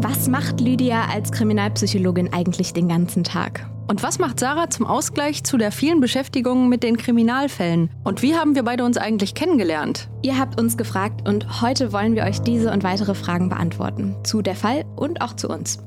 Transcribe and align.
Was 0.00 0.28
macht 0.28 0.60
Lydia 0.60 1.06
als 1.12 1.32
Kriminalpsychologin 1.32 2.32
eigentlich 2.32 2.72
den 2.72 2.86
ganzen 2.86 3.24
Tag? 3.24 3.68
Und 3.88 4.00
was 4.04 4.20
macht 4.20 4.38
Sarah 4.38 4.70
zum 4.70 4.86
Ausgleich 4.86 5.42
zu 5.42 5.56
der 5.56 5.72
vielen 5.72 5.98
Beschäftigung 5.98 6.68
mit 6.68 6.84
den 6.84 6.96
Kriminalfällen? 6.96 7.90
Und 8.04 8.22
wie 8.22 8.36
haben 8.36 8.54
wir 8.54 8.62
beide 8.62 8.84
uns 8.84 8.96
eigentlich 8.96 9.34
kennengelernt? 9.34 10.08
Ihr 10.22 10.38
habt 10.38 10.60
uns 10.60 10.76
gefragt 10.76 11.28
und 11.28 11.62
heute 11.62 11.92
wollen 11.92 12.14
wir 12.14 12.22
euch 12.22 12.40
diese 12.42 12.70
und 12.70 12.84
weitere 12.84 13.16
Fragen 13.16 13.48
beantworten. 13.48 14.14
Zu 14.22 14.40
der 14.40 14.54
Fall 14.54 14.84
und 14.94 15.20
auch 15.20 15.34
zu 15.34 15.48
uns. 15.48 15.78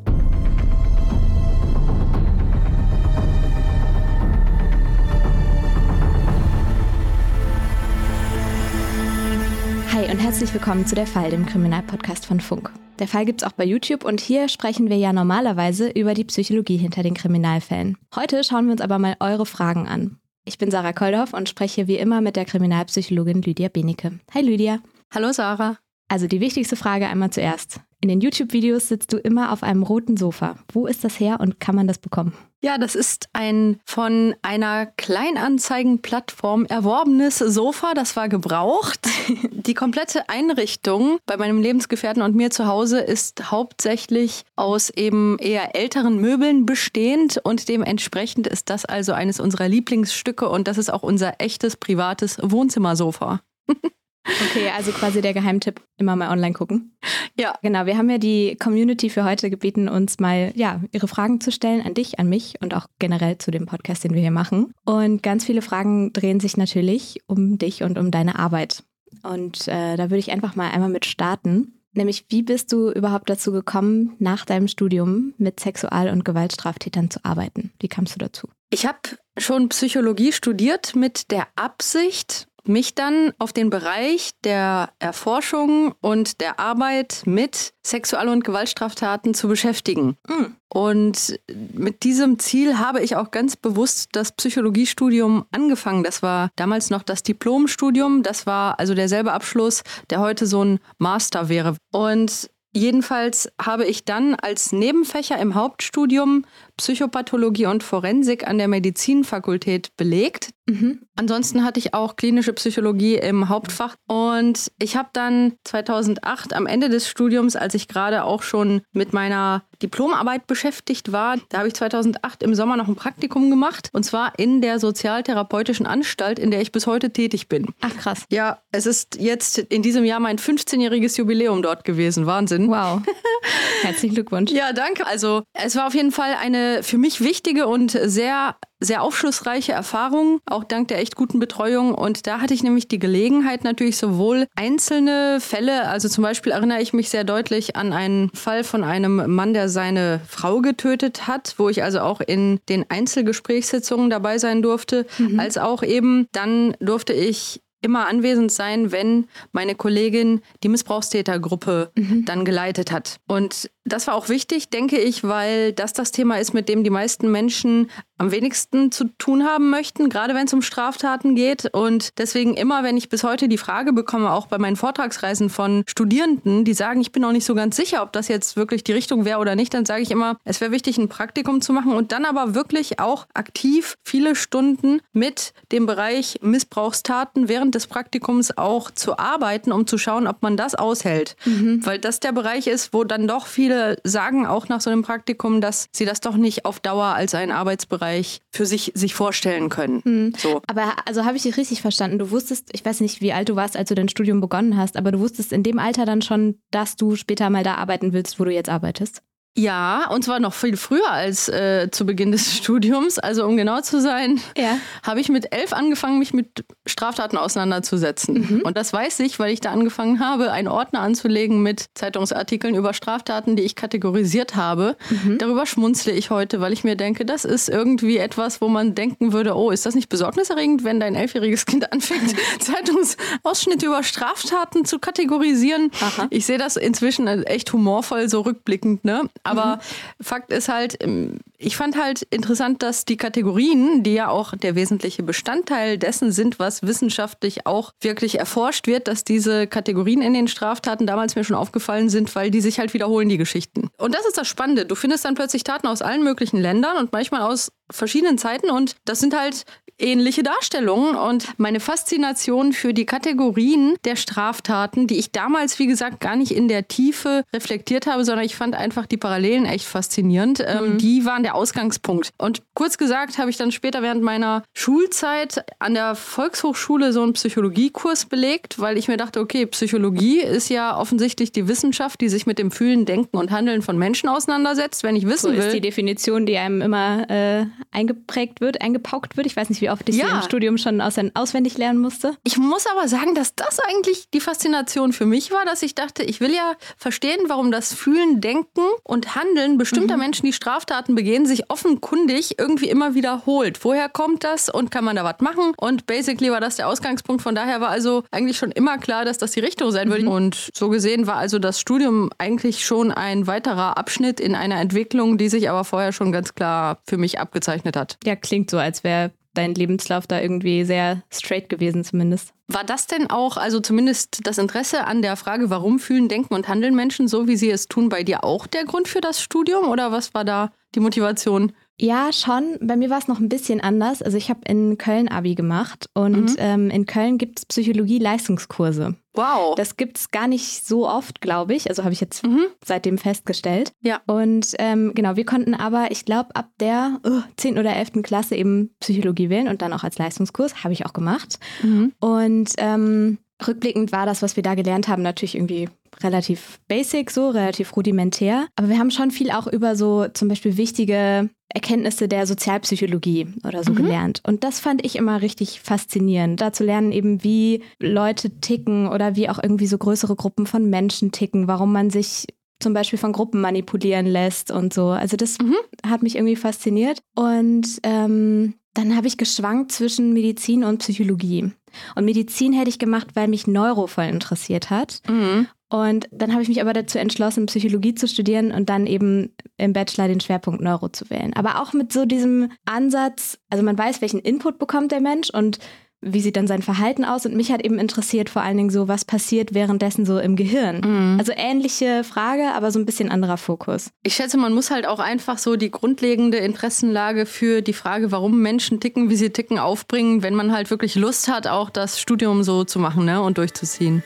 Hi 9.93 10.09
und 10.09 10.19
herzlich 10.19 10.53
willkommen 10.53 10.87
zu 10.87 10.95
Der 10.95 11.05
Fall, 11.05 11.31
dem 11.31 11.45
Kriminalpodcast 11.45 12.25
von 12.25 12.39
Funk. 12.39 12.71
Der 12.99 13.09
Fall 13.09 13.25
gibt's 13.25 13.43
auch 13.43 13.51
bei 13.51 13.65
YouTube 13.65 14.05
und 14.05 14.21
hier 14.21 14.47
sprechen 14.47 14.89
wir 14.89 14.95
ja 14.95 15.11
normalerweise 15.11 15.89
über 15.89 16.13
die 16.13 16.23
Psychologie 16.23 16.77
hinter 16.77 17.03
den 17.03 17.13
Kriminalfällen. 17.13 17.97
Heute 18.15 18.41
schauen 18.45 18.67
wir 18.67 18.71
uns 18.71 18.79
aber 18.79 18.99
mal 18.99 19.17
eure 19.19 19.45
Fragen 19.45 19.89
an. 19.89 20.17
Ich 20.45 20.57
bin 20.57 20.71
Sarah 20.71 20.93
Koldhoff 20.93 21.33
und 21.33 21.49
spreche 21.49 21.87
wie 21.87 21.97
immer 21.97 22.21
mit 22.21 22.37
der 22.37 22.45
Kriminalpsychologin 22.45 23.41
Lydia 23.41 23.67
Benecke. 23.67 24.17
Hi 24.33 24.41
Lydia. 24.41 24.79
Hallo 25.13 25.33
Sarah. 25.33 25.77
Also 26.07 26.25
die 26.25 26.39
wichtigste 26.39 26.77
Frage 26.77 27.07
einmal 27.07 27.31
zuerst. 27.31 27.81
In 27.99 28.07
den 28.07 28.21
YouTube-Videos 28.21 28.87
sitzt 28.87 29.11
du 29.11 29.17
immer 29.17 29.51
auf 29.51 29.61
einem 29.61 29.83
roten 29.83 30.15
Sofa. 30.15 30.55
Wo 30.71 30.87
ist 30.87 31.03
das 31.03 31.19
her 31.19 31.41
und 31.41 31.59
kann 31.59 31.75
man 31.75 31.87
das 31.87 31.97
bekommen? 31.97 32.31
Ja, 32.63 32.77
das 32.77 32.93
ist 32.93 33.27
ein 33.33 33.79
von 33.85 34.35
einer 34.43 34.85
Kleinanzeigenplattform 34.85 36.65
erworbenes 36.65 37.39
Sofa. 37.39 37.95
Das 37.95 38.15
war 38.15 38.29
gebraucht. 38.29 39.07
Die 39.51 39.73
komplette 39.73 40.29
Einrichtung 40.29 41.17
bei 41.25 41.37
meinem 41.37 41.59
Lebensgefährten 41.59 42.21
und 42.21 42.35
mir 42.35 42.51
zu 42.51 42.67
Hause 42.67 42.99
ist 42.99 43.49
hauptsächlich 43.49 44.43
aus 44.55 44.91
eben 44.91 45.39
eher 45.39 45.75
älteren 45.75 46.21
Möbeln 46.21 46.67
bestehend 46.67 47.39
und 47.43 47.67
dementsprechend 47.67 48.45
ist 48.45 48.69
das 48.69 48.85
also 48.85 49.13
eines 49.13 49.39
unserer 49.39 49.67
Lieblingsstücke 49.67 50.47
und 50.47 50.67
das 50.67 50.77
ist 50.77 50.93
auch 50.93 51.03
unser 51.03 51.41
echtes 51.41 51.77
privates 51.77 52.37
Wohnzimmersofa. 52.43 53.41
Okay, 54.25 54.69
also 54.75 54.91
quasi 54.91 55.21
der 55.21 55.33
Geheimtipp, 55.33 55.81
immer 55.97 56.15
mal 56.15 56.31
online 56.31 56.53
gucken. 56.53 56.95
Ja. 57.39 57.55
Genau, 57.61 57.85
wir 57.85 57.97
haben 57.97 58.09
ja 58.09 58.17
die 58.17 58.55
Community 58.57 59.09
für 59.09 59.23
heute 59.23 59.49
gebeten, 59.49 59.89
uns 59.89 60.19
mal 60.19 60.51
ja, 60.55 60.81
ihre 60.91 61.07
Fragen 61.07 61.41
zu 61.41 61.51
stellen 61.51 61.81
an 61.81 61.93
dich, 61.93 62.19
an 62.19 62.29
mich 62.29 62.55
und 62.61 62.75
auch 62.75 62.87
generell 62.99 63.37
zu 63.37 63.51
dem 63.51 63.65
Podcast, 63.65 64.03
den 64.03 64.13
wir 64.13 64.21
hier 64.21 64.31
machen. 64.31 64.73
Und 64.85 65.23
ganz 65.23 65.45
viele 65.45 65.61
Fragen 65.61 66.13
drehen 66.13 66.39
sich 66.39 66.57
natürlich 66.57 67.21
um 67.27 67.57
dich 67.57 67.83
und 67.83 67.97
um 67.97 68.11
deine 68.11 68.37
Arbeit. 68.37 68.83
Und 69.23 69.67
äh, 69.67 69.97
da 69.97 70.09
würde 70.09 70.19
ich 70.19 70.31
einfach 70.31 70.55
mal 70.55 70.69
einmal 70.69 70.89
mit 70.89 71.05
starten. 71.05 71.81
Nämlich, 71.93 72.25
wie 72.29 72.41
bist 72.41 72.71
du 72.71 72.89
überhaupt 72.89 73.29
dazu 73.29 73.51
gekommen, 73.51 74.15
nach 74.19 74.45
deinem 74.45 74.69
Studium 74.69 75.33
mit 75.37 75.59
Sexual- 75.59 76.09
und 76.09 76.23
Gewaltstraftätern 76.23 77.09
zu 77.09 77.19
arbeiten? 77.23 77.73
Wie 77.79 77.89
kamst 77.89 78.15
du 78.15 78.19
dazu? 78.19 78.47
Ich 78.69 78.85
habe 78.85 78.99
schon 79.37 79.67
Psychologie 79.67 80.31
studiert 80.31 80.95
mit 80.95 81.31
der 81.31 81.47
Absicht, 81.57 82.47
mich 82.67 82.95
dann 82.95 83.33
auf 83.39 83.53
den 83.53 83.69
Bereich 83.69 84.31
der 84.43 84.89
Erforschung 84.99 85.93
und 86.01 86.41
der 86.41 86.59
Arbeit 86.59 87.23
mit 87.25 87.73
Sexual- 87.85 88.29
und 88.29 88.43
Gewaltstraftaten 88.43 89.33
zu 89.33 89.47
beschäftigen. 89.47 90.17
Mhm. 90.27 90.55
Und 90.69 91.39
mit 91.73 92.03
diesem 92.03 92.39
Ziel 92.39 92.77
habe 92.79 93.01
ich 93.01 93.15
auch 93.15 93.31
ganz 93.31 93.55
bewusst 93.55 94.09
das 94.13 94.31
Psychologiestudium 94.31 95.45
angefangen. 95.51 96.03
Das 96.03 96.23
war 96.23 96.49
damals 96.55 96.89
noch 96.89 97.03
das 97.03 97.23
Diplomstudium. 97.23 98.23
Das 98.23 98.45
war 98.45 98.79
also 98.79 98.93
derselbe 98.93 99.33
Abschluss, 99.33 99.83
der 100.09 100.19
heute 100.19 100.45
so 100.45 100.63
ein 100.63 100.79
Master 100.97 101.49
wäre. 101.49 101.75
Und 101.91 102.49
Jedenfalls 102.73 103.51
habe 103.61 103.85
ich 103.85 104.05
dann 104.05 104.35
als 104.35 104.71
Nebenfächer 104.71 105.37
im 105.37 105.55
Hauptstudium 105.55 106.45
Psychopathologie 106.77 107.67
und 107.67 107.83
Forensik 107.83 108.47
an 108.47 108.57
der 108.57 108.67
Medizinfakultät 108.67 109.95
belegt. 109.97 110.51
Mhm. 110.67 111.01
Ansonsten 111.15 111.63
hatte 111.63 111.79
ich 111.79 111.93
auch 111.93 112.15
klinische 112.15 112.53
Psychologie 112.53 113.15
im 113.15 113.49
Hauptfach 113.49 113.95
und 114.07 114.71
ich 114.79 114.95
habe 114.95 115.09
dann 115.13 115.53
2008 115.65 116.53
am 116.53 116.65
Ende 116.65 116.89
des 116.89 117.07
Studiums, 117.07 117.55
als 117.55 117.73
ich 117.73 117.87
gerade 117.87 118.23
auch 118.23 118.41
schon 118.41 118.81
mit 118.93 119.11
meiner 119.11 119.63
Diplomarbeit 119.81 120.47
beschäftigt 120.47 121.11
war, 121.11 121.37
da 121.49 121.59
habe 121.59 121.67
ich 121.67 121.73
2008 121.73 122.43
im 122.43 122.55
Sommer 122.55 122.77
noch 122.77 122.87
ein 122.87 122.95
Praktikum 122.95 123.49
gemacht 123.49 123.89
und 123.93 124.03
zwar 124.03 124.37
in 124.37 124.61
der 124.61 124.79
sozialtherapeutischen 124.79 125.85
Anstalt, 125.85 126.39
in 126.39 126.51
der 126.51 126.61
ich 126.61 126.71
bis 126.71 126.87
heute 126.87 127.11
tätig 127.11 127.49
bin. 127.49 127.67
Ach 127.81 127.95
krass. 127.97 128.25
Ja, 128.31 128.59
es 128.71 128.85
ist 128.85 129.17
jetzt 129.19 129.57
in 129.57 129.81
diesem 129.81 130.05
Jahr 130.05 130.19
mein 130.19 130.37
15-jähriges 130.37 131.17
Jubiläum 131.17 131.61
dort 131.61 131.83
gewesen. 131.83 132.25
Wahnsinn. 132.25 132.60
Wow. 132.69 133.01
Herzlichen 133.81 134.15
Glückwunsch. 134.15 134.51
Ja, 134.51 134.73
danke. 134.73 135.05
Also 135.07 135.43
es 135.53 135.75
war 135.75 135.87
auf 135.87 135.93
jeden 135.93 136.11
Fall 136.11 136.35
eine 136.39 136.83
für 136.83 136.97
mich 136.97 137.21
wichtige 137.21 137.67
und 137.67 137.91
sehr 137.91 138.55
sehr 138.81 139.03
aufschlussreiche 139.03 139.71
Erfahrung, 139.71 140.41
auch 140.45 140.63
dank 140.63 140.87
der 140.89 140.99
echt 140.99 141.15
guten 141.15 141.39
Betreuung. 141.39 141.93
Und 141.93 142.25
da 142.27 142.41
hatte 142.41 142.53
ich 142.53 142.63
nämlich 142.63 142.87
die 142.87 142.99
Gelegenheit, 142.99 143.63
natürlich 143.63 143.97
sowohl 143.97 144.47
einzelne 144.55 145.37
Fälle, 145.39 145.87
also 145.87 146.09
zum 146.09 146.23
Beispiel 146.23 146.51
erinnere 146.51 146.81
ich 146.81 146.91
mich 146.91 147.09
sehr 147.09 147.23
deutlich 147.23 147.75
an 147.75 147.93
einen 147.93 148.31
Fall 148.33 148.63
von 148.63 148.83
einem 148.83 149.35
Mann, 149.35 149.53
der 149.53 149.69
seine 149.69 150.19
Frau 150.27 150.61
getötet 150.61 151.27
hat, 151.27 151.53
wo 151.57 151.69
ich 151.69 151.83
also 151.83 152.01
auch 152.01 152.21
in 152.21 152.59
den 152.67 152.85
Einzelgesprächssitzungen 152.89 154.09
dabei 154.09 154.39
sein 154.39 154.63
durfte, 154.63 155.05
mhm. 155.19 155.39
als 155.39 155.57
auch 155.59 155.83
eben 155.83 156.27
dann 156.31 156.75
durfte 156.79 157.13
ich 157.13 157.61
immer 157.81 158.07
anwesend 158.07 158.51
sein, 158.51 158.91
wenn 158.91 159.27
meine 159.51 159.75
Kollegin 159.75 160.41
die 160.63 160.69
Missbrauchstätergruppe 160.69 161.91
mhm. 161.95 162.25
dann 162.25 162.45
geleitet 162.45 162.91
hat. 162.91 163.17
Und 163.27 163.69
das 163.83 164.07
war 164.07 164.13
auch 164.13 164.29
wichtig, 164.29 164.69
denke 164.69 164.99
ich, 164.99 165.23
weil 165.23 165.73
das 165.73 165.93
das 165.93 166.11
Thema 166.11 166.39
ist, 166.39 166.53
mit 166.53 166.69
dem 166.69 166.83
die 166.83 166.91
meisten 166.91 167.31
Menschen 167.31 167.89
am 168.19 168.31
wenigsten 168.31 168.91
zu 168.91 169.05
tun 169.17 169.43
haben 169.43 169.71
möchten, 169.71 170.07
gerade 170.09 170.35
wenn 170.35 170.45
es 170.45 170.53
um 170.53 170.61
Straftaten 170.61 171.33
geht. 171.33 171.73
Und 171.73 172.19
deswegen 172.19 172.53
immer, 172.53 172.83
wenn 172.83 172.95
ich 172.95 173.09
bis 173.09 173.23
heute 173.23 173.47
die 173.47 173.57
Frage 173.57 173.93
bekomme, 173.93 174.31
auch 174.31 174.45
bei 174.45 174.59
meinen 174.59 174.75
Vortragsreisen 174.75 175.49
von 175.49 175.83
Studierenden, 175.87 176.63
die 176.63 176.75
sagen, 176.75 177.01
ich 177.01 177.11
bin 177.11 177.23
noch 177.23 177.31
nicht 177.31 177.45
so 177.45 177.55
ganz 177.55 177.75
sicher, 177.75 178.03
ob 178.03 178.13
das 178.13 178.27
jetzt 178.27 178.55
wirklich 178.55 178.83
die 178.83 178.91
Richtung 178.91 179.25
wäre 179.25 179.39
oder 179.39 179.55
nicht, 179.55 179.73
dann 179.73 179.87
sage 179.87 180.03
ich 180.03 180.11
immer, 180.11 180.37
es 180.43 180.61
wäre 180.61 180.71
wichtig, 180.71 180.99
ein 180.99 181.09
Praktikum 181.09 181.61
zu 181.61 181.73
machen 181.73 181.93
und 181.93 182.11
dann 182.11 182.25
aber 182.25 182.53
wirklich 182.53 182.99
auch 182.99 183.25
aktiv 183.33 183.95
viele 184.03 184.35
Stunden 184.35 184.99
mit 185.13 185.53
dem 185.71 185.87
Bereich 185.87 186.37
Missbrauchstaten 186.43 187.49
während 187.49 187.70
des 187.71 187.87
Praktikums 187.87 188.57
auch 188.57 188.91
zu 188.91 189.17
arbeiten, 189.17 189.71
um 189.71 189.87
zu 189.87 189.97
schauen, 189.97 190.27
ob 190.27 190.41
man 190.41 190.57
das 190.57 190.75
aushält. 190.75 191.35
Mhm. 191.45 191.85
Weil 191.85 191.99
das 191.99 192.19
der 192.19 192.31
Bereich 192.31 192.67
ist, 192.67 192.93
wo 192.93 193.03
dann 193.03 193.27
doch 193.27 193.47
viele 193.47 193.97
sagen 194.03 194.45
auch 194.45 194.67
nach 194.69 194.81
so 194.81 194.89
einem 194.89 195.03
Praktikum, 195.03 195.61
dass 195.61 195.87
sie 195.91 196.05
das 196.05 196.21
doch 196.21 196.35
nicht 196.35 196.65
auf 196.65 196.79
Dauer 196.79 197.05
als 197.05 197.35
einen 197.35 197.51
Arbeitsbereich 197.51 198.41
für 198.51 198.65
sich, 198.65 198.91
sich 198.95 199.13
vorstellen 199.13 199.69
können. 199.69 200.01
Hm. 200.03 200.33
So. 200.37 200.61
Aber 200.67 200.95
also 201.05 201.25
habe 201.25 201.37
ich 201.37 201.43
dich 201.43 201.57
richtig 201.57 201.81
verstanden? 201.81 202.19
Du 202.19 202.31
wusstest, 202.31 202.69
ich 202.73 202.83
weiß 202.83 203.01
nicht, 203.01 203.21
wie 203.21 203.33
alt 203.33 203.49
du 203.49 203.55
warst, 203.55 203.77
als 203.77 203.89
du 203.89 203.95
dein 203.95 204.09
Studium 204.09 204.41
begonnen 204.41 204.77
hast, 204.77 204.97
aber 204.97 205.11
du 205.11 205.19
wusstest 205.19 205.53
in 205.53 205.63
dem 205.63 205.79
Alter 205.79 206.05
dann 206.05 206.21
schon, 206.21 206.59
dass 206.71 206.95
du 206.95 207.15
später 207.15 207.49
mal 207.49 207.63
da 207.63 207.75
arbeiten 207.75 208.13
willst, 208.13 208.39
wo 208.39 208.45
du 208.45 208.51
jetzt 208.51 208.69
arbeitest? 208.69 209.21
Ja, 209.57 210.09
und 210.09 210.23
zwar 210.23 210.39
noch 210.39 210.53
viel 210.53 210.77
früher 210.77 211.11
als 211.11 211.49
äh, 211.49 211.89
zu 211.91 212.05
Beginn 212.05 212.31
des 212.31 212.55
Studiums. 212.57 213.19
Also 213.19 213.45
um 213.45 213.57
genau 213.57 213.81
zu 213.81 213.99
sein, 213.99 214.39
ja. 214.57 214.77
habe 215.03 215.19
ich 215.19 215.27
mit 215.27 215.53
elf 215.53 215.73
angefangen, 215.73 216.19
mich 216.19 216.33
mit 216.33 216.63
Straftaten 216.85 217.37
auseinanderzusetzen. 217.37 218.47
Mhm. 218.49 218.61
Und 218.61 218.77
das 218.77 218.93
weiß 218.93 219.19
ich, 219.19 219.39
weil 219.39 219.51
ich 219.51 219.59
da 219.59 219.71
angefangen 219.71 220.19
habe, 220.19 220.51
einen 220.51 220.69
Ordner 220.69 221.01
anzulegen 221.01 221.61
mit 221.61 221.87
Zeitungsartikeln 221.95 222.75
über 222.75 222.93
Straftaten, 222.93 223.57
die 223.57 223.63
ich 223.63 223.75
kategorisiert 223.75 224.55
habe. 224.55 224.95
Mhm. 225.09 225.37
Darüber 225.37 225.65
schmunzle 225.65 226.13
ich 226.13 226.29
heute, 226.29 226.61
weil 226.61 226.71
ich 226.71 226.85
mir 226.85 226.95
denke, 226.95 227.25
das 227.25 227.43
ist 227.43 227.67
irgendwie 227.67 228.17
etwas, 228.17 228.61
wo 228.61 228.69
man 228.69 228.95
denken 228.95 229.33
würde, 229.33 229.55
oh, 229.55 229.69
ist 229.69 229.85
das 229.85 229.95
nicht 229.95 230.07
besorgniserregend, 230.07 230.85
wenn 230.85 231.01
dein 231.01 231.15
elfjähriges 231.15 231.65
Kind 231.65 231.91
anfängt, 231.91 232.35
Zeitungsausschnitte 232.59 233.85
über 233.85 234.03
Straftaten 234.03 234.85
zu 234.85 234.97
kategorisieren? 234.99 235.91
Aha. 235.99 236.27
Ich 236.29 236.45
sehe 236.45 236.57
das 236.57 236.77
inzwischen 236.77 237.27
echt 237.27 237.73
humorvoll, 237.73 238.29
so 238.29 238.41
rückblickend, 238.41 239.03
ne? 239.03 239.23
Aber 239.43 239.77
mhm. 239.77 240.23
Fakt 240.23 240.51
ist 240.51 240.69
halt, 240.69 240.97
ähm, 241.03 241.39
ich 241.57 241.77
fand 241.77 241.97
halt 241.97 242.23
interessant, 242.23 242.83
dass 242.83 243.05
die 243.05 243.17
Kategorien, 243.17 244.03
die 244.03 244.13
ja 244.13 244.29
auch 244.29 244.55
der 244.55 244.75
wesentliche 244.75 245.23
Bestandteil 245.23 245.97
dessen 245.97 246.31
sind, 246.31 246.59
was 246.59 246.83
wissenschaftlich 246.83 247.65
auch 247.65 247.93
wirklich 248.01 248.39
erforscht 248.39 248.87
wird, 248.87 249.07
dass 249.07 249.23
diese 249.23 249.67
Kategorien 249.67 250.21
in 250.21 250.33
den 250.33 250.47
Straftaten 250.47 251.07
damals 251.07 251.35
mir 251.35 251.43
schon 251.43 251.55
aufgefallen 251.55 252.09
sind, 252.09 252.33
weil 252.35 252.51
die 252.51 252.61
sich 252.61 252.79
halt 252.79 252.93
wiederholen, 252.93 253.29
die 253.29 253.37
Geschichten. 253.37 253.89
Und 253.97 254.15
das 254.15 254.25
ist 254.25 254.37
das 254.37 254.47
Spannende. 254.47 254.85
Du 254.85 254.95
findest 254.95 255.25
dann 255.25 255.35
plötzlich 255.35 255.63
Taten 255.63 255.87
aus 255.87 256.01
allen 256.01 256.23
möglichen 256.23 256.57
Ländern 256.57 256.97
und 256.97 257.11
manchmal 257.11 257.41
aus 257.41 257.71
verschiedenen 257.91 258.37
Zeiten 258.37 258.69
und 258.69 258.95
das 259.05 259.19
sind 259.19 259.37
halt 259.37 259.65
ähnliche 260.01 260.43
Darstellungen 260.43 261.15
und 261.15 261.47
meine 261.57 261.79
Faszination 261.79 262.73
für 262.73 262.93
die 262.93 263.05
Kategorien 263.05 263.95
der 264.03 264.15
Straftaten, 264.15 265.07
die 265.07 265.17
ich 265.17 265.31
damals, 265.31 265.79
wie 265.79 265.87
gesagt, 265.87 266.19
gar 266.19 266.35
nicht 266.35 266.51
in 266.51 266.67
der 266.67 266.87
Tiefe 266.87 267.43
reflektiert 267.53 268.07
habe, 268.07 268.25
sondern 268.25 268.45
ich 268.45 268.55
fand 268.55 268.75
einfach 268.75 269.05
die 269.05 269.17
Parallelen 269.17 269.65
echt 269.65 269.85
faszinierend. 269.85 270.63
Ähm, 270.65 270.93
mhm. 270.93 270.97
die 270.97 271.25
waren 271.25 271.43
der 271.43 271.55
Ausgangspunkt. 271.55 272.31
Und 272.37 272.61
kurz 272.73 272.97
gesagt 272.97 273.37
habe 273.37 273.49
ich 273.49 273.57
dann 273.57 273.71
später 273.71 274.01
während 274.01 274.23
meiner 274.23 274.63
Schulzeit 274.73 275.63
an 275.79 275.93
der 275.93 276.15
Volkshochschule 276.15 277.13
so 277.13 277.21
einen 277.21 277.33
Psychologiekurs 277.33 278.25
belegt, 278.25 278.79
weil 278.79 278.97
ich 278.97 279.07
mir 279.07 279.17
dachte, 279.17 279.39
okay, 279.39 279.65
Psychologie 279.67 280.39
ist 280.39 280.69
ja 280.69 280.97
offensichtlich 280.97 281.51
die 281.51 281.67
Wissenschaft, 281.67 282.21
die 282.21 282.29
sich 282.29 282.45
mit 282.45 282.59
dem 282.59 282.71
Fühlen, 282.71 283.05
Denken 283.05 283.37
und 283.37 283.51
Handeln 283.51 283.81
von 283.81 283.97
Menschen 283.97 284.29
auseinandersetzt. 284.29 285.03
Wenn 285.03 285.15
ich 285.15 285.27
wissen 285.27 285.51
so 285.51 285.53
will. 285.53 285.59
ist 285.59 285.73
die 285.73 285.81
Definition, 285.81 286.45
die 286.45 286.57
einem 286.57 286.81
immer 286.81 287.29
äh, 287.29 287.65
eingeprägt 287.91 288.61
wird, 288.61 288.81
eingepaukt 288.81 289.37
wird. 289.37 289.45
Ich 289.45 289.55
weiß 289.55 289.69
nicht, 289.69 289.81
wie 289.81 289.90
oft 289.91 290.07
ich 290.09 290.17
ja. 290.17 290.27
sie 290.27 290.35
im 290.35 290.41
Studium 290.41 290.77
schon 290.77 291.01
aus 291.01 291.15
auswendig 291.33 291.77
lernen 291.77 291.99
musste. 291.99 292.35
Ich 292.43 292.57
muss 292.57 292.85
aber 292.87 293.07
sagen, 293.07 293.35
dass 293.35 293.55
das 293.55 293.79
eigentlich 293.79 294.29
die 294.33 294.39
Faszination 294.39 295.13
für 295.13 295.25
mich 295.25 295.51
war, 295.51 295.65
dass 295.65 295.83
ich 295.83 295.95
dachte, 295.95 296.23
ich 296.23 296.39
will 296.39 296.53
ja 296.53 296.73
verstehen, 296.97 297.39
warum 297.47 297.71
das 297.71 297.93
Fühlen, 297.93 298.41
Denken 298.41 298.87
und 299.03 299.35
Handeln 299.35 299.77
bestimmter 299.77 300.15
mhm. 300.15 300.23
Menschen, 300.23 300.45
die 300.45 300.53
Straftaten 300.53 301.15
begehen, 301.15 301.45
sich 301.45 301.69
offenkundig 301.69 302.57
irgendwie 302.57 302.89
immer 302.89 303.13
wiederholt. 303.13 303.83
Woher 303.83 304.09
kommt 304.09 304.43
das 304.43 304.69
und 304.69 304.91
kann 304.91 305.03
man 305.03 305.15
da 305.15 305.23
was 305.23 305.39
machen? 305.39 305.73
Und 305.77 306.05
basically 306.07 306.51
war 306.51 306.61
das 306.61 306.77
der 306.77 306.87
Ausgangspunkt. 306.87 307.41
Von 307.41 307.55
daher 307.55 307.81
war 307.81 307.89
also 307.89 308.23
eigentlich 308.31 308.57
schon 308.57 308.71
immer 308.71 308.97
klar, 308.97 309.25
dass 309.25 309.37
das 309.37 309.51
die 309.51 309.59
Richtung 309.59 309.91
sein 309.91 310.09
würde. 310.09 310.23
Mhm. 310.23 310.29
Und 310.29 310.69
so 310.73 310.89
gesehen 310.89 311.27
war 311.27 311.35
also 311.35 311.59
das 311.59 311.79
Studium 311.79 312.29
eigentlich 312.37 312.85
schon 312.85 313.11
ein 313.11 313.47
weiterer 313.47 313.97
Abschnitt 313.97 314.39
in 314.39 314.55
einer 314.55 314.79
Entwicklung, 314.79 315.37
die 315.37 315.49
sich 315.49 315.69
aber 315.69 315.83
vorher 315.83 316.13
schon 316.13 316.31
ganz 316.31 316.55
klar 316.55 316.99
für 317.07 317.17
mich 317.17 317.39
abgezeichnet 317.39 317.95
hat. 317.95 318.17
Ja, 318.25 318.35
klingt 318.35 318.69
so, 318.71 318.77
als 318.77 319.03
wäre 319.03 319.31
dein 319.53 319.75
Lebenslauf 319.75 320.27
da 320.27 320.39
irgendwie 320.39 320.83
sehr 320.83 321.23
straight 321.31 321.69
gewesen 321.69 322.03
zumindest. 322.03 322.53
War 322.67 322.83
das 322.83 323.07
denn 323.07 323.29
auch, 323.29 323.57
also 323.57 323.79
zumindest 323.79 324.47
das 324.47 324.57
Interesse 324.57 325.05
an 325.05 325.21
der 325.21 325.35
Frage, 325.35 325.69
warum 325.69 325.99
fühlen, 325.99 326.29
denken 326.29 326.53
und 326.53 326.67
handeln 326.67 326.95
Menschen 326.95 327.27
so, 327.27 327.47
wie 327.47 327.57
sie 327.57 327.69
es 327.69 327.87
tun, 327.87 328.09
bei 328.09 328.23
dir 328.23 328.43
auch 328.43 328.67
der 328.67 328.85
Grund 328.85 329.07
für 329.07 329.21
das 329.21 329.41
Studium 329.41 329.89
oder 329.89 330.11
was 330.11 330.33
war 330.33 330.45
da 330.45 330.71
die 330.95 331.01
Motivation? 331.01 331.73
Ja, 332.01 332.33
schon. 332.33 332.77
Bei 332.81 332.95
mir 332.95 333.11
war 333.11 333.19
es 333.19 333.27
noch 333.27 333.39
ein 333.39 333.47
bisschen 333.47 333.79
anders. 333.79 334.23
Also 334.23 334.35
ich 334.35 334.49
habe 334.49 334.61
in 334.65 334.97
Köln 334.97 335.27
Abi 335.27 335.53
gemacht 335.53 336.09
und 336.15 336.51
mhm. 336.51 336.55
ähm, 336.57 336.89
in 336.89 337.05
Köln 337.05 337.37
gibt 337.37 337.59
es 337.59 337.65
Psychologie-Leistungskurse. 337.67 339.13
Wow. 339.35 339.75
Das 339.75 339.97
gibt 339.97 340.17
es 340.17 340.31
gar 340.31 340.47
nicht 340.47 340.85
so 340.85 341.07
oft, 341.07 341.41
glaube 341.41 341.75
ich. 341.75 341.89
Also 341.89 342.03
habe 342.03 342.11
ich 342.11 342.19
jetzt 342.19 342.43
mhm. 342.43 342.65
seitdem 342.83 343.19
festgestellt. 343.19 343.93
Ja. 344.01 344.19
Und 344.25 344.73
ähm, 344.79 345.11
genau, 345.13 345.35
wir 345.35 345.45
konnten 345.45 345.75
aber, 345.75 346.09
ich 346.09 346.25
glaube, 346.25 346.55
ab 346.55 346.69
der 346.79 347.19
uh, 347.23 347.41
10. 347.57 347.77
oder 347.77 347.95
11. 347.95 348.23
Klasse 348.23 348.55
eben 348.55 348.89
Psychologie 348.99 349.49
wählen 349.49 349.67
und 349.67 349.83
dann 349.83 349.93
auch 349.93 350.03
als 350.03 350.17
Leistungskurs. 350.17 350.83
Habe 350.83 350.93
ich 350.93 351.05
auch 351.05 351.13
gemacht. 351.13 351.59
Mhm. 351.83 352.13
Und 352.19 352.71
ähm, 352.79 353.37
rückblickend 353.65 354.11
war 354.11 354.25
das, 354.25 354.41
was 354.41 354.55
wir 354.55 354.63
da 354.63 354.73
gelernt 354.73 355.07
haben, 355.07 355.21
natürlich 355.21 355.53
irgendwie 355.53 355.87
relativ 356.23 356.79
basic, 356.87 357.31
so 357.31 357.49
relativ 357.49 357.95
rudimentär. 357.95 358.67
Aber 358.75 358.89
wir 358.89 358.97
haben 358.97 359.11
schon 359.11 359.31
viel 359.31 359.51
auch 359.51 359.67
über 359.67 359.95
so 359.95 360.27
zum 360.33 360.47
Beispiel 360.47 360.77
wichtige 360.77 361.49
Erkenntnisse 361.73 362.27
der 362.27 362.45
Sozialpsychologie 362.45 363.47
oder 363.65 363.83
so 363.83 363.91
mhm. 363.91 363.97
gelernt. 363.97 364.41
Und 364.45 364.63
das 364.63 364.79
fand 364.79 365.05
ich 365.05 365.15
immer 365.15 365.41
richtig 365.41 365.81
faszinierend, 365.81 366.61
da 366.61 366.73
zu 366.73 366.83
lernen 366.83 367.11
eben, 367.11 367.43
wie 367.43 367.83
Leute 367.99 368.49
ticken 368.59 369.07
oder 369.07 369.35
wie 369.35 369.49
auch 369.49 369.59
irgendwie 369.61 369.87
so 369.87 369.97
größere 369.97 370.35
Gruppen 370.35 370.65
von 370.65 370.89
Menschen 370.89 371.31
ticken, 371.31 371.67
warum 371.67 371.91
man 371.91 372.09
sich 372.09 372.47
zum 372.79 372.93
Beispiel 372.93 373.19
von 373.19 373.31
Gruppen 373.31 373.61
manipulieren 373.61 374.25
lässt 374.25 374.71
und 374.71 374.93
so. 374.93 375.09
Also 375.09 375.37
das 375.37 375.57
mhm. 375.59 375.75
hat 376.05 376.23
mich 376.23 376.35
irgendwie 376.35 376.55
fasziniert. 376.55 377.21
Und 377.35 377.87
ähm, 378.03 378.73
dann 378.93 379.15
habe 379.15 379.27
ich 379.27 379.37
geschwankt 379.37 379.91
zwischen 379.91 380.33
Medizin 380.33 380.83
und 380.83 380.97
Psychologie. 380.99 381.71
Und 382.15 382.25
Medizin 382.25 382.73
hätte 382.73 382.89
ich 382.89 382.99
gemacht, 382.99 383.29
weil 383.35 383.47
mich 383.47 383.67
Neuro 383.67 384.07
voll 384.07 384.25
interessiert 384.25 384.89
hat. 384.89 385.21
Mhm. 385.29 385.67
Und 385.91 386.29
dann 386.31 386.53
habe 386.53 386.61
ich 386.61 386.69
mich 386.69 386.79
aber 386.79 386.93
dazu 386.93 387.19
entschlossen, 387.19 387.65
Psychologie 387.65 388.15
zu 388.15 388.25
studieren 388.25 388.71
und 388.71 388.89
dann 388.89 389.05
eben 389.05 389.53
im 389.77 389.91
Bachelor 389.91 390.29
den 390.29 390.39
Schwerpunkt 390.39 390.81
Neuro 390.81 391.09
zu 391.09 391.29
wählen. 391.29 391.53
Aber 391.53 391.81
auch 391.81 391.91
mit 391.91 392.13
so 392.13 392.23
diesem 392.23 392.71
Ansatz, 392.85 393.59
also 393.69 393.83
man 393.83 393.97
weiß, 393.97 394.21
welchen 394.21 394.39
Input 394.39 394.79
bekommt 394.79 395.11
der 395.11 395.19
Mensch 395.19 395.49
und 395.49 395.79
wie 396.21 396.39
sieht 396.39 396.55
dann 396.55 396.67
sein 396.67 396.81
Verhalten 396.81 397.25
aus? 397.25 397.45
Und 397.45 397.55
mich 397.55 397.71
hat 397.71 397.83
eben 397.83 397.97
interessiert 397.99 398.49
vor 398.49 398.61
allen 398.61 398.77
Dingen 398.77 398.89
so, 398.91 399.07
was 399.07 399.25
passiert 399.25 399.73
währenddessen 399.73 400.25
so 400.25 400.39
im 400.39 400.55
Gehirn. 400.55 401.01
Mhm. 401.03 401.39
Also 401.39 401.51
ähnliche 401.55 402.23
Frage, 402.23 402.73
aber 402.73 402.91
so 402.91 402.99
ein 402.99 403.05
bisschen 403.05 403.29
anderer 403.29 403.57
Fokus. 403.57 404.11
Ich 404.23 404.35
schätze, 404.35 404.57
man 404.57 404.73
muss 404.73 404.91
halt 404.91 405.07
auch 405.07 405.19
einfach 405.19 405.57
so 405.57 405.75
die 405.75 405.91
grundlegende 405.91 406.59
Interessenlage 406.59 407.45
für 407.45 407.81
die 407.81 407.93
Frage, 407.93 408.31
warum 408.31 408.61
Menschen 408.61 408.99
ticken, 408.99 409.29
wie 409.29 409.35
sie 409.35 409.49
ticken, 409.49 409.79
aufbringen, 409.79 410.43
wenn 410.43 410.53
man 410.53 410.71
halt 410.71 410.89
wirklich 410.89 411.15
Lust 411.15 411.47
hat, 411.47 411.67
auch 411.67 411.89
das 411.89 412.19
Studium 412.21 412.63
so 412.63 412.83
zu 412.83 412.99
machen 412.99 413.25
ne, 413.25 413.41
und 413.41 413.57
durchzuziehen. 413.57 414.23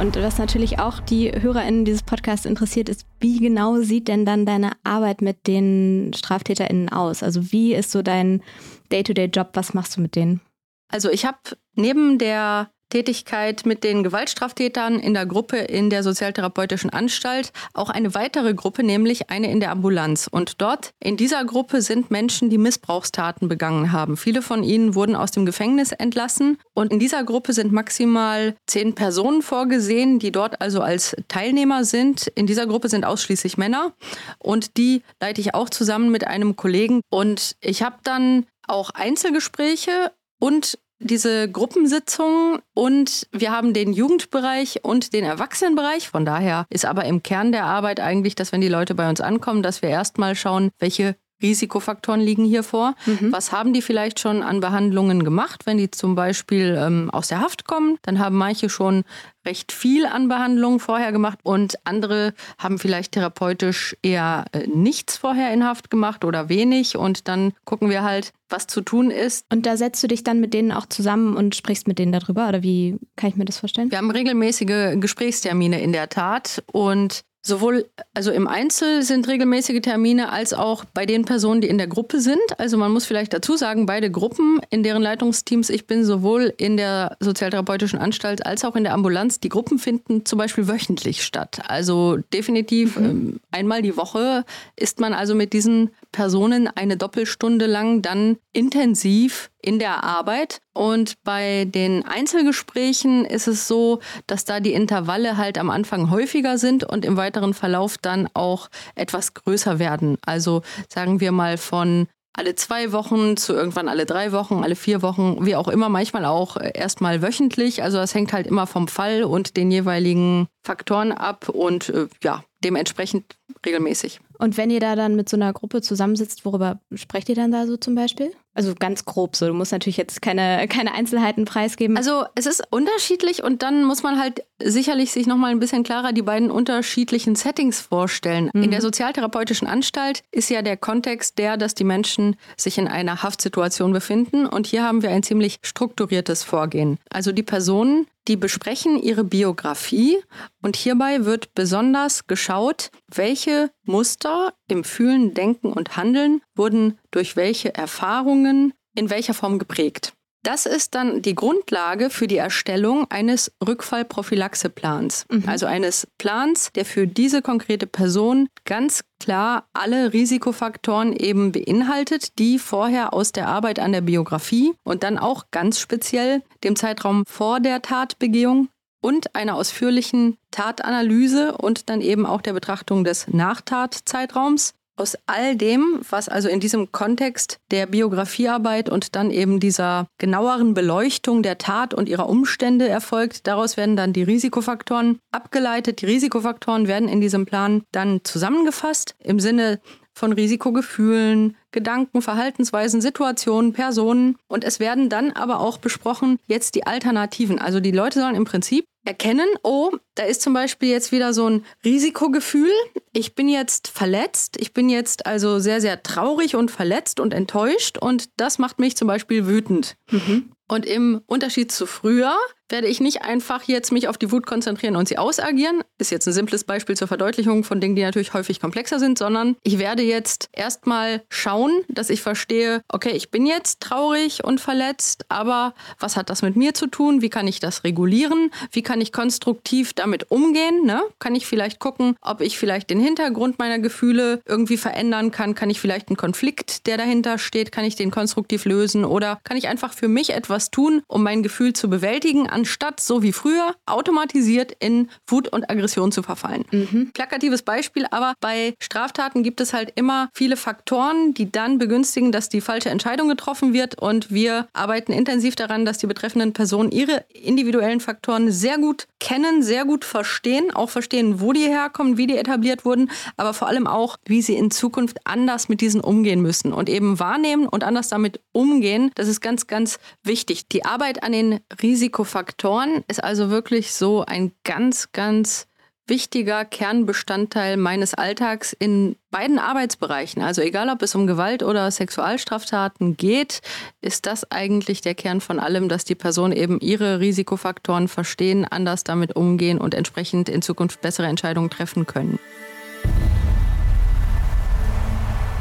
Und 0.00 0.16
was 0.16 0.38
natürlich 0.38 0.80
auch 0.80 1.00
die 1.00 1.30
HörerInnen 1.30 1.84
dieses 1.84 2.02
Podcasts 2.02 2.46
interessiert, 2.46 2.88
ist, 2.88 3.06
wie 3.20 3.38
genau 3.38 3.80
sieht 3.80 4.08
denn 4.08 4.26
dann 4.26 4.44
deine 4.44 4.72
Arbeit 4.82 5.22
mit 5.22 5.46
den 5.46 6.12
StraftäterInnen 6.14 6.88
aus? 6.88 7.22
Also 7.22 7.52
wie 7.52 7.74
ist 7.74 7.92
so 7.92 8.02
dein 8.02 8.42
Day-to-Day-Job? 8.90 9.50
Was 9.54 9.72
machst 9.72 9.96
du 9.96 10.00
mit 10.00 10.16
denen? 10.16 10.40
Also 10.88 11.10
ich 11.10 11.24
habe 11.24 11.38
neben 11.74 12.18
der 12.18 12.70
Tätigkeit 12.94 13.66
mit 13.66 13.82
den 13.82 14.04
Gewaltstraftätern 14.04 15.00
in 15.00 15.14
der 15.14 15.26
Gruppe 15.26 15.56
in 15.56 15.90
der 15.90 16.04
Sozialtherapeutischen 16.04 16.90
Anstalt 16.90 17.52
auch 17.72 17.90
eine 17.90 18.14
weitere 18.14 18.54
Gruppe, 18.54 18.84
nämlich 18.84 19.30
eine 19.30 19.50
in 19.50 19.58
der 19.58 19.72
Ambulanz. 19.72 20.28
Und 20.30 20.60
dort 20.60 20.92
in 21.02 21.16
dieser 21.16 21.44
Gruppe 21.44 21.82
sind 21.82 22.12
Menschen, 22.12 22.50
die 22.50 22.58
Missbrauchstaten 22.58 23.48
begangen 23.48 23.90
haben. 23.90 24.16
Viele 24.16 24.42
von 24.42 24.62
ihnen 24.62 24.94
wurden 24.94 25.16
aus 25.16 25.32
dem 25.32 25.44
Gefängnis 25.44 25.90
entlassen. 25.90 26.58
Und 26.72 26.92
in 26.92 27.00
dieser 27.00 27.24
Gruppe 27.24 27.52
sind 27.52 27.72
maximal 27.72 28.54
zehn 28.68 28.94
Personen 28.94 29.42
vorgesehen, 29.42 30.20
die 30.20 30.30
dort 30.30 30.60
also 30.60 30.80
als 30.80 31.16
Teilnehmer 31.26 31.84
sind. 31.84 32.28
In 32.36 32.46
dieser 32.46 32.68
Gruppe 32.68 32.88
sind 32.88 33.04
ausschließlich 33.04 33.58
Männer. 33.58 33.92
Und 34.38 34.76
die 34.76 35.02
leite 35.20 35.40
ich 35.40 35.52
auch 35.52 35.68
zusammen 35.68 36.12
mit 36.12 36.28
einem 36.28 36.54
Kollegen. 36.54 37.00
Und 37.10 37.56
ich 37.60 37.82
habe 37.82 37.96
dann 38.04 38.46
auch 38.68 38.90
Einzelgespräche 38.90 40.12
und 40.38 40.78
diese 41.04 41.50
Gruppensitzungen 41.50 42.60
und 42.72 43.28
wir 43.30 43.52
haben 43.52 43.74
den 43.74 43.92
Jugendbereich 43.92 44.80
und 44.82 45.12
den 45.12 45.24
Erwachsenenbereich. 45.24 46.08
Von 46.08 46.24
daher 46.24 46.66
ist 46.70 46.86
aber 46.86 47.04
im 47.04 47.22
Kern 47.22 47.52
der 47.52 47.64
Arbeit 47.64 48.00
eigentlich, 48.00 48.34
dass 48.34 48.52
wenn 48.52 48.62
die 48.62 48.68
Leute 48.68 48.94
bei 48.94 49.08
uns 49.08 49.20
ankommen, 49.20 49.62
dass 49.62 49.82
wir 49.82 49.90
erstmal 49.90 50.34
schauen, 50.34 50.70
welche 50.78 51.16
Risikofaktoren 51.44 52.20
liegen 52.20 52.44
hier 52.44 52.62
vor. 52.62 52.94
Mhm. 53.06 53.30
Was 53.32 53.52
haben 53.52 53.72
die 53.72 53.82
vielleicht 53.82 54.18
schon 54.18 54.42
an 54.42 54.60
Behandlungen 54.60 55.24
gemacht? 55.24 55.66
Wenn 55.66 55.78
die 55.78 55.90
zum 55.90 56.14
Beispiel 56.14 56.76
ähm, 56.78 57.10
aus 57.10 57.28
der 57.28 57.40
Haft 57.40 57.66
kommen, 57.66 57.98
dann 58.02 58.18
haben 58.18 58.36
manche 58.36 58.68
schon 58.68 59.04
recht 59.46 59.72
viel 59.72 60.06
an 60.06 60.28
Behandlungen 60.28 60.80
vorher 60.80 61.12
gemacht 61.12 61.38
und 61.42 61.74
andere 61.84 62.32
haben 62.58 62.78
vielleicht 62.78 63.12
therapeutisch 63.12 63.96
eher 64.02 64.46
äh, 64.52 64.66
nichts 64.66 65.18
vorher 65.18 65.52
in 65.52 65.64
Haft 65.64 65.90
gemacht 65.90 66.24
oder 66.24 66.48
wenig 66.48 66.96
und 66.96 67.28
dann 67.28 67.52
gucken 67.64 67.90
wir 67.90 68.02
halt, 68.02 68.32
was 68.48 68.66
zu 68.66 68.80
tun 68.80 69.10
ist. 69.10 69.44
Und 69.52 69.66
da 69.66 69.76
setzt 69.76 70.02
du 70.02 70.06
dich 70.06 70.24
dann 70.24 70.40
mit 70.40 70.54
denen 70.54 70.72
auch 70.72 70.86
zusammen 70.86 71.36
und 71.36 71.54
sprichst 71.54 71.86
mit 71.86 71.98
denen 71.98 72.12
darüber 72.12 72.48
oder 72.48 72.62
wie 72.62 72.96
kann 73.16 73.30
ich 73.30 73.36
mir 73.36 73.44
das 73.44 73.58
vorstellen? 73.58 73.90
Wir 73.90 73.98
haben 73.98 74.10
regelmäßige 74.10 74.98
Gesprächstermine 74.98 75.80
in 75.82 75.92
der 75.92 76.08
Tat 76.08 76.62
und 76.72 77.24
Sowohl 77.46 77.84
also 78.14 78.30
im 78.30 78.48
Einzel 78.48 79.02
sind 79.02 79.28
regelmäßige 79.28 79.82
Termine 79.82 80.32
als 80.32 80.54
auch 80.54 80.86
bei 80.86 81.04
den 81.04 81.26
Personen, 81.26 81.60
die 81.60 81.68
in 81.68 81.76
der 81.76 81.86
Gruppe 81.86 82.20
sind. 82.20 82.40
Also 82.56 82.78
man 82.78 82.90
muss 82.90 83.04
vielleicht 83.04 83.34
dazu 83.34 83.56
sagen, 83.56 83.84
beide 83.84 84.10
Gruppen, 84.10 84.60
in 84.70 84.82
deren 84.82 85.02
Leitungsteams 85.02 85.68
ich 85.68 85.86
bin, 85.86 86.06
sowohl 86.06 86.54
in 86.56 86.78
der 86.78 87.18
sozialtherapeutischen 87.20 87.98
Anstalt 87.98 88.46
als 88.46 88.64
auch 88.64 88.76
in 88.76 88.84
der 88.84 88.94
Ambulanz, 88.94 89.40
die 89.40 89.50
Gruppen 89.50 89.78
finden 89.78 90.24
zum 90.24 90.38
Beispiel 90.38 90.68
wöchentlich 90.68 91.22
statt. 91.22 91.60
Also 91.68 92.16
definitiv 92.32 92.96
mhm. 92.96 93.04
ähm, 93.04 93.40
einmal 93.50 93.82
die 93.82 93.98
Woche 93.98 94.44
ist 94.74 95.00
man 95.00 95.12
also 95.12 95.34
mit 95.34 95.52
diesen 95.52 95.90
Personen 96.12 96.66
eine 96.66 96.96
Doppelstunde 96.96 97.66
lang 97.66 98.00
dann 98.00 98.38
intensiv 98.54 99.50
in 99.64 99.78
der 99.78 100.04
Arbeit. 100.04 100.60
Und 100.74 101.22
bei 101.24 101.64
den 101.64 102.04
Einzelgesprächen 102.04 103.24
ist 103.24 103.48
es 103.48 103.66
so, 103.66 104.00
dass 104.26 104.44
da 104.44 104.60
die 104.60 104.74
Intervalle 104.74 105.36
halt 105.36 105.58
am 105.58 105.70
Anfang 105.70 106.10
häufiger 106.10 106.58
sind 106.58 106.84
und 106.84 107.04
im 107.04 107.16
weiteren 107.16 107.54
Verlauf 107.54 107.96
dann 107.98 108.28
auch 108.34 108.68
etwas 108.94 109.34
größer 109.34 109.78
werden. 109.78 110.18
Also 110.24 110.62
sagen 110.88 111.20
wir 111.20 111.32
mal 111.32 111.56
von 111.56 112.06
alle 112.36 112.56
zwei 112.56 112.92
Wochen 112.92 113.36
zu 113.36 113.54
irgendwann 113.54 113.88
alle 113.88 114.06
drei 114.06 114.32
Wochen, 114.32 114.62
alle 114.64 114.74
vier 114.74 115.02
Wochen, 115.02 115.46
wie 115.46 115.54
auch 115.54 115.68
immer, 115.68 115.88
manchmal 115.88 116.24
auch 116.24 116.56
erstmal 116.60 117.22
wöchentlich. 117.22 117.82
Also 117.82 117.98
das 117.98 118.14
hängt 118.14 118.32
halt 118.32 118.46
immer 118.46 118.66
vom 118.66 118.88
Fall 118.88 119.22
und 119.22 119.56
den 119.56 119.70
jeweiligen 119.70 120.48
Faktoren 120.66 121.12
ab 121.12 121.48
und 121.48 121.88
äh, 121.90 122.08
ja, 122.22 122.44
dementsprechend 122.64 123.36
regelmäßig. 123.64 124.20
Und 124.38 124.56
wenn 124.56 124.70
ihr 124.70 124.80
da 124.80 124.96
dann 124.96 125.14
mit 125.14 125.28
so 125.28 125.36
einer 125.36 125.52
Gruppe 125.52 125.80
zusammensitzt, 125.80 126.44
worüber 126.44 126.80
sprecht 126.94 127.28
ihr 127.28 127.36
dann 127.36 127.52
da 127.52 127.66
so 127.66 127.76
zum 127.76 127.94
Beispiel? 127.94 128.32
Also 128.54 128.74
ganz 128.78 129.04
grob 129.04 129.36
so. 129.36 129.46
Du 129.46 129.52
musst 129.52 129.72
natürlich 129.72 129.96
jetzt 129.96 130.22
keine, 130.22 130.66
keine 130.68 130.94
Einzelheiten 130.94 131.44
preisgeben. 131.44 131.96
Also 131.96 132.24
es 132.36 132.46
ist 132.46 132.62
unterschiedlich 132.70 133.42
und 133.42 133.62
dann 133.62 133.84
muss 133.84 134.02
man 134.02 134.18
halt 134.18 134.44
sicherlich 134.62 135.10
sich 135.10 135.26
nochmal 135.26 135.50
ein 135.50 135.58
bisschen 135.58 135.82
klarer 135.82 136.12
die 136.12 136.22
beiden 136.22 136.50
unterschiedlichen 136.50 137.34
Settings 137.34 137.80
vorstellen. 137.80 138.50
Mhm. 138.54 138.62
In 138.62 138.70
der 138.70 138.80
sozialtherapeutischen 138.80 139.66
Anstalt 139.66 140.22
ist 140.30 140.50
ja 140.50 140.62
der 140.62 140.76
Kontext 140.76 141.38
der, 141.38 141.56
dass 141.56 141.74
die 141.74 141.84
Menschen 141.84 142.36
sich 142.56 142.78
in 142.78 142.86
einer 142.86 143.22
Haftsituation 143.22 143.92
befinden 143.92 144.46
und 144.46 144.66
hier 144.66 144.84
haben 144.84 145.02
wir 145.02 145.10
ein 145.10 145.24
ziemlich 145.24 145.58
strukturiertes 145.62 146.44
Vorgehen. 146.44 146.98
Also 147.10 147.32
die 147.32 147.42
Personen, 147.42 148.06
die 148.28 148.36
besprechen 148.36 149.02
ihre 149.02 149.24
Biografie 149.24 150.16
und 150.62 150.76
hierbei 150.76 151.24
wird 151.24 151.54
besonders 151.54 152.26
geschaut, 152.26 152.90
welche 153.12 153.70
Muster 153.84 154.54
im 154.68 154.84
Fühlen, 154.84 155.34
Denken 155.34 155.72
und 155.72 155.96
Handeln 155.96 156.40
wurden 156.54 156.98
durch 157.14 157.36
welche 157.36 157.74
Erfahrungen 157.74 158.72
in 158.94 159.10
welcher 159.10 159.34
Form 159.34 159.58
geprägt. 159.58 160.12
Das 160.44 160.66
ist 160.66 160.94
dann 160.94 161.22
die 161.22 161.34
Grundlage 161.34 162.10
für 162.10 162.26
die 162.26 162.36
Erstellung 162.36 163.10
eines 163.10 163.50
Rückfallprophylaxeplans. 163.66 165.24
Mhm. 165.30 165.44
Also 165.46 165.64
eines 165.64 166.06
Plans, 166.18 166.70
der 166.74 166.84
für 166.84 167.06
diese 167.06 167.40
konkrete 167.40 167.86
Person 167.86 168.48
ganz 168.66 169.04
klar 169.18 169.66
alle 169.72 170.12
Risikofaktoren 170.12 171.14
eben 171.14 171.50
beinhaltet, 171.52 172.38
die 172.38 172.58
vorher 172.58 173.14
aus 173.14 173.32
der 173.32 173.48
Arbeit 173.48 173.78
an 173.78 173.92
der 173.92 174.02
Biografie 174.02 174.74
und 174.84 175.02
dann 175.02 175.16
auch 175.16 175.46
ganz 175.50 175.80
speziell 175.80 176.42
dem 176.62 176.76
Zeitraum 176.76 177.24
vor 177.26 177.58
der 177.58 177.80
Tatbegehung 177.80 178.68
und 179.00 179.34
einer 179.34 179.54
ausführlichen 179.56 180.36
Tatanalyse 180.50 181.56
und 181.56 181.88
dann 181.88 182.02
eben 182.02 182.26
auch 182.26 182.42
der 182.42 182.52
Betrachtung 182.52 183.02
des 183.04 183.28
Nachtatzeitraums 183.28 184.74
aus 184.96 185.16
all 185.26 185.56
dem, 185.56 186.00
was 186.08 186.28
also 186.28 186.48
in 186.48 186.60
diesem 186.60 186.92
Kontext 186.92 187.58
der 187.70 187.86
Biografiearbeit 187.86 188.88
und 188.88 189.16
dann 189.16 189.30
eben 189.30 189.60
dieser 189.60 190.06
genaueren 190.18 190.74
Beleuchtung 190.74 191.42
der 191.42 191.58
Tat 191.58 191.94
und 191.94 192.08
ihrer 192.08 192.28
Umstände 192.28 192.88
erfolgt, 192.88 193.46
daraus 193.46 193.76
werden 193.76 193.96
dann 193.96 194.12
die 194.12 194.22
Risikofaktoren 194.22 195.18
abgeleitet. 195.32 196.00
Die 196.00 196.06
Risikofaktoren 196.06 196.86
werden 196.86 197.08
in 197.08 197.20
diesem 197.20 197.46
Plan 197.46 197.82
dann 197.92 198.20
zusammengefasst 198.24 199.14
im 199.18 199.40
Sinne 199.40 199.80
von 200.14 200.32
Risikogefühlen, 200.32 201.56
Gedanken, 201.72 202.22
Verhaltensweisen, 202.22 203.00
Situationen, 203.00 203.72
Personen. 203.72 204.36
Und 204.46 204.64
es 204.64 204.80
werden 204.80 205.08
dann 205.08 205.32
aber 205.32 205.60
auch 205.60 205.78
besprochen 205.78 206.38
jetzt 206.46 206.76
die 206.76 206.86
Alternativen. 206.86 207.58
Also 207.58 207.80
die 207.80 207.90
Leute 207.90 208.20
sollen 208.20 208.36
im 208.36 208.44
Prinzip 208.44 208.86
erkennen, 209.04 209.48
oh, 209.62 209.90
da 210.14 210.22
ist 210.22 210.40
zum 210.40 210.54
Beispiel 210.54 210.88
jetzt 210.88 211.12
wieder 211.12 211.34
so 211.34 211.48
ein 211.48 211.64
Risikogefühl. 211.84 212.72
Ich 213.12 213.34
bin 213.34 213.48
jetzt 213.48 213.88
verletzt. 213.88 214.56
Ich 214.58 214.72
bin 214.72 214.88
jetzt 214.88 215.26
also 215.26 215.58
sehr, 215.58 215.80
sehr 215.80 216.02
traurig 216.02 216.56
und 216.56 216.70
verletzt 216.70 217.20
und 217.20 217.34
enttäuscht. 217.34 217.98
Und 217.98 218.30
das 218.36 218.58
macht 218.58 218.78
mich 218.78 218.96
zum 218.96 219.08
Beispiel 219.08 219.46
wütend. 219.46 219.96
Mhm. 220.10 220.52
Und 220.68 220.86
im 220.86 221.20
Unterschied 221.26 221.70
zu 221.70 221.86
früher 221.86 222.34
werde 222.74 222.88
ich 222.88 223.00
nicht 223.00 223.22
einfach 223.22 223.62
jetzt 223.68 223.92
mich 223.92 224.08
auf 224.08 224.18
die 224.18 224.32
Wut 224.32 224.46
konzentrieren 224.46 224.96
und 224.96 225.06
sie 225.06 225.16
ausagieren. 225.16 225.84
Ist 225.98 226.10
jetzt 226.10 226.26
ein 226.26 226.32
simples 226.32 226.64
Beispiel 226.64 226.96
zur 226.96 227.06
Verdeutlichung 227.06 227.62
von 227.62 227.80
Dingen, 227.80 227.94
die 227.94 228.02
natürlich 228.02 228.34
häufig 228.34 228.58
komplexer 228.58 228.98
sind, 228.98 229.16
sondern 229.16 229.54
ich 229.62 229.78
werde 229.78 230.02
jetzt 230.02 230.48
erstmal 230.50 231.22
schauen, 231.28 231.70
dass 231.88 232.10
ich 232.10 232.20
verstehe, 232.20 232.82
okay, 232.88 233.12
ich 233.12 233.30
bin 233.30 233.46
jetzt 233.46 233.78
traurig 233.78 234.42
und 234.42 234.60
verletzt, 234.60 235.24
aber 235.28 235.72
was 236.00 236.16
hat 236.16 236.30
das 236.30 236.42
mit 236.42 236.56
mir 236.56 236.74
zu 236.74 236.88
tun? 236.88 237.22
Wie 237.22 237.30
kann 237.30 237.46
ich 237.46 237.60
das 237.60 237.84
regulieren? 237.84 238.50
Wie 238.72 238.82
kann 238.82 239.00
ich 239.00 239.12
konstruktiv 239.12 239.92
damit 239.92 240.32
umgehen? 240.32 240.84
Ne? 240.84 241.00
Kann 241.20 241.36
ich 241.36 241.46
vielleicht 241.46 241.78
gucken, 241.78 242.16
ob 242.22 242.40
ich 242.40 242.58
vielleicht 242.58 242.90
den 242.90 242.98
Hintergrund 242.98 243.60
meiner 243.60 243.78
Gefühle 243.78 244.40
irgendwie 244.46 244.78
verändern 244.78 245.30
kann? 245.30 245.54
Kann 245.54 245.70
ich 245.70 245.80
vielleicht 245.80 246.08
einen 246.08 246.16
Konflikt, 246.16 246.88
der 246.88 246.96
dahinter 246.96 247.38
steht, 247.38 247.70
kann 247.70 247.84
ich 247.84 247.94
den 247.94 248.10
konstruktiv 248.10 248.64
lösen? 248.64 249.04
Oder 249.04 249.38
kann 249.44 249.56
ich 249.56 249.68
einfach 249.68 249.92
für 249.92 250.08
mich 250.08 250.30
etwas 250.30 250.72
tun, 250.72 251.02
um 251.06 251.22
mein 251.22 251.44
Gefühl 251.44 251.72
zu 251.72 251.88
bewältigen, 251.88 252.48
anstatt 252.64 252.98
so 252.98 253.22
wie 253.22 253.32
früher 253.32 253.74
automatisiert 253.84 254.72
in 254.80 255.10
Wut 255.26 255.48
und 255.48 255.68
Aggression 255.68 256.12
zu 256.12 256.22
verfallen. 256.22 256.64
Mhm. 256.70 257.10
Plakatives 257.12 257.60
Beispiel, 257.60 258.06
aber 258.10 258.32
bei 258.40 258.74
Straftaten 258.80 259.42
gibt 259.42 259.60
es 259.60 259.74
halt 259.74 259.92
immer 259.96 260.30
viele 260.32 260.56
Faktoren, 260.56 261.34
die 261.34 261.52
dann 261.52 261.76
begünstigen, 261.76 262.32
dass 262.32 262.48
die 262.48 262.62
falsche 262.62 262.88
Entscheidung 262.88 263.28
getroffen 263.28 263.74
wird 263.74 264.00
und 264.00 264.30
wir 264.32 264.66
arbeiten 264.72 265.12
intensiv 265.12 265.56
daran, 265.56 265.84
dass 265.84 265.98
die 265.98 266.06
betreffenden 266.06 266.54
Personen 266.54 266.90
ihre 266.90 267.26
individuellen 267.34 268.00
Faktoren 268.00 268.50
sehr 268.50 268.78
gut 268.78 269.08
kennen, 269.20 269.62
sehr 269.62 269.84
gut 269.84 270.06
verstehen, 270.06 270.74
auch 270.74 270.88
verstehen, 270.88 271.42
wo 271.42 271.52
die 271.52 271.68
herkommen, 271.68 272.16
wie 272.16 272.26
die 272.26 272.38
etabliert 272.38 272.86
wurden, 272.86 273.10
aber 273.36 273.52
vor 273.52 273.68
allem 273.68 273.86
auch, 273.86 274.16
wie 274.24 274.40
sie 274.40 274.54
in 274.54 274.70
Zukunft 274.70 275.18
anders 275.24 275.68
mit 275.68 275.82
diesen 275.82 276.00
umgehen 276.00 276.40
müssen 276.40 276.72
und 276.72 276.88
eben 276.88 277.18
wahrnehmen 277.18 277.66
und 277.66 277.84
anders 277.84 278.08
damit 278.08 278.40
umgehen. 278.52 279.10
Das 279.16 279.28
ist 279.28 279.42
ganz, 279.42 279.66
ganz 279.66 279.98
wichtig. 280.22 280.66
Die 280.68 280.86
Arbeit 280.86 281.22
an 281.22 281.32
den 281.32 281.60
Risikofaktoren 281.82 282.43
Faktoren 282.44 283.04
ist 283.08 283.24
also 283.24 283.48
wirklich 283.48 283.94
so 283.94 284.22
ein 284.22 284.52
ganz, 284.64 285.12
ganz 285.12 285.66
wichtiger 286.06 286.66
Kernbestandteil 286.66 287.78
meines 287.78 288.12
Alltags 288.12 288.74
in 288.74 289.16
beiden 289.30 289.58
Arbeitsbereichen. 289.58 290.42
Also 290.42 290.60
egal, 290.60 290.90
ob 290.90 291.00
es 291.00 291.14
um 291.14 291.26
Gewalt 291.26 291.62
oder 291.62 291.90
Sexualstraftaten 291.90 293.16
geht, 293.16 293.62
ist 294.02 294.26
das 294.26 294.50
eigentlich 294.50 295.00
der 295.00 295.14
Kern 295.14 295.40
von 295.40 295.58
allem, 295.58 295.88
dass 295.88 296.04
die 296.04 296.14
Person 296.14 296.52
eben 296.52 296.80
ihre 296.80 297.18
Risikofaktoren 297.18 298.08
verstehen, 298.08 298.66
anders 298.66 299.04
damit 299.04 299.36
umgehen 299.36 299.78
und 299.78 299.94
entsprechend 299.94 300.50
in 300.50 300.60
Zukunft 300.60 301.00
bessere 301.00 301.28
Entscheidungen 301.28 301.70
treffen 301.70 302.06
können. 302.06 302.38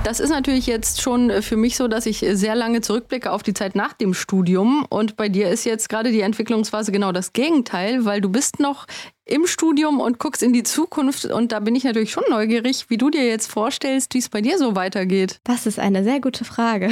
Das 0.04 0.20
ist 0.20 0.32
natürlich 0.32 0.68
jetzt 0.68 1.02
schon 1.02 1.42
für 1.42 1.56
mich 1.56 1.78
so, 1.78 1.88
dass 1.88 2.06
ich 2.06 2.26
sehr 2.34 2.56
lange 2.56 2.82
zurückblicke 2.82 3.32
auf 3.32 3.42
die 3.42 3.54
Zeit 3.54 3.74
nach 3.74 3.94
dem 3.94 4.14
Studium. 4.14 4.86
Und 4.90 5.16
bei 5.16 5.30
dir 5.30 5.50
ist 5.50 5.64
jetzt 5.64 5.88
gerade 5.88 6.12
die 6.12 6.20
Entwicklungsphase 6.20 6.92
genau 6.92 7.14
das 7.14 7.32
Gegenteil, 7.32 8.04
weil 8.04 8.20
du 8.20 8.30
bist 8.30 8.60
noch 8.60 8.86
im 9.24 9.48
Studium 9.48 10.02
und 10.02 10.20
guckst 10.20 10.44
in 10.44 10.52
die 10.52 10.64
Zukunft. 10.64 11.24
Und 11.26 11.54
da 11.54 11.62
bin 11.62 11.74
ich 11.74 11.86
natürlich 11.86 12.12
schon 12.12 12.26
neugierig, 12.30 12.90
wie 12.90 12.98
du 12.98 13.10
dir 13.10 13.26
jetzt 13.26 13.50
vorstellst, 13.50 14.14
wie 14.14 14.18
es 14.18 14.28
bei 14.28 14.42
dir 14.42 14.58
so 14.58 14.76
weitergeht. 14.76 15.40
Das 15.46 15.66
ist 15.66 15.80
eine 15.80 16.04
sehr 16.04 16.20
gute 16.20 16.44
Frage. 16.44 16.90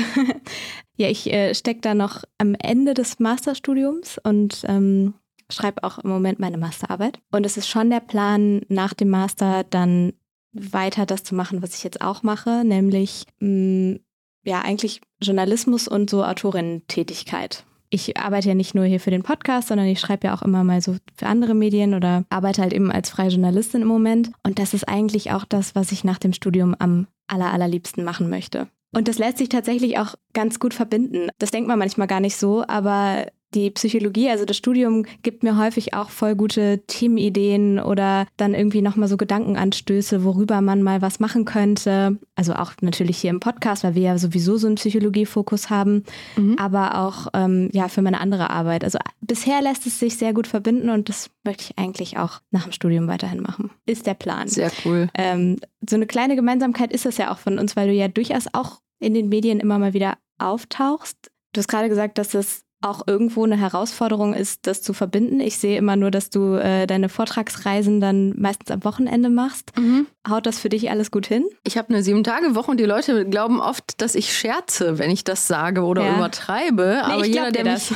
ja, 0.95 1.09
ich 1.09 1.31
äh, 1.31 1.53
stecke 1.53 1.81
da 1.81 1.93
noch 1.93 2.23
am 2.37 2.55
Ende 2.55 2.93
des 2.93 3.19
Masterstudiums 3.19 4.19
und 4.23 4.63
ähm, 4.69 5.15
schreibe 5.49 5.83
auch 5.83 5.99
im 5.99 6.09
Moment 6.09 6.39
meine 6.39 6.57
Masterarbeit. 6.57 7.19
Und 7.29 7.45
es 7.45 7.57
ist 7.57 7.67
schon 7.67 7.89
der 7.89 7.99
Plan, 7.99 8.61
nach 8.69 8.93
dem 8.93 9.09
Master 9.09 9.65
dann 9.69 10.13
weiter 10.53 11.05
das 11.05 11.23
zu 11.23 11.35
machen, 11.35 11.61
was 11.61 11.75
ich 11.75 11.83
jetzt 11.83 12.01
auch 12.01 12.23
mache, 12.23 12.63
nämlich 12.65 13.25
mh, 13.39 13.93
mm, 13.93 13.99
ja 14.43 14.61
eigentlich 14.61 15.01
Journalismus 15.21 15.87
und 15.87 16.09
so 16.09 16.23
Autorinnen-Tätigkeit. 16.23 17.63
Ich 17.93 18.17
arbeite 18.17 18.47
ja 18.47 18.55
nicht 18.55 18.73
nur 18.73 18.85
hier 18.85 19.01
für 19.01 19.11
den 19.11 19.21
Podcast, 19.21 19.67
sondern 19.67 19.85
ich 19.87 19.99
schreibe 19.99 20.27
ja 20.27 20.33
auch 20.33 20.41
immer 20.41 20.63
mal 20.63 20.81
so 20.81 20.95
für 21.13 21.27
andere 21.27 21.53
Medien 21.53 21.93
oder 21.93 22.23
arbeite 22.29 22.61
halt 22.61 22.73
eben 22.73 22.89
als 22.89 23.09
freie 23.09 23.29
Journalistin 23.29 23.81
im 23.81 23.87
Moment. 23.87 24.31
Und 24.43 24.59
das 24.59 24.73
ist 24.73 24.87
eigentlich 24.87 25.31
auch 25.31 25.43
das, 25.43 25.75
was 25.75 25.91
ich 25.91 26.05
nach 26.05 26.17
dem 26.17 26.31
Studium 26.31 26.73
am 26.79 27.07
aller, 27.27 27.51
allerliebsten 27.51 28.05
machen 28.05 28.29
möchte. 28.29 28.69
Und 28.93 29.07
das 29.09 29.17
lässt 29.17 29.37
sich 29.37 29.49
tatsächlich 29.49 29.99
auch 29.99 30.15
ganz 30.33 30.59
gut 30.59 30.73
verbinden. 30.73 31.29
Das 31.37 31.51
denkt 31.51 31.67
man 31.67 31.79
manchmal 31.79 32.07
gar 32.07 32.21
nicht 32.21 32.37
so, 32.37 32.63
aber 32.65 33.27
die 33.53 33.69
Psychologie, 33.71 34.29
also 34.29 34.45
das 34.45 34.57
Studium, 34.57 35.05
gibt 35.23 35.43
mir 35.43 35.57
häufig 35.57 35.93
auch 35.93 36.09
voll 36.09 36.35
gute 36.35 36.81
Teamideen 36.87 37.79
oder 37.79 38.25
dann 38.37 38.53
irgendwie 38.53 38.81
nochmal 38.81 39.07
so 39.07 39.17
Gedankenanstöße, 39.17 40.23
worüber 40.23 40.61
man 40.61 40.83
mal 40.83 41.01
was 41.01 41.19
machen 41.19 41.45
könnte. 41.45 42.17
Also 42.35 42.53
auch 42.53 42.73
natürlich 42.81 43.17
hier 43.17 43.29
im 43.29 43.39
Podcast, 43.39 43.83
weil 43.83 43.95
wir 43.95 44.01
ja 44.01 44.17
sowieso 44.17 44.57
so 44.57 44.67
einen 44.67 44.75
Psychologiefokus 44.75 45.69
haben, 45.69 46.03
mhm. 46.37 46.55
aber 46.57 46.97
auch 46.97 47.27
ähm, 47.33 47.69
ja 47.73 47.87
für 47.87 48.01
meine 48.01 48.21
andere 48.21 48.49
Arbeit. 48.49 48.83
Also 48.83 48.99
bisher 49.21 49.61
lässt 49.61 49.85
es 49.85 49.99
sich 49.99 50.17
sehr 50.17 50.33
gut 50.33 50.47
verbinden 50.47 50.89
und 50.89 51.09
das 51.09 51.29
möchte 51.43 51.63
ich 51.65 51.77
eigentlich 51.77 52.17
auch 52.17 52.41
nach 52.51 52.63
dem 52.63 52.71
Studium 52.71 53.07
weiterhin 53.07 53.41
machen. 53.41 53.71
Ist 53.85 54.07
der 54.07 54.13
Plan. 54.13 54.47
Sehr 54.47 54.71
cool. 54.85 55.09
Ähm, 55.13 55.57
so 55.87 55.95
eine 55.95 56.07
kleine 56.07 56.35
Gemeinsamkeit 56.35 56.91
ist 56.93 57.05
das 57.05 57.17
ja 57.17 57.31
auch 57.31 57.37
von 57.37 57.59
uns, 57.59 57.75
weil 57.75 57.87
du 57.87 57.93
ja 57.93 58.07
durchaus 58.07 58.45
auch 58.53 58.81
in 58.99 59.13
den 59.13 59.29
Medien 59.29 59.59
immer 59.59 59.79
mal 59.79 59.93
wieder 59.93 60.17
auftauchst. 60.37 61.31
Du 61.53 61.59
hast 61.59 61.67
gerade 61.67 61.89
gesagt, 61.89 62.17
dass 62.17 62.33
es 62.33 62.63
auch 62.81 63.07
irgendwo 63.07 63.43
eine 63.43 63.57
Herausforderung 63.57 64.33
ist, 64.33 64.67
das 64.67 64.81
zu 64.81 64.93
verbinden. 64.93 65.39
Ich 65.39 65.57
sehe 65.57 65.77
immer 65.77 65.95
nur, 65.95 66.11
dass 66.11 66.29
du 66.29 66.55
äh, 66.55 66.87
deine 66.87 67.09
Vortragsreisen 67.09 68.01
dann 68.01 68.33
meistens 68.37 68.71
am 68.71 68.83
Wochenende 68.83 69.29
machst. 69.29 69.77
Mhm. 69.77 70.07
Haut 70.27 70.45
das 70.45 70.59
für 70.59 70.69
dich 70.69 70.89
alles 70.89 71.11
gut 71.11 71.27
hin? 71.27 71.45
Ich 71.63 71.77
habe 71.77 71.89
eine 71.89 72.03
sieben-Tage-Woche 72.03 72.71
und 72.71 72.79
die 72.79 72.85
Leute 72.85 73.25
glauben 73.25 73.59
oft, 73.59 74.01
dass 74.01 74.15
ich 74.15 74.35
scherze, 74.35 74.99
wenn 74.99 75.09
ich 75.09 75.23
das 75.23 75.47
sage 75.47 75.83
oder 75.83 76.03
ja. 76.03 76.15
übertreibe. 76.15 77.01
Nee, 77.05 77.13
Aber 77.13 77.25
jeder, 77.25 77.51
der 77.51 77.65
mich. 77.65 77.91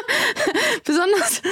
besonders, 0.84 1.42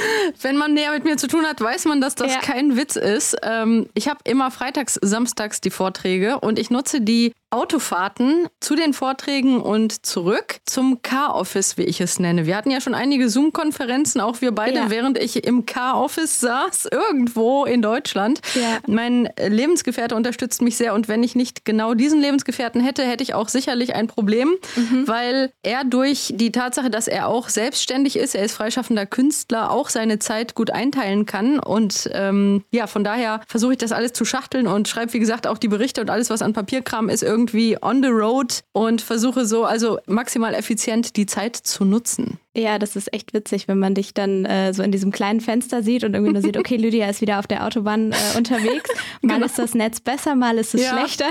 wenn 0.42 0.56
man 0.56 0.74
näher 0.74 0.92
mit 0.92 1.04
mir 1.04 1.16
zu 1.16 1.28
tun 1.28 1.44
hat, 1.46 1.60
weiß 1.60 1.86
man, 1.86 2.00
dass 2.00 2.14
das 2.14 2.34
ja. 2.34 2.40
kein 2.40 2.76
Witz 2.76 2.96
ist. 2.96 3.36
Ähm, 3.42 3.88
ich 3.94 4.08
habe 4.08 4.18
immer 4.24 4.50
freitags, 4.50 4.98
samstags 5.00 5.60
die 5.60 5.70
Vorträge 5.70 6.40
und 6.40 6.58
ich 6.58 6.70
nutze 6.70 7.00
die 7.00 7.32
Autofahrten 7.50 8.48
zu 8.60 8.74
den 8.74 8.92
Vorträgen 8.92 9.60
und 9.60 10.04
zurück 10.04 10.58
zum 10.66 11.00
Car-Office, 11.00 11.78
wie 11.78 11.84
ich 11.84 12.00
es 12.00 12.18
nenne. 12.18 12.44
Wir 12.44 12.56
hatten 12.56 12.70
ja 12.70 12.80
schon 12.80 12.94
einige 12.94 13.30
Zoom-Konferenzen, 13.30 14.20
auch 14.20 14.42
wir 14.42 14.52
beide, 14.52 14.76
ja. 14.76 14.90
während 14.90 15.18
ich 15.18 15.44
im 15.44 15.64
Car-Office 15.64 16.40
saß, 16.40 16.88
irgendwo 16.92 17.64
in 17.64 17.80
Deutschland. 17.80 18.42
Ja. 18.54 18.78
Mein 18.86 19.30
Lebensgefährte 19.38 20.14
unterstützt 20.14 20.60
mich 20.60 20.76
sehr 20.76 20.92
und 20.92 21.08
wenn 21.08 21.22
ich 21.22 21.34
nicht 21.34 21.64
genau 21.64 21.94
diesen 21.94 22.20
Lebensgefährten 22.20 22.82
hätte, 22.82 23.02
hätte 23.02 23.22
ich 23.22 23.32
auch 23.32 23.48
sicherlich 23.48 23.94
ein 23.94 24.08
Problem, 24.08 24.54
mhm. 24.76 25.08
weil 25.08 25.50
er 25.62 25.84
durch 25.84 26.34
die 26.34 26.52
Tatsache, 26.52 26.90
dass 26.90 27.08
er 27.08 27.28
auch 27.28 27.48
selbstständig 27.48 28.16
ist, 28.16 28.34
er 28.34 28.44
ist 28.44 28.54
freischaffender 28.56 29.06
Künstler, 29.06 29.70
auch 29.70 29.88
seine 29.88 30.18
Zeit 30.18 30.54
gut 30.54 30.70
einteilen 30.70 31.24
kann 31.24 31.58
und 31.58 32.10
ähm, 32.12 32.64
ja, 32.72 32.86
von 32.86 33.04
daher 33.04 33.40
versuche 33.48 33.72
ich 33.72 33.78
das 33.78 33.92
alles 33.92 34.12
zu 34.12 34.26
schachteln 34.26 34.66
und 34.66 34.86
schreibe, 34.86 35.14
wie 35.14 35.18
gesagt, 35.18 35.46
auch 35.46 35.56
die 35.56 35.68
Berichte 35.68 36.02
und 36.02 36.10
alles, 36.10 36.28
was 36.28 36.42
an 36.42 36.52
Papierkram 36.52 37.08
ist, 37.08 37.22
irgendwie 37.22 37.37
irgendwie 37.38 37.76
on 37.80 38.02
the 38.02 38.08
road 38.08 38.64
und 38.72 39.00
versuche 39.00 39.46
so 39.46 39.64
also 39.64 39.98
maximal 40.06 40.54
effizient 40.54 41.16
die 41.16 41.26
Zeit 41.26 41.54
zu 41.56 41.84
nutzen. 41.84 42.38
Ja, 42.54 42.80
das 42.80 42.96
ist 42.96 43.12
echt 43.12 43.32
witzig, 43.32 43.68
wenn 43.68 43.78
man 43.78 43.94
dich 43.94 44.12
dann 44.12 44.44
äh, 44.44 44.74
so 44.74 44.82
in 44.82 44.90
diesem 44.90 45.12
kleinen 45.12 45.40
Fenster 45.40 45.84
sieht 45.84 46.02
und 46.02 46.14
irgendwie 46.14 46.32
nur 46.32 46.42
sieht, 46.42 46.56
okay, 46.56 46.76
Lydia 46.76 47.08
ist 47.08 47.20
wieder 47.20 47.38
auf 47.38 47.46
der 47.46 47.64
Autobahn 47.64 48.10
äh, 48.12 48.16
unterwegs. 48.36 48.90
Mal 49.22 49.34
genau. 49.34 49.46
ist 49.46 49.58
das 49.58 49.74
Netz 49.74 50.00
besser, 50.00 50.34
mal 50.34 50.58
ist 50.58 50.74
es 50.74 50.82
ja. 50.82 50.98
schlechter. 50.98 51.26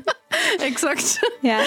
Exakt. 0.66 1.20
Ja. 1.42 1.58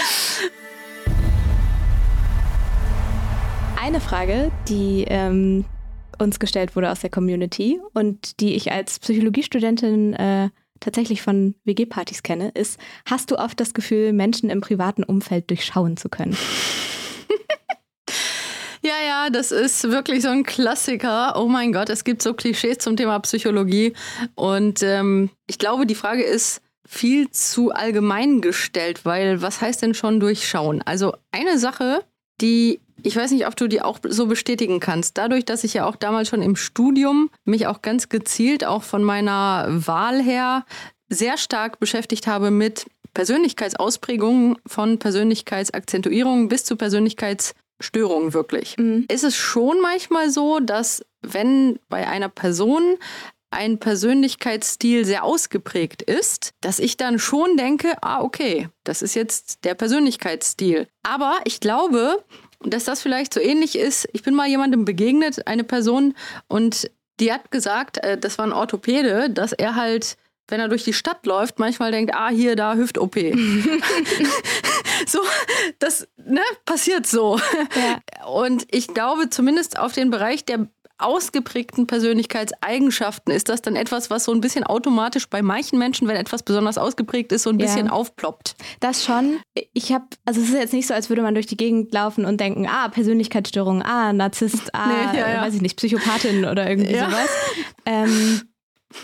Eine 3.79 4.01
Frage, 4.01 4.51
die 4.67 5.05
ähm, 5.07 5.65
uns 6.17 6.39
gestellt 6.39 6.75
wurde 6.75 6.89
aus 6.89 7.01
der 7.01 7.11
Community 7.11 7.79
und 7.93 8.39
die 8.39 8.55
ich 8.55 8.71
als 8.71 8.97
Psychologiestudentin 8.97 10.13
äh, 10.13 10.49
tatsächlich 10.79 11.21
von 11.21 11.55
WG-Partys 11.63 12.23
kenne, 12.23 12.49
ist, 12.53 12.79
hast 13.05 13.31
du 13.31 13.37
oft 13.37 13.59
das 13.59 13.73
Gefühl, 13.73 14.13
Menschen 14.13 14.49
im 14.49 14.61
privaten 14.61 15.03
Umfeld 15.03 15.49
durchschauen 15.49 15.97
zu 15.97 16.09
können? 16.09 16.37
Ja, 18.81 18.93
ja, 19.03 19.29
das 19.31 19.51
ist 19.51 19.89
wirklich 19.89 20.21
so 20.21 20.29
ein 20.29 20.43
Klassiker. 20.43 21.41
Oh 21.41 21.47
mein 21.47 21.73
Gott, 21.73 21.89
es 21.89 22.03
gibt 22.03 22.21
so 22.21 22.35
Klischees 22.35 22.77
zum 22.77 22.95
Thema 22.95 23.17
Psychologie. 23.17 23.93
Und 24.35 24.83
ähm, 24.83 25.31
ich 25.47 25.57
glaube, 25.57 25.87
die 25.87 25.95
Frage 25.95 26.21
ist 26.21 26.61
viel 26.85 27.31
zu 27.31 27.71
allgemein 27.71 28.41
gestellt, 28.41 29.03
weil 29.03 29.41
was 29.41 29.59
heißt 29.59 29.81
denn 29.81 29.95
schon 29.95 30.19
durchschauen? 30.19 30.83
Also 30.83 31.15
eine 31.31 31.57
Sache, 31.57 32.03
die 32.41 32.79
ich 33.03 33.15
weiß 33.15 33.31
nicht, 33.31 33.45
ob 33.45 33.55
du 33.55 33.67
die 33.67 33.81
auch 33.81 33.99
so 34.07 34.25
bestätigen 34.25 34.79
kannst. 34.79 35.17
Dadurch, 35.17 35.45
dass 35.45 35.63
ich 35.63 35.75
ja 35.75 35.85
auch 35.85 35.95
damals 35.95 36.27
schon 36.27 36.41
im 36.41 36.55
Studium 36.55 37.29
mich 37.43 37.67
auch 37.67 37.83
ganz 37.83 38.09
gezielt 38.09 38.65
auch 38.65 38.81
von 38.81 39.03
meiner 39.03 39.67
Wahl 39.69 40.21
her 40.23 40.65
sehr 41.07 41.37
stark 41.37 41.79
beschäftigt 41.79 42.25
habe 42.25 42.49
mit 42.49 42.87
Persönlichkeitsausprägungen 43.13 44.57
von 44.65 44.97
Persönlichkeitsakzentuierungen 44.97 46.47
bis 46.47 46.65
zu 46.65 46.75
Persönlichkeitsstörungen 46.75 48.33
wirklich. 48.33 48.75
Mhm. 48.77 49.05
Ist 49.07 49.23
es 49.23 49.35
schon 49.35 49.79
manchmal 49.81 50.31
so, 50.31 50.59
dass 50.59 51.05
wenn 51.21 51.79
bei 51.89 52.07
einer 52.07 52.29
Person 52.29 52.97
ein 53.55 53.79
Persönlichkeitsstil 53.79 55.05
sehr 55.05 55.23
ausgeprägt 55.23 56.01
ist, 56.01 56.51
dass 56.61 56.79
ich 56.79 56.97
dann 56.97 57.17
schon 57.19 57.57
denke, 57.57 57.93
ah, 58.01 58.21
okay, 58.21 58.69
das 58.83 59.01
ist 59.01 59.15
jetzt 59.15 59.63
der 59.63 59.73
Persönlichkeitsstil. 59.73 60.87
Aber 61.03 61.39
ich 61.45 61.59
glaube, 61.59 62.23
dass 62.61 62.83
das 62.83 63.01
vielleicht 63.01 63.33
so 63.33 63.39
ähnlich 63.39 63.77
ist. 63.77 64.07
Ich 64.13 64.23
bin 64.23 64.35
mal 64.35 64.47
jemandem 64.47 64.85
begegnet, 64.85 65.47
eine 65.47 65.63
Person, 65.63 66.15
und 66.47 66.91
die 67.19 67.31
hat 67.31 67.51
gesagt, 67.51 67.97
äh, 67.99 68.17
das 68.17 68.37
war 68.37 68.45
ein 68.45 68.53
Orthopäde, 68.53 69.29
dass 69.29 69.53
er 69.53 69.75
halt 69.75 70.17
wenn 70.47 70.59
er 70.59 70.67
durch 70.67 70.83
die 70.83 70.93
Stadt 70.93 71.25
läuft, 71.25 71.59
manchmal 71.59 71.91
denkt, 71.91 72.13
ah, 72.13 72.29
hier, 72.29 72.55
da, 72.55 72.75
Hüft-OP. 72.75 73.15
so, 75.07 75.19
das 75.79 76.07
ne, 76.17 76.41
passiert 76.65 77.07
so. 77.07 77.39
Ja. 77.75 78.27
Und 78.27 78.67
ich 78.69 78.89
glaube, 78.89 79.29
zumindest 79.29 79.79
auf 79.79 79.93
den 79.93 80.11
Bereich 80.11 80.45
der 80.45 80.67
ausgeprägten 80.97 81.87
Persönlichkeitseigenschaften 81.87 83.33
ist 83.33 83.49
das 83.49 83.61
dann 83.61 83.75
etwas, 83.75 84.09
was 84.09 84.25
so 84.25 84.31
ein 84.31 84.41
bisschen 84.41 84.63
automatisch 84.63 85.29
bei 85.29 85.41
manchen 85.41 85.77
Menschen, 85.77 86.07
wenn 86.07 86.15
etwas 86.15 86.43
besonders 86.43 86.77
ausgeprägt 86.77 87.31
ist, 87.31 87.43
so 87.43 87.49
ein 87.49 87.57
bisschen 87.57 87.87
ja. 87.87 87.91
aufploppt. 87.91 88.55
Das 88.79 89.03
schon. 89.03 89.39
Ich 89.73 89.91
habe, 89.91 90.05
also 90.25 90.39
es 90.39 90.49
ist 90.49 90.55
jetzt 90.55 90.73
nicht 90.73 90.87
so, 90.87 90.93
als 90.93 91.09
würde 91.09 91.21
man 91.21 91.33
durch 91.33 91.47
die 91.47 91.57
Gegend 91.57 91.93
laufen 91.93 92.25
und 92.25 92.39
denken, 92.39 92.67
ah, 92.67 92.87
Persönlichkeitsstörung, 92.87 93.81
ah, 93.81 94.13
Narzisst, 94.13 94.69
ah, 94.73 94.87
nee, 95.11 95.19
ja, 95.19 95.29
ja. 95.29 95.41
weiß 95.41 95.55
ich 95.55 95.61
nicht, 95.61 95.77
Psychopathin 95.77 96.45
oder 96.45 96.69
irgendwie 96.69 96.95
sowas. 96.95 97.29
Ähm, 97.85 98.41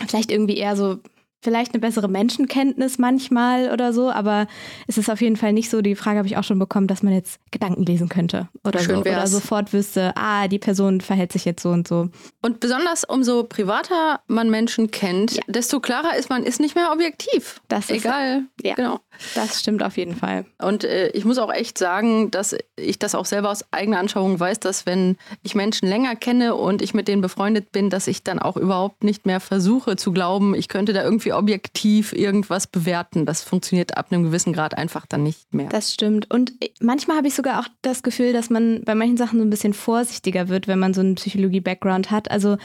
vielleicht 0.06 0.30
irgendwie 0.30 0.56
eher 0.56 0.76
so 0.76 0.98
vielleicht 1.42 1.74
eine 1.74 1.80
bessere 1.80 2.08
Menschenkenntnis 2.08 2.98
manchmal 2.98 3.70
oder 3.72 3.92
so, 3.92 4.10
aber 4.10 4.46
es 4.86 4.96
ist 4.96 5.10
auf 5.10 5.20
jeden 5.20 5.36
Fall 5.36 5.52
nicht 5.52 5.70
so, 5.70 5.82
die 5.82 5.96
Frage 5.96 6.18
habe 6.18 6.28
ich 6.28 6.36
auch 6.36 6.44
schon 6.44 6.58
bekommen, 6.58 6.86
dass 6.86 7.02
man 7.02 7.12
jetzt 7.12 7.40
Gedanken 7.50 7.84
lesen 7.84 8.08
könnte 8.08 8.48
oder 8.64 8.78
Schön 8.78 8.96
so. 8.96 9.04
Wär's. 9.04 9.16
Oder 9.16 9.26
sofort 9.26 9.72
wüsste, 9.72 10.12
ah, 10.16 10.46
die 10.48 10.60
Person 10.60 11.00
verhält 11.00 11.32
sich 11.32 11.44
jetzt 11.44 11.62
so 11.62 11.70
und 11.70 11.88
so. 11.88 12.08
Und 12.40 12.60
besonders 12.60 13.04
umso 13.04 13.42
privater 13.44 14.20
man 14.28 14.50
Menschen 14.50 14.90
kennt, 14.90 15.32
ja. 15.32 15.42
desto 15.48 15.80
klarer 15.80 16.16
ist 16.16 16.30
man 16.30 16.44
ist 16.44 16.60
nicht 16.60 16.76
mehr 16.76 16.92
objektiv. 16.92 17.60
Das 17.68 17.90
ist 17.90 18.04
egal. 18.04 18.44
Ja, 18.62 18.74
genau. 18.74 19.00
Das 19.34 19.60
stimmt 19.60 19.82
auf 19.82 19.96
jeden 19.96 20.16
Fall. 20.16 20.44
Und 20.58 20.84
äh, 20.84 21.08
ich 21.08 21.24
muss 21.24 21.38
auch 21.38 21.52
echt 21.52 21.78
sagen, 21.78 22.30
dass 22.30 22.56
ich 22.76 22.98
das 22.98 23.14
auch 23.14 23.26
selber 23.26 23.50
aus 23.50 23.64
eigener 23.70 23.98
Anschauung 23.98 24.38
weiß, 24.38 24.60
dass 24.60 24.86
wenn 24.86 25.16
ich 25.42 25.54
Menschen 25.54 25.88
länger 25.88 26.16
kenne 26.16 26.54
und 26.54 26.82
ich 26.82 26.94
mit 26.94 27.08
denen 27.08 27.22
befreundet 27.22 27.72
bin, 27.72 27.90
dass 27.90 28.06
ich 28.06 28.22
dann 28.22 28.38
auch 28.38 28.56
überhaupt 28.56 29.04
nicht 29.04 29.26
mehr 29.26 29.40
versuche 29.40 29.96
zu 29.96 30.12
glauben, 30.12 30.54
ich 30.54 30.68
könnte 30.68 30.92
da 30.92 31.02
irgendwie 31.02 31.32
objektiv 31.32 32.12
irgendwas 32.12 32.66
bewerten. 32.66 33.26
Das 33.26 33.42
funktioniert 33.42 33.96
ab 33.96 34.08
einem 34.10 34.24
gewissen 34.24 34.52
Grad 34.52 34.76
einfach 34.76 35.06
dann 35.06 35.22
nicht 35.22 35.54
mehr. 35.54 35.68
Das 35.68 35.92
stimmt. 35.92 36.30
Und 36.30 36.52
manchmal 36.80 37.16
habe 37.16 37.28
ich 37.28 37.34
sogar 37.34 37.60
auch 37.60 37.68
das 37.82 38.02
Gefühl, 38.02 38.32
dass 38.32 38.50
man 38.50 38.82
bei 38.84 38.94
manchen 38.94 39.16
Sachen 39.16 39.38
so 39.38 39.44
ein 39.44 39.50
bisschen 39.50 39.74
vorsichtiger 39.74 40.48
wird, 40.48 40.68
wenn 40.68 40.78
man 40.78 40.94
so 40.94 41.00
einen 41.00 41.14
Psychologie-Background 41.14 42.10
hat. 42.10 42.30
Also 42.30 42.56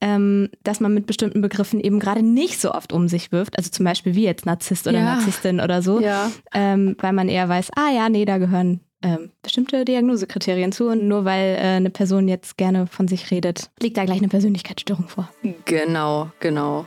ähm, 0.00 0.50
dass 0.62 0.80
man 0.80 0.94
mit 0.94 1.06
bestimmten 1.06 1.40
Begriffen 1.40 1.80
eben 1.80 1.98
gerade 1.98 2.22
nicht 2.22 2.60
so 2.60 2.72
oft 2.72 2.92
um 2.92 3.08
sich 3.08 3.32
wirft. 3.32 3.56
Also 3.56 3.70
zum 3.70 3.84
Beispiel 3.84 4.14
wie 4.14 4.24
jetzt 4.24 4.46
Narzisst 4.46 4.86
oder 4.86 4.98
ja. 4.98 5.04
Narzisstin 5.04 5.60
oder 5.60 5.82
so. 5.82 6.00
Ja. 6.00 6.30
Ähm, 6.54 6.96
weil 7.00 7.12
man 7.12 7.28
eher 7.28 7.48
weiß, 7.48 7.70
ah 7.76 7.90
ja, 7.94 8.08
nee, 8.08 8.24
da 8.24 8.38
gehören 8.38 8.80
ähm, 9.02 9.30
bestimmte 9.42 9.84
Diagnosekriterien 9.84 10.72
zu 10.72 10.88
und 10.88 11.06
nur 11.06 11.24
weil 11.24 11.54
äh, 11.56 11.76
eine 11.76 11.90
Person 11.90 12.28
jetzt 12.28 12.56
gerne 12.56 12.86
von 12.86 13.08
sich 13.08 13.30
redet, 13.30 13.70
liegt 13.80 13.96
da 13.96 14.04
gleich 14.04 14.18
eine 14.18 14.28
Persönlichkeitsstörung 14.28 15.08
vor. 15.08 15.28
Genau, 15.64 16.30
genau. 16.40 16.86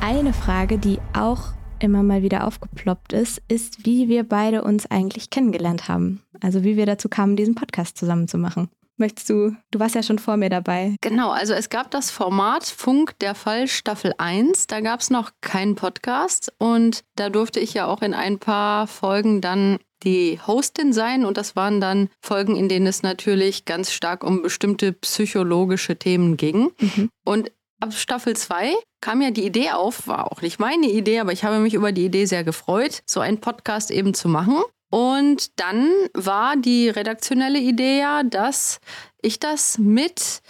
Eine 0.00 0.32
Frage, 0.32 0.78
die 0.78 0.98
auch 1.12 1.52
immer 1.78 2.02
mal 2.02 2.22
wieder 2.22 2.46
aufgeploppt 2.46 3.12
ist, 3.12 3.42
ist, 3.48 3.86
wie 3.86 4.08
wir 4.08 4.24
beide 4.24 4.62
uns 4.62 4.90
eigentlich 4.90 5.30
kennengelernt 5.30 5.88
haben. 5.88 6.22
Also 6.40 6.64
wie 6.64 6.76
wir 6.76 6.86
dazu 6.86 7.08
kamen, 7.08 7.36
diesen 7.36 7.54
Podcast 7.54 7.98
zusammen 7.98 8.28
zu 8.28 8.38
machen. 8.38 8.68
Möchtest 9.00 9.30
du, 9.30 9.56
du 9.70 9.80
warst 9.80 9.94
ja 9.94 10.02
schon 10.02 10.18
vor 10.18 10.36
mir 10.36 10.50
dabei. 10.50 10.94
Genau, 11.00 11.30
also 11.30 11.54
es 11.54 11.70
gab 11.70 11.90
das 11.90 12.10
Format 12.10 12.66
Funk 12.66 13.18
der 13.20 13.34
Fall 13.34 13.66
Staffel 13.66 14.12
1, 14.18 14.66
da 14.66 14.80
gab 14.80 15.00
es 15.00 15.08
noch 15.08 15.30
keinen 15.40 15.74
Podcast 15.74 16.52
und 16.58 17.02
da 17.16 17.30
durfte 17.30 17.60
ich 17.60 17.72
ja 17.72 17.86
auch 17.86 18.02
in 18.02 18.12
ein 18.12 18.38
paar 18.38 18.86
Folgen 18.86 19.40
dann 19.40 19.78
die 20.02 20.38
Hostin 20.46 20.92
sein 20.92 21.24
und 21.24 21.38
das 21.38 21.56
waren 21.56 21.80
dann 21.80 22.10
Folgen, 22.20 22.56
in 22.56 22.68
denen 22.68 22.86
es 22.86 23.02
natürlich 23.02 23.64
ganz 23.64 23.90
stark 23.90 24.22
um 24.22 24.42
bestimmte 24.42 24.92
psychologische 24.92 25.96
Themen 25.96 26.36
ging. 26.36 26.70
Mhm. 26.78 27.08
Und 27.24 27.52
ab 27.80 27.94
Staffel 27.94 28.36
2 28.36 28.74
kam 29.00 29.22
ja 29.22 29.30
die 29.30 29.46
Idee 29.46 29.70
auf, 29.70 30.08
war 30.08 30.30
auch 30.30 30.42
nicht 30.42 30.58
meine 30.58 30.90
Idee, 30.90 31.20
aber 31.20 31.32
ich 31.32 31.42
habe 31.42 31.58
mich 31.60 31.72
über 31.72 31.92
die 31.92 32.04
Idee 32.04 32.26
sehr 32.26 32.44
gefreut, 32.44 33.00
so 33.06 33.20
einen 33.20 33.40
Podcast 33.40 33.90
eben 33.90 34.12
zu 34.12 34.28
machen. 34.28 34.62
Und 34.90 35.58
dann 35.58 35.88
war 36.14 36.56
die 36.56 36.88
redaktionelle 36.88 37.58
Idee 37.58 38.00
ja, 38.00 38.22
dass 38.24 38.80
ich 39.22 39.38
das 39.38 39.78
mit 39.78 40.42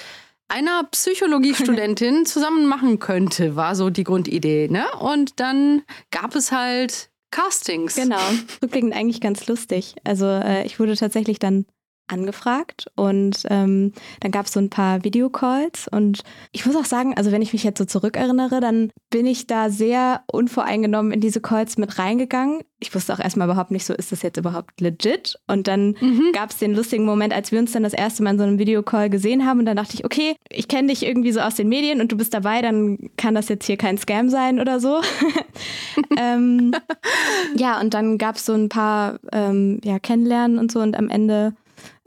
einer 0.49 0.85
Psychologiestudentin 0.85 2.25
zusammen 2.27 2.67
machen 2.67 2.99
könnte, 2.99 3.55
war 3.55 3.75
so 3.75 3.91
die 3.91 4.05
Grundidee. 4.05 4.69
Ne? 4.69 4.87
Und 4.99 5.39
dann 5.39 5.83
gab 6.11 6.35
es 6.35 6.53
halt 6.53 7.11
Castings. 7.31 7.95
Genau, 7.95 8.19
rückblickend 8.63 8.95
eigentlich 8.95 9.21
ganz 9.21 9.47
lustig. 9.47 9.95
Also 10.05 10.27
äh, 10.27 10.65
ich 10.67 10.81
wurde 10.81 10.97
tatsächlich 10.97 11.39
dann 11.39 11.67
angefragt 12.11 12.87
und 12.97 13.43
ähm, 13.49 13.93
dann 14.21 14.31
gab 14.31 14.47
es 14.47 14.53
so 14.53 14.61
ein 14.61 14.71
paar 14.71 15.05
Videocalls 15.05 15.89
und 15.89 16.23
ich 16.53 16.67
muss 16.67 16.77
auch 16.77 16.85
sagen, 16.85 17.15
also 17.17 17.33
wenn 17.33 17.43
ich 17.43 17.53
mich 17.53 17.65
jetzt 17.65 17.79
so 17.79 17.85
zurückerinnere, 17.85 18.61
dann 18.61 18.91
bin 19.11 19.27
ich 19.27 19.47
da 19.47 19.71
sehr 19.71 20.23
unvoreingenommen 20.27 21.13
in 21.13 21.21
diese 21.21 21.41
Calls 21.41 21.79
mit 21.79 21.99
reingegangen. 21.99 22.61
Ich 22.79 22.95
wusste 22.95 23.13
auch 23.13 23.21
erstmal 23.21 23.47
überhaupt 23.47 23.71
nicht 23.71 23.85
so, 23.85 23.93
ist 23.93 24.11
das 24.11 24.23
jetzt 24.23 24.39
überhaupt 24.39 24.81
legit? 24.81 25.39
Und 25.47 25.69
dann 25.69 25.97
mhm. 26.01 26.31
gab 26.33 26.51
es 26.51 26.57
den 26.57 26.75
lustigen 26.75 27.05
Moment, 27.05 27.35
als 27.35 27.53
wir 27.53 27.59
uns 27.59 27.73
dann 27.73 27.83
das 27.83 27.93
erste 27.93 28.23
Mal 28.23 28.31
in 28.31 28.39
so 28.39 28.45
einem 28.45 28.59
Videocall 28.59 29.11
gesehen 29.11 29.45
haben 29.45 29.61
und 29.61 29.67
dann 29.67 29.77
dachte 29.77 29.95
ich, 29.95 30.05
okay, 30.05 30.37
ich 30.49 30.69
kenne 30.69 30.89
dich 30.89 31.05
irgendwie 31.05 31.33
so 31.33 31.41
aus 31.41 31.57
den 31.57 31.69
Medien 31.69 32.01
und 32.01 32.11
du 32.13 32.17
bist 32.17 32.33
dabei, 32.33 32.63
dann 32.63 33.11
kann 33.17 33.35
das 33.35 33.49
jetzt 33.49 33.67
hier 33.67 33.77
kein 33.77 33.99
Scam 33.99 34.31
sein 34.31 34.61
oder 34.61 34.81
so. 34.81 35.01
ähm, 36.19 36.73
ja, 37.57 37.81
und 37.81 37.95
dann 37.95 38.19
gab 38.19 38.37
es 38.37 38.47
so 38.47 38.55
ein 38.55 38.69
paar 38.69 39.19
ähm, 39.33 39.81
ja, 39.85 39.99
Kennenlernen 39.99 40.59
und 40.59 40.73
so 40.73 40.81
und 40.81 40.97
am 40.97 41.09
Ende 41.09 41.55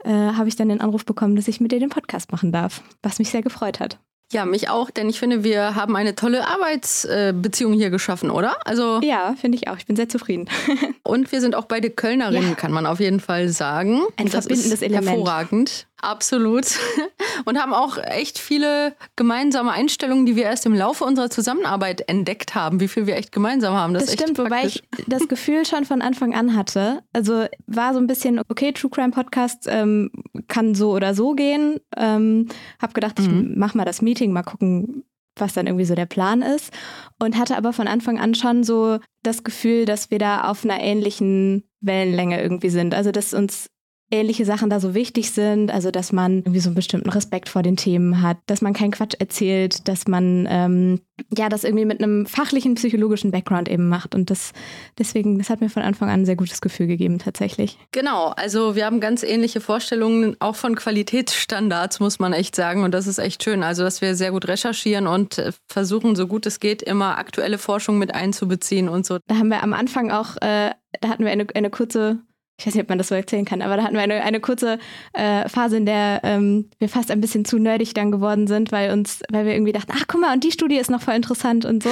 äh, 0.04 0.10
habe 0.10 0.48
ich 0.48 0.56
dann 0.56 0.68
den 0.68 0.80
Anruf 0.80 1.04
bekommen, 1.04 1.36
dass 1.36 1.48
ich 1.48 1.60
mit 1.60 1.72
dir 1.72 1.80
den 1.80 1.90
Podcast 1.90 2.32
machen 2.32 2.52
darf, 2.52 2.82
was 3.02 3.18
mich 3.18 3.30
sehr 3.30 3.42
gefreut 3.42 3.80
hat. 3.80 3.98
Ja, 4.32 4.46
mich 4.46 4.68
auch, 4.68 4.90
denn 4.90 5.08
ich 5.08 5.18
finde, 5.18 5.44
wir 5.44 5.76
haben 5.76 5.94
eine 5.96 6.14
tolle 6.14 6.48
Arbeitsbeziehung 6.48 7.72
hier 7.72 7.90
geschaffen, 7.90 8.30
oder? 8.30 8.56
Also 8.66 9.00
ja, 9.02 9.34
finde 9.40 9.56
ich 9.56 9.68
auch. 9.68 9.76
Ich 9.76 9.86
bin 9.86 9.96
sehr 9.96 10.08
zufrieden. 10.08 10.48
und 11.04 11.30
wir 11.30 11.40
sind 11.40 11.54
auch 11.54 11.66
beide 11.66 11.90
Kölnerinnen, 11.90 12.50
ja. 12.50 12.54
kann 12.54 12.72
man 12.72 12.86
auf 12.86 13.00
jeden 13.00 13.20
Fall 13.20 13.48
sagen. 13.48 14.00
Ein 14.16 14.26
das 14.30 14.46
verbindendes 14.46 14.82
Element. 14.82 15.08
Hervorragend. 15.08 15.86
Absolut. 16.04 16.66
Und 17.46 17.58
haben 17.58 17.72
auch 17.72 17.96
echt 17.98 18.38
viele 18.38 18.94
gemeinsame 19.16 19.72
Einstellungen, 19.72 20.26
die 20.26 20.36
wir 20.36 20.44
erst 20.44 20.66
im 20.66 20.74
Laufe 20.74 21.04
unserer 21.04 21.30
Zusammenarbeit 21.30 22.08
entdeckt 22.08 22.54
haben, 22.54 22.80
wie 22.80 22.88
viel 22.88 23.06
wir 23.06 23.16
echt 23.16 23.32
gemeinsam 23.32 23.74
haben. 23.74 23.94
Das, 23.94 24.06
das 24.06 24.14
stimmt, 24.14 24.38
wobei 24.38 24.66
ich 24.66 24.82
das 25.06 25.28
Gefühl 25.28 25.64
schon 25.64 25.84
von 25.84 26.02
Anfang 26.02 26.34
an 26.34 26.54
hatte. 26.54 27.02
Also 27.12 27.46
war 27.66 27.94
so 27.94 28.00
ein 28.00 28.06
bisschen, 28.06 28.40
okay, 28.48 28.72
True 28.72 28.90
Crime 28.90 29.10
Podcast 29.10 29.66
ähm, 29.68 30.10
kann 30.48 30.74
so 30.74 30.92
oder 30.92 31.14
so 31.14 31.32
gehen. 31.32 31.80
Ähm, 31.96 32.48
hab 32.80 32.92
gedacht, 32.92 33.18
mhm. 33.18 33.50
ich 33.50 33.56
mach 33.56 33.74
mal 33.74 33.84
das 33.84 34.02
Meeting, 34.02 34.32
mal 34.32 34.42
gucken, 34.42 35.04
was 35.36 35.54
dann 35.54 35.66
irgendwie 35.66 35.86
so 35.86 35.94
der 35.94 36.06
Plan 36.06 36.42
ist. 36.42 36.72
Und 37.18 37.38
hatte 37.38 37.56
aber 37.56 37.72
von 37.72 37.88
Anfang 37.88 38.18
an 38.18 38.34
schon 38.34 38.62
so 38.62 38.98
das 39.22 39.42
Gefühl, 39.42 39.86
dass 39.86 40.10
wir 40.10 40.18
da 40.18 40.44
auf 40.44 40.64
einer 40.64 40.80
ähnlichen 40.80 41.64
Wellenlänge 41.80 42.40
irgendwie 42.40 42.70
sind. 42.70 42.94
Also, 42.94 43.10
dass 43.10 43.34
uns 43.34 43.70
ähnliche 44.10 44.44
Sachen 44.44 44.70
da 44.70 44.80
so 44.80 44.94
wichtig 44.94 45.30
sind. 45.30 45.70
Also, 45.70 45.90
dass 45.90 46.12
man 46.12 46.38
irgendwie 46.38 46.60
so 46.60 46.68
einen 46.68 46.76
bestimmten 46.76 47.10
Respekt 47.10 47.48
vor 47.48 47.62
den 47.62 47.76
Themen 47.76 48.22
hat, 48.22 48.38
dass 48.46 48.62
man 48.62 48.72
keinen 48.72 48.92
Quatsch 48.92 49.14
erzählt, 49.18 49.88
dass 49.88 50.06
man 50.06 50.46
ähm, 50.48 51.00
ja 51.36 51.48
das 51.48 51.64
irgendwie 51.64 51.84
mit 51.84 52.02
einem 52.02 52.26
fachlichen, 52.26 52.74
psychologischen 52.74 53.30
Background 53.30 53.68
eben 53.68 53.88
macht. 53.88 54.14
Und 54.14 54.30
das 54.30 54.52
deswegen, 54.98 55.38
das 55.38 55.50
hat 55.50 55.60
mir 55.60 55.70
von 55.70 55.82
Anfang 55.82 56.08
an 56.08 56.20
ein 56.20 56.26
sehr 56.26 56.36
gutes 56.36 56.60
Gefühl 56.60 56.86
gegeben, 56.86 57.18
tatsächlich. 57.18 57.78
Genau, 57.92 58.28
also 58.28 58.76
wir 58.76 58.86
haben 58.86 59.00
ganz 59.00 59.22
ähnliche 59.22 59.60
Vorstellungen, 59.60 60.36
auch 60.38 60.56
von 60.56 60.76
Qualitätsstandards, 60.76 62.00
muss 62.00 62.18
man 62.18 62.32
echt 62.32 62.54
sagen. 62.54 62.84
Und 62.84 62.92
das 62.92 63.06
ist 63.06 63.18
echt 63.18 63.42
schön. 63.42 63.62
Also, 63.62 63.82
dass 63.82 64.00
wir 64.00 64.14
sehr 64.14 64.32
gut 64.32 64.46
recherchieren 64.48 65.06
und 65.06 65.38
äh, 65.38 65.52
versuchen, 65.66 66.14
so 66.14 66.26
gut 66.26 66.46
es 66.46 66.60
geht, 66.60 66.82
immer 66.82 67.18
aktuelle 67.18 67.58
Forschung 67.58 67.98
mit 67.98 68.14
einzubeziehen 68.14 68.88
und 68.88 69.06
so. 69.06 69.18
Da 69.26 69.36
haben 69.36 69.48
wir 69.48 69.62
am 69.62 69.72
Anfang 69.72 70.10
auch, 70.10 70.36
äh, 70.36 70.70
da 71.00 71.08
hatten 71.08 71.24
wir 71.24 71.32
eine, 71.32 71.46
eine 71.54 71.70
kurze 71.70 72.20
ich 72.56 72.66
weiß 72.66 72.74
nicht, 72.74 72.84
ob 72.84 72.88
man 72.88 72.98
das 72.98 73.08
so 73.08 73.14
erzählen 73.14 73.44
kann, 73.44 73.62
aber 73.62 73.76
da 73.76 73.82
hatten 73.82 73.94
wir 73.94 74.02
eine, 74.02 74.22
eine 74.22 74.40
kurze 74.40 74.78
äh, 75.12 75.48
Phase, 75.48 75.76
in 75.76 75.86
der 75.86 76.20
ähm, 76.22 76.70
wir 76.78 76.88
fast 76.88 77.10
ein 77.10 77.20
bisschen 77.20 77.44
zu 77.44 77.58
nerdig 77.58 77.94
dann 77.94 78.12
geworden 78.12 78.46
sind, 78.46 78.70
weil 78.70 78.92
uns, 78.92 79.22
weil 79.30 79.44
wir 79.44 79.54
irgendwie 79.54 79.72
dachten, 79.72 79.92
ach 79.94 80.04
guck 80.06 80.20
mal, 80.20 80.32
und 80.32 80.44
die 80.44 80.52
Studie 80.52 80.76
ist 80.76 80.90
noch 80.90 81.02
voll 81.02 81.14
interessant 81.14 81.64
und 81.64 81.82
so. 81.82 81.90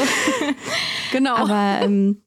genau. 1.12 1.35
aber 1.35 1.85
ähm, 1.85 2.22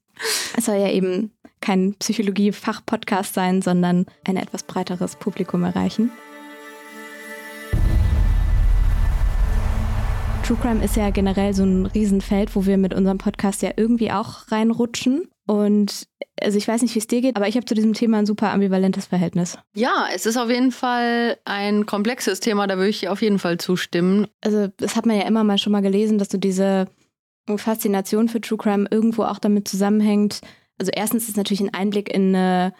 es 0.56 0.66
soll 0.66 0.76
ja 0.76 0.90
eben 0.90 1.32
kein 1.60 1.94
Psychologie-Fach-Podcast 1.94 3.32
sein, 3.32 3.62
sondern 3.62 4.04
ein 4.24 4.36
etwas 4.36 4.62
breiteres 4.64 5.16
Publikum 5.16 5.64
erreichen. 5.64 6.10
True 10.46 10.58
Crime 10.60 10.84
ist 10.84 10.94
ja 10.94 11.10
generell 11.10 11.54
so 11.54 11.64
ein 11.64 11.86
Riesenfeld, 11.86 12.54
wo 12.54 12.66
wir 12.66 12.76
mit 12.76 12.94
unserem 12.94 13.18
Podcast 13.18 13.62
ja 13.62 13.70
irgendwie 13.76 14.12
auch 14.12 14.52
reinrutschen. 14.52 15.28
Und 15.46 16.08
also 16.40 16.58
ich 16.58 16.66
weiß 16.66 16.82
nicht, 16.82 16.94
wie 16.94 16.98
es 16.98 17.06
dir 17.06 17.20
geht, 17.20 17.36
aber 17.36 17.46
ich 17.46 17.56
habe 17.56 17.66
zu 17.66 17.74
diesem 17.74 17.94
Thema 17.94 18.18
ein 18.18 18.26
super 18.26 18.50
ambivalentes 18.50 19.06
Verhältnis. 19.06 19.56
Ja, 19.74 20.08
es 20.12 20.26
ist 20.26 20.36
auf 20.36 20.50
jeden 20.50 20.72
Fall 20.72 21.38
ein 21.44 21.86
komplexes 21.86 22.40
Thema, 22.40 22.66
da 22.66 22.76
würde 22.76 22.90
ich 22.90 23.08
auf 23.08 23.22
jeden 23.22 23.38
Fall 23.38 23.58
zustimmen. 23.58 24.26
Also 24.42 24.68
das 24.76 24.96
hat 24.96 25.06
man 25.06 25.16
ja 25.16 25.26
immer 25.26 25.44
mal 25.44 25.58
schon 25.58 25.72
mal 25.72 25.82
gelesen, 25.82 26.18
dass 26.18 26.28
du 26.28 26.38
diese 26.38 26.88
Faszination 27.54 28.28
für 28.28 28.40
True 28.40 28.58
Crime 28.58 28.88
irgendwo 28.90 29.22
auch 29.22 29.38
damit 29.38 29.68
zusammenhängt. 29.68 30.40
Also 30.78 30.90
erstens 30.94 31.24
ist 31.24 31.30
es 31.30 31.36
natürlich 31.36 31.60
ein 31.60 31.74
Einblick 31.74 32.12
in 32.12 32.34
eine 32.34 32.74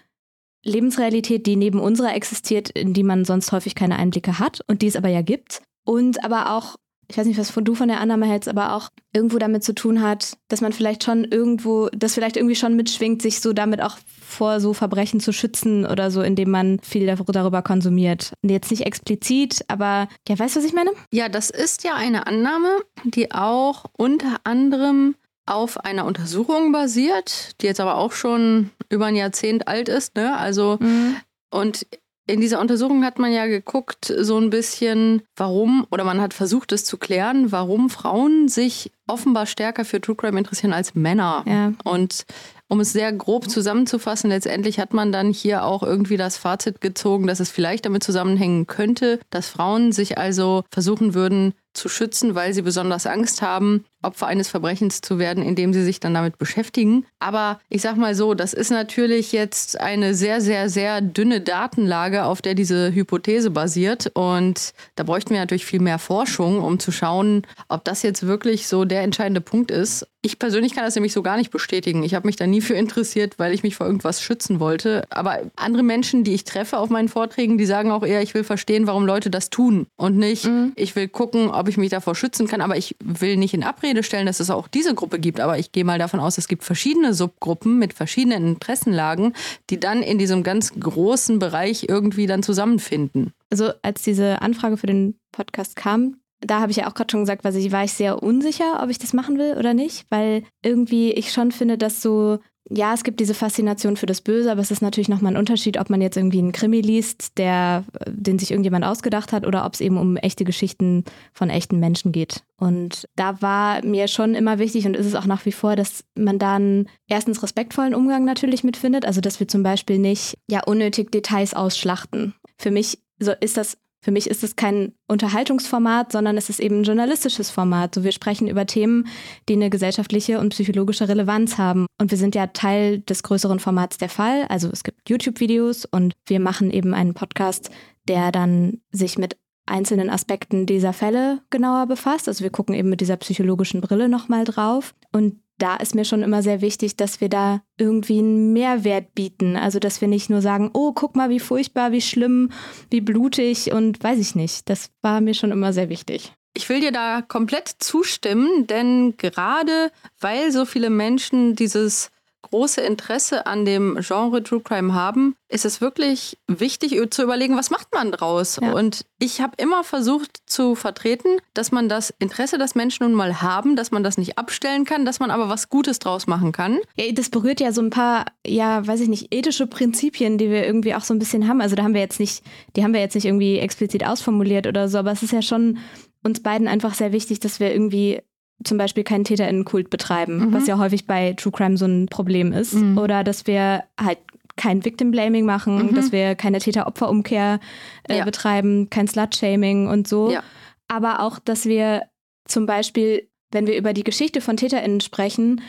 Lebensrealität, 0.64 1.46
die 1.46 1.54
neben 1.54 1.78
unserer 1.78 2.14
existiert, 2.14 2.70
in 2.70 2.92
die 2.92 3.04
man 3.04 3.24
sonst 3.24 3.52
häufig 3.52 3.76
keine 3.76 3.96
Einblicke 3.96 4.40
hat 4.40 4.60
und 4.66 4.82
die 4.82 4.88
es 4.88 4.96
aber 4.96 5.08
ja 5.08 5.22
gibt. 5.22 5.62
Und 5.84 6.24
aber 6.24 6.52
auch 6.52 6.74
ich 7.08 7.16
weiß 7.16 7.26
nicht, 7.26 7.38
was 7.38 7.52
du 7.54 7.74
von 7.74 7.88
der 7.88 8.00
Annahme 8.00 8.26
hältst, 8.26 8.48
aber 8.48 8.74
auch 8.74 8.90
irgendwo 9.12 9.38
damit 9.38 9.64
zu 9.64 9.74
tun 9.74 10.02
hat, 10.02 10.36
dass 10.48 10.60
man 10.60 10.72
vielleicht 10.72 11.04
schon 11.04 11.24
irgendwo, 11.24 11.88
das 11.92 12.14
vielleicht 12.14 12.36
irgendwie 12.36 12.56
schon 12.56 12.76
mitschwingt, 12.76 13.22
sich 13.22 13.40
so 13.40 13.52
damit 13.52 13.80
auch 13.80 13.96
vor 14.20 14.60
so 14.60 14.72
Verbrechen 14.72 15.20
zu 15.20 15.32
schützen 15.32 15.86
oder 15.86 16.10
so, 16.10 16.22
indem 16.22 16.50
man 16.50 16.80
viel 16.80 17.06
darüber 17.06 17.62
konsumiert. 17.62 18.32
Jetzt 18.42 18.70
nicht 18.70 18.84
explizit, 18.84 19.64
aber 19.68 20.08
ja, 20.28 20.38
weißt 20.38 20.56
du, 20.56 20.60
was 20.60 20.66
ich 20.66 20.74
meine? 20.74 20.90
Ja, 21.12 21.28
das 21.28 21.50
ist 21.50 21.84
ja 21.84 21.94
eine 21.94 22.26
Annahme, 22.26 22.68
die 23.04 23.32
auch 23.32 23.84
unter 23.96 24.40
anderem 24.44 25.14
auf 25.46 25.78
einer 25.84 26.04
Untersuchung 26.04 26.72
basiert, 26.72 27.60
die 27.60 27.66
jetzt 27.66 27.80
aber 27.80 27.96
auch 27.96 28.12
schon 28.12 28.70
über 28.90 29.06
ein 29.06 29.16
Jahrzehnt 29.16 29.68
alt 29.68 29.88
ist. 29.88 30.16
Ne? 30.16 30.36
Also 30.36 30.78
mhm. 30.80 31.16
und 31.50 31.86
in 32.26 32.40
dieser 32.40 32.60
Untersuchung 32.60 33.04
hat 33.04 33.18
man 33.18 33.32
ja 33.32 33.46
geguckt, 33.46 34.12
so 34.18 34.36
ein 34.38 34.50
bisschen, 34.50 35.22
warum, 35.36 35.86
oder 35.90 36.04
man 36.04 36.20
hat 36.20 36.34
versucht, 36.34 36.72
es 36.72 36.84
zu 36.84 36.98
klären, 36.98 37.52
warum 37.52 37.88
Frauen 37.88 38.48
sich 38.48 38.90
offenbar 39.06 39.46
stärker 39.46 39.84
für 39.84 40.00
True 40.00 40.16
Crime 40.16 40.38
interessieren 40.38 40.72
als 40.72 40.94
Männer. 40.94 41.44
Ja. 41.46 41.72
Und 41.84 42.26
um 42.68 42.80
es 42.80 42.92
sehr 42.92 43.12
grob 43.12 43.48
zusammenzufassen, 43.48 44.30
letztendlich 44.30 44.80
hat 44.80 44.92
man 44.92 45.12
dann 45.12 45.32
hier 45.32 45.64
auch 45.64 45.84
irgendwie 45.84 46.16
das 46.16 46.36
Fazit 46.36 46.80
gezogen, 46.80 47.28
dass 47.28 47.38
es 47.38 47.50
vielleicht 47.50 47.86
damit 47.86 48.02
zusammenhängen 48.02 48.66
könnte, 48.66 49.20
dass 49.30 49.48
Frauen 49.48 49.92
sich 49.92 50.18
also 50.18 50.64
versuchen 50.70 51.14
würden 51.14 51.54
zu 51.76 51.88
schützen, 51.88 52.34
weil 52.34 52.52
sie 52.52 52.62
besonders 52.62 53.06
Angst 53.06 53.42
haben, 53.42 53.84
Opfer 54.02 54.26
eines 54.26 54.48
Verbrechens 54.48 55.00
zu 55.00 55.18
werden, 55.18 55.42
indem 55.42 55.72
sie 55.72 55.82
sich 55.82 56.00
dann 56.00 56.14
damit 56.14 56.38
beschäftigen. 56.38 57.06
Aber 57.18 57.60
ich 57.68 57.82
sag 57.82 57.96
mal 57.96 58.14
so, 58.14 58.34
das 58.34 58.52
ist 58.52 58.70
natürlich 58.70 59.32
jetzt 59.32 59.80
eine 59.80 60.14
sehr, 60.14 60.40
sehr, 60.40 60.68
sehr 60.68 61.00
dünne 61.00 61.40
Datenlage, 61.40 62.24
auf 62.24 62.40
der 62.40 62.54
diese 62.54 62.94
Hypothese 62.94 63.50
basiert. 63.50 64.10
Und 64.14 64.72
da 64.94 65.02
bräuchten 65.02 65.30
wir 65.30 65.40
natürlich 65.40 65.66
viel 65.66 65.80
mehr 65.80 65.98
Forschung, 65.98 66.62
um 66.62 66.78
zu 66.78 66.92
schauen, 66.92 67.42
ob 67.68 67.84
das 67.84 68.02
jetzt 68.02 68.26
wirklich 68.26 68.68
so 68.68 68.84
der 68.84 69.02
entscheidende 69.02 69.40
Punkt 69.40 69.70
ist. 69.70 70.06
Ich 70.22 70.40
persönlich 70.40 70.74
kann 70.74 70.84
das 70.84 70.96
nämlich 70.96 71.12
so 71.12 71.22
gar 71.22 71.36
nicht 71.36 71.52
bestätigen. 71.52 72.02
Ich 72.02 72.14
habe 72.14 72.26
mich 72.26 72.34
da 72.34 72.48
nie 72.48 72.60
für 72.60 72.74
interessiert, 72.74 73.38
weil 73.38 73.54
ich 73.54 73.62
mich 73.62 73.76
vor 73.76 73.86
irgendwas 73.86 74.20
schützen 74.20 74.58
wollte. 74.58 75.04
Aber 75.08 75.38
andere 75.54 75.84
Menschen, 75.84 76.24
die 76.24 76.34
ich 76.34 76.42
treffe 76.42 76.78
auf 76.78 76.90
meinen 76.90 77.08
Vorträgen, 77.08 77.58
die 77.58 77.66
sagen 77.66 77.92
auch 77.92 78.04
eher, 78.04 78.22
ich 78.22 78.34
will 78.34 78.42
verstehen, 78.42 78.88
warum 78.88 79.06
Leute 79.06 79.30
das 79.30 79.50
tun 79.50 79.86
und 79.96 80.16
nicht, 80.16 80.46
mhm. 80.46 80.72
ich 80.74 80.96
will 80.96 81.06
gucken, 81.06 81.48
ob 81.50 81.65
ich 81.70 81.76
mich 81.76 81.90
davor 81.90 82.14
schützen 82.14 82.46
kann. 82.46 82.60
Aber 82.60 82.76
ich 82.76 82.96
will 83.02 83.36
nicht 83.36 83.54
in 83.54 83.62
Abrede 83.62 84.02
stellen, 84.02 84.26
dass 84.26 84.40
es 84.40 84.50
auch 84.50 84.68
diese 84.68 84.94
Gruppe 84.94 85.18
gibt. 85.18 85.40
Aber 85.40 85.58
ich 85.58 85.72
gehe 85.72 85.84
mal 85.84 85.98
davon 85.98 86.20
aus, 86.20 86.38
es 86.38 86.48
gibt 86.48 86.64
verschiedene 86.64 87.14
Subgruppen 87.14 87.78
mit 87.78 87.92
verschiedenen 87.92 88.46
Interessenlagen, 88.46 89.32
die 89.70 89.80
dann 89.80 90.02
in 90.02 90.18
diesem 90.18 90.42
ganz 90.42 90.72
großen 90.78 91.38
Bereich 91.38 91.86
irgendwie 91.88 92.26
dann 92.26 92.42
zusammenfinden. 92.42 93.32
Also 93.50 93.70
als 93.82 94.02
diese 94.02 94.42
Anfrage 94.42 94.76
für 94.76 94.86
den 94.86 95.18
Podcast 95.32 95.76
kam, 95.76 96.16
da 96.40 96.60
habe 96.60 96.70
ich 96.70 96.78
ja 96.78 96.88
auch 96.88 96.94
gerade 96.94 97.10
schon 97.10 97.20
gesagt, 97.20 97.44
weil 97.44 97.56
ich 97.56 97.72
war 97.72 97.84
ich 97.84 97.92
sehr 97.92 98.22
unsicher, 98.22 98.82
ob 98.82 98.90
ich 98.90 98.98
das 98.98 99.12
machen 99.12 99.38
will 99.38 99.56
oder 99.58 99.74
nicht, 99.74 100.06
weil 100.10 100.44
irgendwie 100.62 101.12
ich 101.12 101.32
schon 101.32 101.52
finde, 101.52 101.78
dass 101.78 102.02
so 102.02 102.38
ja, 102.68 102.92
es 102.94 103.04
gibt 103.04 103.20
diese 103.20 103.34
Faszination 103.34 103.96
für 103.96 104.06
das 104.06 104.20
Böse, 104.20 104.50
aber 104.50 104.60
es 104.60 104.70
ist 104.70 104.82
natürlich 104.82 105.08
nochmal 105.08 105.34
ein 105.34 105.38
Unterschied, 105.38 105.78
ob 105.78 105.88
man 105.88 106.00
jetzt 106.00 106.16
irgendwie 106.16 106.38
einen 106.38 106.52
Krimi 106.52 106.80
liest, 106.80 107.38
der, 107.38 107.84
den 108.08 108.38
sich 108.38 108.50
irgendjemand 108.50 108.84
ausgedacht 108.84 109.32
hat, 109.32 109.46
oder 109.46 109.64
ob 109.64 109.74
es 109.74 109.80
eben 109.80 109.96
um 109.96 110.16
echte 110.16 110.44
Geschichten 110.44 111.04
von 111.32 111.48
echten 111.48 111.78
Menschen 111.78 112.10
geht. 112.10 112.42
Und 112.56 113.08
da 113.14 113.40
war 113.40 113.84
mir 113.84 114.08
schon 114.08 114.34
immer 114.34 114.58
wichtig 114.58 114.86
und 114.86 114.96
ist 114.96 115.06
es 115.06 115.14
auch 115.14 115.26
nach 115.26 115.46
wie 115.46 115.52
vor, 115.52 115.76
dass 115.76 116.04
man 116.16 116.38
dann 116.38 116.88
erstens 117.06 117.42
respektvollen 117.42 117.94
Umgang 117.94 118.24
natürlich 118.24 118.64
mitfindet, 118.64 119.04
also 119.04 119.20
dass 119.20 119.38
wir 119.38 119.46
zum 119.46 119.62
Beispiel 119.62 119.98
nicht 119.98 120.36
ja 120.50 120.62
unnötig 120.64 121.12
Details 121.12 121.54
ausschlachten. 121.54 122.34
Für 122.58 122.70
mich 122.70 122.98
so 123.18 123.32
ist 123.40 123.56
das 123.56 123.78
für 124.06 124.12
mich 124.12 124.30
ist 124.30 124.44
es 124.44 124.54
kein 124.54 124.92
Unterhaltungsformat, 125.08 126.12
sondern 126.12 126.36
es 126.36 126.48
ist 126.48 126.60
eben 126.60 126.78
ein 126.78 126.84
journalistisches 126.84 127.50
Format. 127.50 127.92
So 127.92 128.04
wir 128.04 128.12
sprechen 128.12 128.46
über 128.46 128.64
Themen, 128.64 129.08
die 129.48 129.54
eine 129.54 129.68
gesellschaftliche 129.68 130.38
und 130.38 130.50
psychologische 130.50 131.08
Relevanz 131.08 131.58
haben. 131.58 131.86
Und 132.00 132.12
wir 132.12 132.16
sind 132.16 132.36
ja 132.36 132.46
Teil 132.46 133.00
des 133.00 133.24
größeren 133.24 133.58
Formats 133.58 133.98
der 133.98 134.08
Fall. 134.08 134.44
Also 134.48 134.70
es 134.72 134.84
gibt 134.84 135.10
YouTube-Videos 135.10 135.86
und 135.86 136.14
wir 136.24 136.38
machen 136.38 136.70
eben 136.70 136.94
einen 136.94 137.14
Podcast, 137.14 137.70
der 138.06 138.30
dann 138.30 138.80
sich 138.92 139.18
mit 139.18 139.38
einzelnen 139.66 140.08
Aspekten 140.08 140.66
dieser 140.66 140.92
Fälle 140.92 141.40
genauer 141.50 141.86
befasst. 141.86 142.28
Also 142.28 142.44
wir 142.44 142.50
gucken 142.50 142.76
eben 142.76 142.90
mit 142.90 143.00
dieser 143.00 143.16
psychologischen 143.16 143.80
Brille 143.80 144.08
nochmal 144.08 144.44
drauf. 144.44 144.94
Und 145.10 145.40
da 145.58 145.76
ist 145.76 145.94
mir 145.94 146.04
schon 146.04 146.22
immer 146.22 146.42
sehr 146.42 146.60
wichtig, 146.60 146.96
dass 146.96 147.20
wir 147.20 147.28
da 147.28 147.62
irgendwie 147.78 148.18
einen 148.18 148.52
Mehrwert 148.52 149.14
bieten. 149.14 149.56
Also, 149.56 149.78
dass 149.78 150.00
wir 150.00 150.08
nicht 150.08 150.30
nur 150.30 150.42
sagen, 150.42 150.70
oh, 150.72 150.92
guck 150.92 151.16
mal, 151.16 151.30
wie 151.30 151.40
furchtbar, 151.40 151.92
wie 151.92 152.00
schlimm, 152.00 152.50
wie 152.90 153.00
blutig 153.00 153.72
und 153.72 154.02
weiß 154.02 154.18
ich 154.18 154.34
nicht. 154.34 154.68
Das 154.68 154.90
war 155.02 155.20
mir 155.20 155.34
schon 155.34 155.52
immer 155.52 155.72
sehr 155.72 155.88
wichtig. 155.88 156.32
Ich 156.54 156.68
will 156.68 156.80
dir 156.80 156.92
da 156.92 157.20
komplett 157.20 157.68
zustimmen, 157.80 158.66
denn 158.66 159.14
gerade 159.18 159.92
weil 160.20 160.52
so 160.52 160.64
viele 160.64 160.88
Menschen 160.88 161.54
dieses 161.54 162.10
große 162.50 162.80
Interesse 162.80 163.46
an 163.46 163.64
dem 163.64 163.98
Genre 164.00 164.42
True 164.42 164.60
Crime 164.60 164.94
haben, 164.94 165.36
ist 165.48 165.64
es 165.64 165.80
wirklich 165.80 166.38
wichtig 166.48 166.98
zu 167.10 167.22
überlegen, 167.22 167.56
was 167.56 167.70
macht 167.70 167.92
man 167.94 168.10
draus. 168.10 168.58
Ja. 168.60 168.72
Und 168.72 169.04
ich 169.18 169.40
habe 169.40 169.54
immer 169.58 169.84
versucht 169.84 170.38
zu 170.46 170.74
vertreten, 170.74 171.38
dass 171.54 171.72
man 171.72 171.88
das 171.88 172.12
Interesse, 172.18 172.58
das 172.58 172.74
Menschen 172.74 173.04
nun 173.04 173.14
mal 173.14 173.42
haben, 173.42 173.76
dass 173.76 173.90
man 173.90 174.02
das 174.02 174.18
nicht 174.18 174.38
abstellen 174.38 174.84
kann, 174.84 175.04
dass 175.04 175.20
man 175.20 175.30
aber 175.30 175.48
was 175.48 175.68
Gutes 175.68 175.98
draus 175.98 176.26
machen 176.26 176.52
kann. 176.52 176.78
Ja, 176.96 177.10
das 177.12 177.30
berührt 177.30 177.60
ja 177.60 177.72
so 177.72 177.80
ein 177.80 177.90
paar, 177.90 178.26
ja, 178.46 178.86
weiß 178.86 179.00
ich 179.00 179.08
nicht, 179.08 179.34
ethische 179.34 179.66
Prinzipien, 179.66 180.38
die 180.38 180.50
wir 180.50 180.66
irgendwie 180.66 180.94
auch 180.94 181.04
so 181.04 181.14
ein 181.14 181.18
bisschen 181.18 181.48
haben. 181.48 181.60
Also 181.60 181.76
da 181.76 181.84
haben 181.84 181.94
wir 181.94 182.00
jetzt 182.00 182.20
nicht, 182.20 182.42
die 182.74 182.82
haben 182.82 182.92
wir 182.92 183.00
jetzt 183.00 183.14
nicht 183.14 183.26
irgendwie 183.26 183.58
explizit 183.58 184.04
ausformuliert 184.04 184.66
oder 184.66 184.88
so, 184.88 184.98
aber 184.98 185.12
es 185.12 185.22
ist 185.22 185.32
ja 185.32 185.42
schon 185.42 185.78
uns 186.22 186.42
beiden 186.42 186.66
einfach 186.66 186.94
sehr 186.94 187.12
wichtig, 187.12 187.40
dass 187.40 187.60
wir 187.60 187.72
irgendwie 187.72 188.20
zum 188.64 188.78
Beispiel 188.78 189.04
keinen 189.04 189.24
TäterInnenkult 189.24 189.90
betreiben, 189.90 190.38
mhm. 190.38 190.52
was 190.52 190.66
ja 190.66 190.78
häufig 190.78 191.06
bei 191.06 191.34
True 191.34 191.52
Crime 191.52 191.76
so 191.76 191.86
ein 191.86 192.06
Problem 192.06 192.52
ist. 192.52 192.74
Mhm. 192.74 192.98
Oder 192.98 193.24
dass 193.24 193.46
wir 193.46 193.84
halt 194.00 194.18
kein 194.56 194.84
Victim 194.84 195.10
Blaming 195.10 195.44
machen, 195.44 195.86
mhm. 195.86 195.94
dass 195.94 196.12
wir 196.12 196.34
keine 196.34 196.58
Täter-Opfer-Umkehr 196.58 197.60
äh, 198.08 198.18
ja. 198.18 198.24
betreiben, 198.24 198.88
kein 198.90 199.06
Slut-Shaming 199.06 199.88
und 199.88 200.08
so. 200.08 200.30
Ja. 200.30 200.42
Aber 200.88 201.20
auch, 201.20 201.38
dass 201.38 201.66
wir 201.66 202.04
zum 202.46 202.66
Beispiel, 202.66 203.28
wenn 203.50 203.66
wir 203.66 203.76
über 203.76 203.92
die 203.92 204.04
Geschichte 204.04 204.40
von 204.40 204.56
TäterInnen 204.56 205.00
sprechen, 205.00 205.60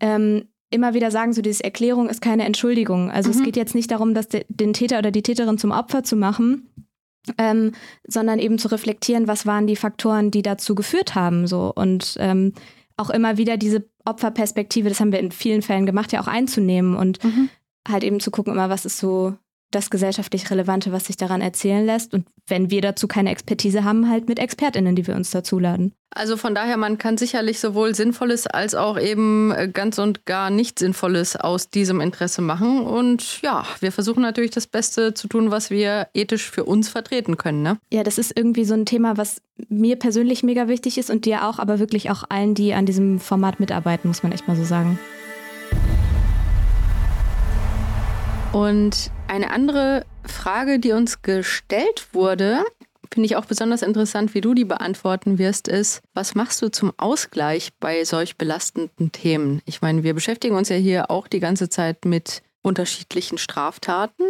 ähm, 0.00 0.48
immer 0.70 0.94
wieder 0.94 1.10
sagen, 1.10 1.32
so 1.32 1.42
diese 1.42 1.64
Erklärung 1.64 2.08
ist 2.08 2.22
keine 2.22 2.44
Entschuldigung. 2.44 3.10
Also 3.10 3.30
mhm. 3.30 3.36
es 3.36 3.42
geht 3.42 3.56
jetzt 3.56 3.74
nicht 3.74 3.90
darum, 3.90 4.14
dass 4.14 4.28
de, 4.28 4.44
den 4.48 4.72
Täter 4.72 4.98
oder 4.98 5.10
die 5.10 5.22
Täterin 5.22 5.58
zum 5.58 5.72
Opfer 5.72 6.02
zu 6.04 6.16
machen, 6.16 6.70
ähm, 7.38 7.72
sondern 8.06 8.38
eben 8.38 8.58
zu 8.58 8.68
reflektieren, 8.68 9.28
was 9.28 9.46
waren 9.46 9.66
die 9.66 9.76
Faktoren, 9.76 10.30
die 10.30 10.42
dazu 10.42 10.74
geführt 10.74 11.14
haben. 11.14 11.46
So. 11.46 11.72
Und 11.74 12.16
ähm, 12.18 12.54
auch 12.96 13.10
immer 13.10 13.36
wieder 13.36 13.56
diese 13.56 13.88
Opferperspektive, 14.04 14.88
das 14.88 15.00
haben 15.00 15.12
wir 15.12 15.20
in 15.20 15.32
vielen 15.32 15.62
Fällen 15.62 15.86
gemacht, 15.86 16.12
ja 16.12 16.20
auch 16.20 16.26
einzunehmen 16.26 16.96
und 16.96 17.22
mhm. 17.22 17.48
halt 17.88 18.04
eben 18.04 18.20
zu 18.20 18.30
gucken, 18.30 18.52
immer, 18.52 18.70
was 18.70 18.84
ist 18.84 18.98
so 18.98 19.34
das 19.70 19.90
gesellschaftlich 19.90 20.50
Relevante, 20.50 20.92
was 20.92 21.06
sich 21.06 21.16
daran 21.16 21.40
erzählen 21.40 21.84
lässt. 21.84 22.14
Und 22.14 22.26
wenn 22.46 22.70
wir 22.70 22.82
dazu 22.82 23.06
keine 23.06 23.30
Expertise 23.30 23.84
haben, 23.84 24.10
halt 24.10 24.28
mit 24.28 24.38
ExpertInnen, 24.38 24.96
die 24.96 25.06
wir 25.06 25.14
uns 25.14 25.30
dazu 25.30 25.58
laden. 25.58 25.92
Also 26.12 26.36
von 26.36 26.56
daher, 26.56 26.76
man 26.76 26.98
kann 26.98 27.16
sicherlich 27.18 27.60
sowohl 27.60 27.94
Sinnvolles 27.94 28.48
als 28.48 28.74
auch 28.74 28.98
eben 28.98 29.52
äh, 29.52 29.68
ganz 29.68 29.98
und 29.98 30.26
gar 30.26 30.50
nicht 30.50 30.80
Sinnvolles 30.80 31.36
aus 31.36 31.70
diesem 31.70 32.00
Interesse 32.00 32.42
machen. 32.42 32.80
Und 32.80 33.40
ja, 33.42 33.64
wir 33.78 33.92
versuchen 33.92 34.22
natürlich 34.22 34.50
das 34.50 34.66
Beste 34.66 35.14
zu 35.14 35.28
tun, 35.28 35.52
was 35.52 35.70
wir 35.70 36.08
ethisch 36.12 36.50
für 36.50 36.64
uns 36.64 36.88
vertreten 36.88 37.36
können. 37.36 37.62
Ne? 37.62 37.78
Ja, 37.92 38.02
das 38.02 38.18
ist 38.18 38.36
irgendwie 38.36 38.64
so 38.64 38.74
ein 38.74 38.86
Thema, 38.86 39.18
was 39.18 39.40
mir 39.68 39.96
persönlich 39.96 40.42
mega 40.42 40.66
wichtig 40.66 40.98
ist 40.98 41.10
und 41.10 41.26
dir 41.26 41.46
auch, 41.46 41.60
aber 41.60 41.78
wirklich 41.78 42.10
auch 42.10 42.24
allen, 42.28 42.54
die 42.56 42.74
an 42.74 42.86
diesem 42.86 43.20
Format 43.20 43.60
mitarbeiten, 43.60 44.08
muss 44.08 44.24
man 44.24 44.32
echt 44.32 44.48
mal 44.48 44.56
so 44.56 44.64
sagen. 44.64 44.98
Und 48.52 49.12
eine 49.28 49.50
andere 49.50 50.04
Frage, 50.24 50.80
die 50.80 50.92
uns 50.92 51.22
gestellt 51.22 52.08
wurde, 52.12 52.64
finde 53.12 53.26
ich 53.26 53.36
auch 53.36 53.44
besonders 53.44 53.82
interessant, 53.82 54.34
wie 54.34 54.40
du 54.40 54.54
die 54.54 54.64
beantworten 54.64 55.38
wirst, 55.38 55.68
ist, 55.68 56.02
was 56.14 56.34
machst 56.34 56.60
du 56.62 56.70
zum 56.70 56.92
Ausgleich 56.96 57.70
bei 57.78 58.04
solch 58.04 58.36
belastenden 58.36 59.12
Themen? 59.12 59.62
Ich 59.66 59.82
meine, 59.82 60.02
wir 60.02 60.14
beschäftigen 60.14 60.56
uns 60.56 60.68
ja 60.68 60.76
hier 60.76 61.10
auch 61.10 61.28
die 61.28 61.40
ganze 61.40 61.68
Zeit 61.68 62.04
mit 62.04 62.42
unterschiedlichen 62.62 63.38
Straftaten. 63.38 64.24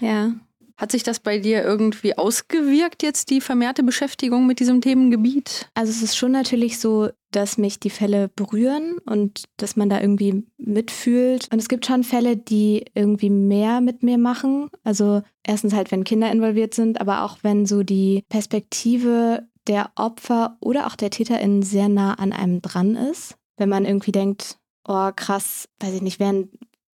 Ja. 0.00 0.32
Hat 0.80 0.92
sich 0.92 1.02
das 1.02 1.20
bei 1.20 1.38
dir 1.38 1.62
irgendwie 1.62 2.16
ausgewirkt, 2.16 3.02
jetzt 3.02 3.28
die 3.28 3.42
vermehrte 3.42 3.82
Beschäftigung 3.82 4.46
mit 4.46 4.60
diesem 4.60 4.80
Themengebiet? 4.80 5.68
Also 5.74 5.90
es 5.90 6.02
ist 6.02 6.16
schon 6.16 6.32
natürlich 6.32 6.78
so, 6.78 7.10
dass 7.32 7.58
mich 7.58 7.80
die 7.80 7.90
Fälle 7.90 8.28
berühren 8.34 8.96
und 9.04 9.44
dass 9.58 9.76
man 9.76 9.90
da 9.90 10.00
irgendwie 10.00 10.42
mitfühlt. 10.56 11.48
Und 11.52 11.58
es 11.58 11.68
gibt 11.68 11.84
schon 11.84 12.02
Fälle, 12.02 12.38
die 12.38 12.86
irgendwie 12.94 13.28
mehr 13.28 13.82
mit 13.82 14.02
mir 14.02 14.16
machen. 14.16 14.70
Also 14.82 15.20
erstens 15.42 15.74
halt, 15.74 15.92
wenn 15.92 16.04
Kinder 16.04 16.32
involviert 16.32 16.72
sind, 16.72 16.98
aber 16.98 17.24
auch 17.24 17.36
wenn 17.42 17.66
so 17.66 17.82
die 17.82 18.24
Perspektive 18.30 19.46
der 19.66 19.90
Opfer 19.96 20.56
oder 20.60 20.86
auch 20.86 20.96
der 20.96 21.10
TäterInnen 21.10 21.60
sehr 21.60 21.90
nah 21.90 22.14
an 22.14 22.32
einem 22.32 22.62
dran 22.62 22.96
ist. 22.96 23.36
Wenn 23.58 23.68
man 23.68 23.84
irgendwie 23.84 24.12
denkt, 24.12 24.56
oh 24.88 25.10
krass, 25.14 25.68
weiß 25.80 25.92
ich 25.92 26.02
nicht, 26.02 26.20
wären 26.20 26.48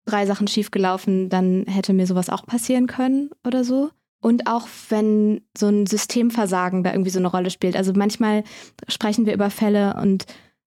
drei 0.06 0.26
Sachen 0.26 0.46
schiefgelaufen, 0.46 1.28
dann 1.28 1.64
hätte 1.66 1.92
mir 1.92 2.06
sowas 2.06 2.30
auch 2.30 2.46
passieren 2.46 2.86
können 2.86 3.30
oder 3.46 3.64
so. 3.64 3.90
Und 4.22 4.46
auch 4.46 4.66
wenn 4.88 5.42
so 5.56 5.66
ein 5.66 5.86
Systemversagen 5.86 6.82
da 6.82 6.92
irgendwie 6.92 7.10
so 7.10 7.18
eine 7.18 7.28
Rolle 7.28 7.50
spielt. 7.50 7.76
Also 7.76 7.92
manchmal 7.94 8.44
sprechen 8.88 9.26
wir 9.26 9.34
über 9.34 9.50
Fälle 9.50 9.96
und 10.00 10.24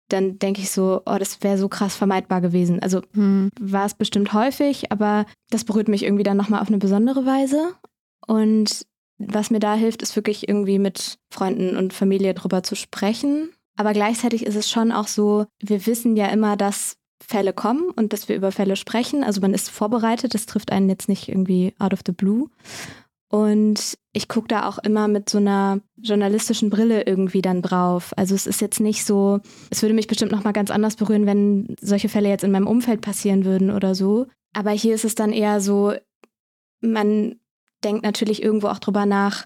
dann 0.09 0.39
denke 0.39 0.61
ich 0.61 0.71
so, 0.71 1.01
oh, 1.05 1.17
das 1.17 1.41
wäre 1.41 1.57
so 1.57 1.67
krass 1.67 1.95
vermeidbar 1.95 2.41
gewesen. 2.41 2.81
Also 2.81 3.01
hm. 3.13 3.49
war 3.59 3.85
es 3.85 3.93
bestimmt 3.93 4.33
häufig, 4.33 4.91
aber 4.91 5.25
das 5.49 5.63
berührt 5.63 5.87
mich 5.87 6.03
irgendwie 6.03 6.23
dann 6.23 6.37
nochmal 6.37 6.61
auf 6.61 6.67
eine 6.67 6.77
besondere 6.77 7.25
Weise. 7.25 7.73
Und 8.27 8.85
was 9.17 9.49
mir 9.49 9.59
da 9.59 9.75
hilft, 9.75 10.01
ist 10.01 10.15
wirklich 10.15 10.47
irgendwie 10.47 10.79
mit 10.79 11.17
Freunden 11.31 11.77
und 11.77 11.93
Familie 11.93 12.33
drüber 12.33 12.63
zu 12.63 12.75
sprechen. 12.75 13.49
Aber 13.77 13.93
gleichzeitig 13.93 14.45
ist 14.45 14.55
es 14.55 14.69
schon 14.69 14.91
auch 14.91 15.07
so, 15.07 15.45
wir 15.61 15.85
wissen 15.85 16.15
ja 16.15 16.27
immer, 16.27 16.55
dass 16.55 16.97
Fälle 17.21 17.53
kommen 17.53 17.89
und 17.95 18.13
dass 18.13 18.29
wir 18.29 18.35
über 18.35 18.51
Fälle 18.51 18.75
sprechen. 18.75 19.23
Also 19.23 19.41
man 19.41 19.53
ist 19.53 19.69
vorbereitet, 19.69 20.33
das 20.33 20.45
trifft 20.45 20.71
einen 20.71 20.89
jetzt 20.89 21.09
nicht 21.09 21.29
irgendwie 21.29 21.73
out 21.79 21.93
of 21.93 22.01
the 22.05 22.11
blue. 22.11 22.49
Und 23.29 23.97
ich 24.13 24.27
gucke 24.27 24.47
da 24.47 24.67
auch 24.67 24.77
immer 24.77 25.07
mit 25.07 25.29
so 25.29 25.39
einer 25.39 25.81
journalistischen 25.97 26.69
Brille 26.69 27.05
irgendwie 27.05 27.41
dann 27.41 27.61
drauf. 27.61 28.13
Also 28.15 28.35
es 28.35 28.47
ist 28.47 28.61
jetzt 28.61 28.79
nicht 28.79 29.03
so, 29.03 29.39
es 29.69 29.81
würde 29.81 29.95
mich 29.95 30.07
bestimmt 30.07 30.31
nochmal 30.31 30.53
ganz 30.53 30.71
anders 30.71 30.95
berühren, 30.95 31.25
wenn 31.25 31.75
solche 31.81 32.07
Fälle 32.07 32.29
jetzt 32.29 32.43
in 32.43 32.51
meinem 32.51 32.67
Umfeld 32.67 33.01
passieren 33.01 33.43
würden 33.43 33.71
oder 33.71 33.95
so. 33.95 34.27
Aber 34.53 34.71
hier 34.71 34.95
ist 34.95 35.05
es 35.05 35.15
dann 35.15 35.33
eher 35.33 35.59
so, 35.59 35.93
man 36.81 37.35
denkt 37.83 38.03
natürlich 38.03 38.41
irgendwo 38.41 38.67
auch 38.67 38.79
drüber 38.79 39.05
nach, 39.05 39.45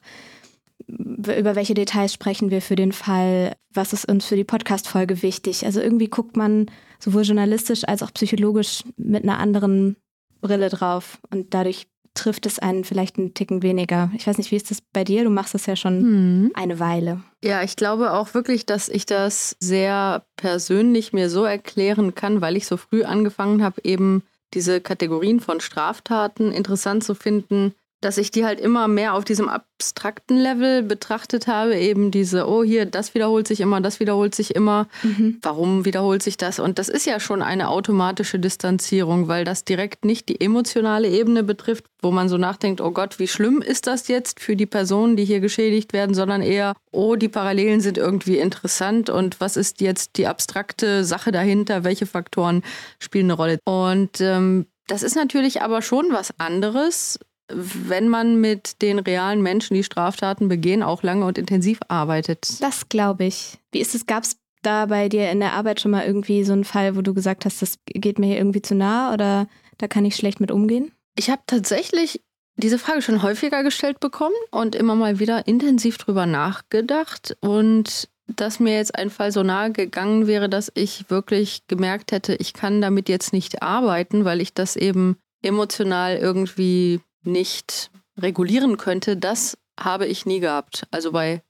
über 0.87 1.55
welche 1.55 1.73
Details 1.73 2.13
sprechen 2.13 2.51
wir 2.51 2.61
für 2.61 2.75
den 2.75 2.91
Fall, 2.91 3.55
was 3.73 3.93
ist 3.93 4.05
uns 4.05 4.25
für 4.25 4.35
die 4.35 4.43
Podcast-Folge 4.43 5.21
wichtig. 5.21 5.65
Also 5.65 5.81
irgendwie 5.81 6.09
guckt 6.09 6.35
man 6.35 6.67
sowohl 6.99 7.23
journalistisch 7.23 7.87
als 7.87 8.03
auch 8.03 8.13
psychologisch 8.13 8.83
mit 8.97 9.23
einer 9.23 9.39
anderen 9.39 9.95
Brille 10.41 10.69
drauf 10.69 11.19
und 11.31 11.53
dadurch 11.53 11.87
trifft 12.13 12.45
es 12.45 12.59
einen 12.59 12.83
vielleicht 12.83 13.17
einen 13.17 13.33
Ticken 13.33 13.61
weniger. 13.63 14.11
Ich 14.15 14.27
weiß 14.27 14.37
nicht, 14.37 14.51
wie 14.51 14.55
ist 14.55 14.71
das 14.71 14.81
bei 14.81 15.03
dir? 15.03 15.23
Du 15.23 15.29
machst 15.29 15.53
das 15.53 15.65
ja 15.65 15.75
schon 15.75 16.01
hm. 16.01 16.51
eine 16.53 16.79
Weile. 16.79 17.21
Ja, 17.43 17.63
ich 17.63 17.75
glaube 17.75 18.13
auch 18.13 18.33
wirklich, 18.33 18.65
dass 18.65 18.89
ich 18.89 19.05
das 19.05 19.55
sehr 19.59 20.23
persönlich 20.35 21.13
mir 21.13 21.29
so 21.29 21.45
erklären 21.45 22.15
kann, 22.15 22.41
weil 22.41 22.57
ich 22.57 22.67
so 22.67 22.77
früh 22.77 23.03
angefangen 23.03 23.63
habe, 23.63 23.81
eben 23.83 24.23
diese 24.53 24.81
Kategorien 24.81 25.39
von 25.39 25.61
Straftaten 25.61 26.51
interessant 26.51 27.03
zu 27.03 27.13
finden, 27.15 27.73
dass 28.01 28.17
ich 28.17 28.31
die 28.31 28.45
halt 28.45 28.59
immer 28.59 28.87
mehr 28.87 29.13
auf 29.13 29.25
diesem 29.25 29.49
abstrakten 29.49 30.37
Level 30.37 30.83
betrachtet 30.83 31.47
habe. 31.47 31.77
Eben 31.77 32.11
diese, 32.11 32.47
oh 32.47 32.63
hier, 32.63 32.85
das 32.85 33.13
wiederholt 33.13 33.47
sich 33.47 33.59
immer, 33.59 33.81
das 33.81 33.99
wiederholt 33.99 34.33
sich 34.33 34.55
immer. 34.55 34.87
Mhm. 35.03 35.39
Warum 35.41 35.85
wiederholt 35.85 36.23
sich 36.23 36.37
das? 36.37 36.59
Und 36.59 36.79
das 36.79 36.87
ist 36.87 37.05
ja 37.05 37.19
schon 37.19 37.41
eine 37.41 37.69
automatische 37.69 38.39
Distanzierung, 38.39 39.27
weil 39.27 39.43
das 39.43 39.65
direkt 39.65 40.05
nicht 40.05 40.29
die 40.29 40.39
emotionale 40.39 41.09
Ebene 41.09 41.43
betrifft, 41.43 41.85
wo 42.01 42.11
man 42.11 42.29
so 42.29 42.37
nachdenkt, 42.37 42.79
oh 42.79 42.91
Gott, 42.91 43.19
wie 43.19 43.27
schlimm 43.27 43.61
ist 43.61 43.87
das 43.87 44.07
jetzt 44.07 44.39
für 44.39 44.55
die 44.55 44.65
Personen, 44.65 45.17
die 45.17 45.25
hier 45.25 45.41
geschädigt 45.41 45.91
werden, 45.91 46.15
sondern 46.15 46.41
eher, 46.41 46.73
oh, 46.91 47.15
die 47.15 47.29
Parallelen 47.29 47.81
sind 47.81 47.97
irgendwie 47.97 48.37
interessant 48.37 49.09
und 49.09 49.41
was 49.41 49.57
ist 49.57 49.81
jetzt 49.81 50.17
die 50.17 50.27
abstrakte 50.27 51.03
Sache 51.03 51.31
dahinter? 51.31 51.83
Welche 51.83 52.05
Faktoren 52.05 52.63
spielen 52.99 53.25
eine 53.25 53.33
Rolle? 53.33 53.59
Und 53.65 54.21
ähm, 54.21 54.67
das 54.87 55.03
ist 55.03 55.15
natürlich 55.15 55.61
aber 55.61 55.83
schon 55.83 56.07
was 56.11 56.33
anderes, 56.39 57.19
wenn 57.53 58.07
man 58.09 58.39
mit 58.39 58.81
den 58.81 58.99
realen 58.99 59.41
Menschen, 59.41 59.73
die 59.73 59.83
Straftaten 59.83 60.47
begehen, 60.47 60.83
auch 60.83 61.03
lange 61.03 61.25
und 61.25 61.37
intensiv 61.37 61.79
arbeitet. 61.87 62.61
Das 62.61 62.89
glaube 62.89 63.25
ich. 63.25 63.57
Wie 63.71 63.79
ist 63.79 63.95
es? 63.95 64.05
Gab 64.05 64.23
es 64.23 64.37
da 64.61 64.87
bei 64.87 65.09
dir 65.09 65.31
in 65.31 65.39
der 65.39 65.53
Arbeit 65.53 65.79
schon 65.79 65.91
mal 65.91 66.05
irgendwie 66.05 66.43
so 66.43 66.53
einen 66.53 66.65
Fall, 66.65 66.95
wo 66.95 67.01
du 67.01 67.13
gesagt 67.13 67.45
hast, 67.45 67.61
das 67.61 67.77
geht 67.85 68.19
mir 68.19 68.27
hier 68.27 68.37
irgendwie 68.37 68.61
zu 68.61 68.75
nah 68.75 69.13
oder 69.13 69.47
da 69.77 69.87
kann 69.87 70.05
ich 70.05 70.15
schlecht 70.15 70.39
mit 70.39 70.51
umgehen? 70.51 70.91
Ich 71.15 71.29
habe 71.29 71.41
tatsächlich 71.47 72.21
diese 72.57 72.79
Frage 72.79 73.01
schon 73.01 73.23
häufiger 73.23 73.63
gestellt 73.63 73.99
bekommen 73.99 74.35
und 74.51 74.75
immer 74.75 74.95
mal 74.95 75.19
wieder 75.19 75.47
intensiv 75.47 75.97
drüber 75.97 76.25
nachgedacht 76.25 77.37
und 77.39 78.09
dass 78.27 78.59
mir 78.59 78.75
jetzt 78.75 78.95
ein 78.95 79.09
Fall 79.09 79.31
so 79.31 79.43
nahe 79.43 79.71
gegangen 79.71 80.27
wäre, 80.27 80.49
dass 80.49 80.71
ich 80.75 81.09
wirklich 81.09 81.63
gemerkt 81.67 82.11
hätte, 82.11 82.35
ich 82.35 82.53
kann 82.53 82.81
damit 82.81 83.09
jetzt 83.09 83.33
nicht 83.33 83.63
arbeiten, 83.63 84.23
weil 84.23 84.39
ich 84.39 84.53
das 84.53 84.75
eben 84.75 85.17
emotional 85.41 86.17
irgendwie 86.17 86.99
nicht 87.23 87.91
regulieren 88.17 88.77
könnte, 88.77 89.17
das 89.17 89.57
habe 89.79 90.07
ich 90.07 90.25
nie 90.25 90.39
gehabt. 90.39 90.85
Also 90.91 91.11
bei 91.11 91.41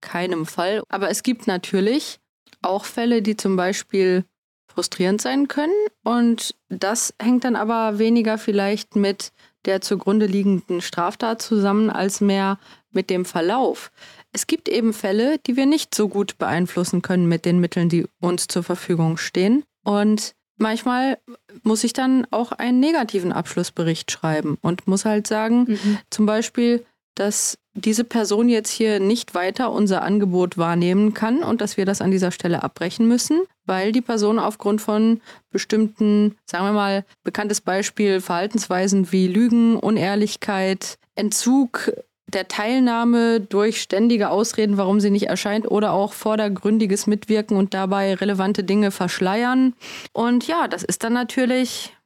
keinem 0.00 0.46
Fall. 0.46 0.82
Aber 0.88 1.10
es 1.10 1.22
gibt 1.22 1.46
natürlich 1.46 2.18
auch 2.62 2.84
Fälle, 2.84 3.22
die 3.22 3.36
zum 3.36 3.56
Beispiel 3.56 4.24
frustrierend 4.72 5.22
sein 5.22 5.48
können. 5.48 5.74
Und 6.04 6.54
das 6.68 7.14
hängt 7.20 7.44
dann 7.44 7.56
aber 7.56 7.98
weniger 7.98 8.38
vielleicht 8.38 8.96
mit 8.96 9.32
der 9.64 9.80
zugrunde 9.80 10.26
liegenden 10.26 10.80
Straftat 10.80 11.42
zusammen, 11.42 11.90
als 11.90 12.20
mehr 12.20 12.58
mit 12.90 13.10
dem 13.10 13.24
Verlauf. 13.24 13.90
Es 14.32 14.46
gibt 14.46 14.68
eben 14.68 14.92
Fälle, 14.92 15.38
die 15.38 15.56
wir 15.56 15.66
nicht 15.66 15.94
so 15.94 16.08
gut 16.08 16.38
beeinflussen 16.38 17.02
können 17.02 17.26
mit 17.26 17.44
den 17.44 17.58
Mitteln, 17.58 17.88
die 17.88 18.06
uns 18.20 18.48
zur 18.48 18.62
Verfügung 18.62 19.16
stehen. 19.16 19.64
Und 19.82 20.34
manchmal 20.56 21.18
muss 21.62 21.84
ich 21.84 21.92
dann 21.92 22.26
auch 22.30 22.52
einen 22.52 22.80
negativen 22.80 23.32
Abschlussbericht 23.32 24.10
schreiben 24.10 24.58
und 24.62 24.86
muss 24.86 25.04
halt 25.04 25.26
sagen, 25.26 25.64
mhm. 25.68 25.98
zum 26.10 26.26
Beispiel, 26.26 26.84
dass 27.14 27.58
diese 27.74 28.04
Person 28.04 28.48
jetzt 28.48 28.70
hier 28.70 29.00
nicht 29.00 29.34
weiter 29.34 29.70
unser 29.70 30.02
Angebot 30.02 30.56
wahrnehmen 30.56 31.14
kann 31.14 31.42
und 31.42 31.60
dass 31.60 31.76
wir 31.76 31.84
das 31.84 32.00
an 32.00 32.10
dieser 32.10 32.30
Stelle 32.30 32.62
abbrechen 32.62 33.06
müssen, 33.06 33.42
weil 33.66 33.92
die 33.92 34.00
Person 34.00 34.38
aufgrund 34.38 34.80
von 34.80 35.20
bestimmten, 35.50 36.36
sagen 36.46 36.64
wir 36.64 36.72
mal, 36.72 37.04
bekanntes 37.22 37.60
Beispiel, 37.60 38.20
Verhaltensweisen 38.20 39.12
wie 39.12 39.28
Lügen, 39.28 39.76
Unehrlichkeit, 39.76 40.98
Entzug 41.14 41.92
der 42.28 42.48
Teilnahme 42.48 43.40
durch 43.40 43.80
ständige 43.80 44.30
Ausreden, 44.30 44.76
warum 44.76 45.00
sie 45.00 45.10
nicht 45.10 45.28
erscheint, 45.28 45.70
oder 45.70 45.92
auch 45.92 46.12
vordergründiges 46.12 47.06
Mitwirken 47.06 47.56
und 47.56 47.72
dabei 47.72 48.14
relevante 48.14 48.64
Dinge 48.64 48.90
verschleiern. 48.90 49.74
Und 50.12 50.46
ja, 50.46 50.66
das 50.66 50.82
ist 50.82 51.04
dann 51.04 51.12
natürlich 51.12 51.96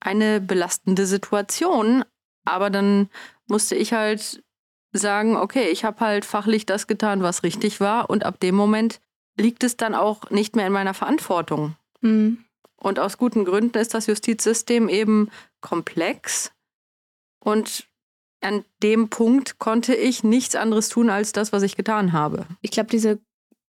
eine 0.00 0.40
belastende 0.40 1.06
Situation. 1.06 2.04
Aber 2.44 2.70
dann 2.70 3.08
musste 3.46 3.74
ich 3.74 3.92
halt 3.92 4.42
sagen, 4.92 5.36
okay, 5.36 5.68
ich 5.70 5.84
habe 5.84 6.00
halt 6.00 6.24
fachlich 6.24 6.66
das 6.66 6.86
getan, 6.86 7.22
was 7.22 7.42
richtig 7.42 7.80
war. 7.80 8.10
Und 8.10 8.24
ab 8.24 8.40
dem 8.40 8.54
Moment 8.54 9.00
liegt 9.38 9.64
es 9.64 9.76
dann 9.76 9.94
auch 9.94 10.28
nicht 10.30 10.54
mehr 10.54 10.66
in 10.66 10.72
meiner 10.72 10.94
Verantwortung. 10.94 11.76
Mhm. 12.00 12.44
Und 12.76 12.98
aus 12.98 13.16
guten 13.16 13.44
Gründen 13.44 13.78
ist 13.78 13.94
das 13.94 14.06
Justizsystem 14.06 14.88
eben 14.88 15.30
komplex. 15.60 16.52
Und 17.38 17.86
an 18.42 18.64
dem 18.82 19.08
Punkt 19.08 19.58
konnte 19.58 19.94
ich 19.94 20.24
nichts 20.24 20.54
anderes 20.56 20.88
tun 20.88 21.10
als 21.10 21.32
das, 21.32 21.52
was 21.52 21.62
ich 21.62 21.76
getan 21.76 22.12
habe. 22.12 22.46
Ich 22.60 22.70
glaube, 22.70 22.90
diese 22.90 23.20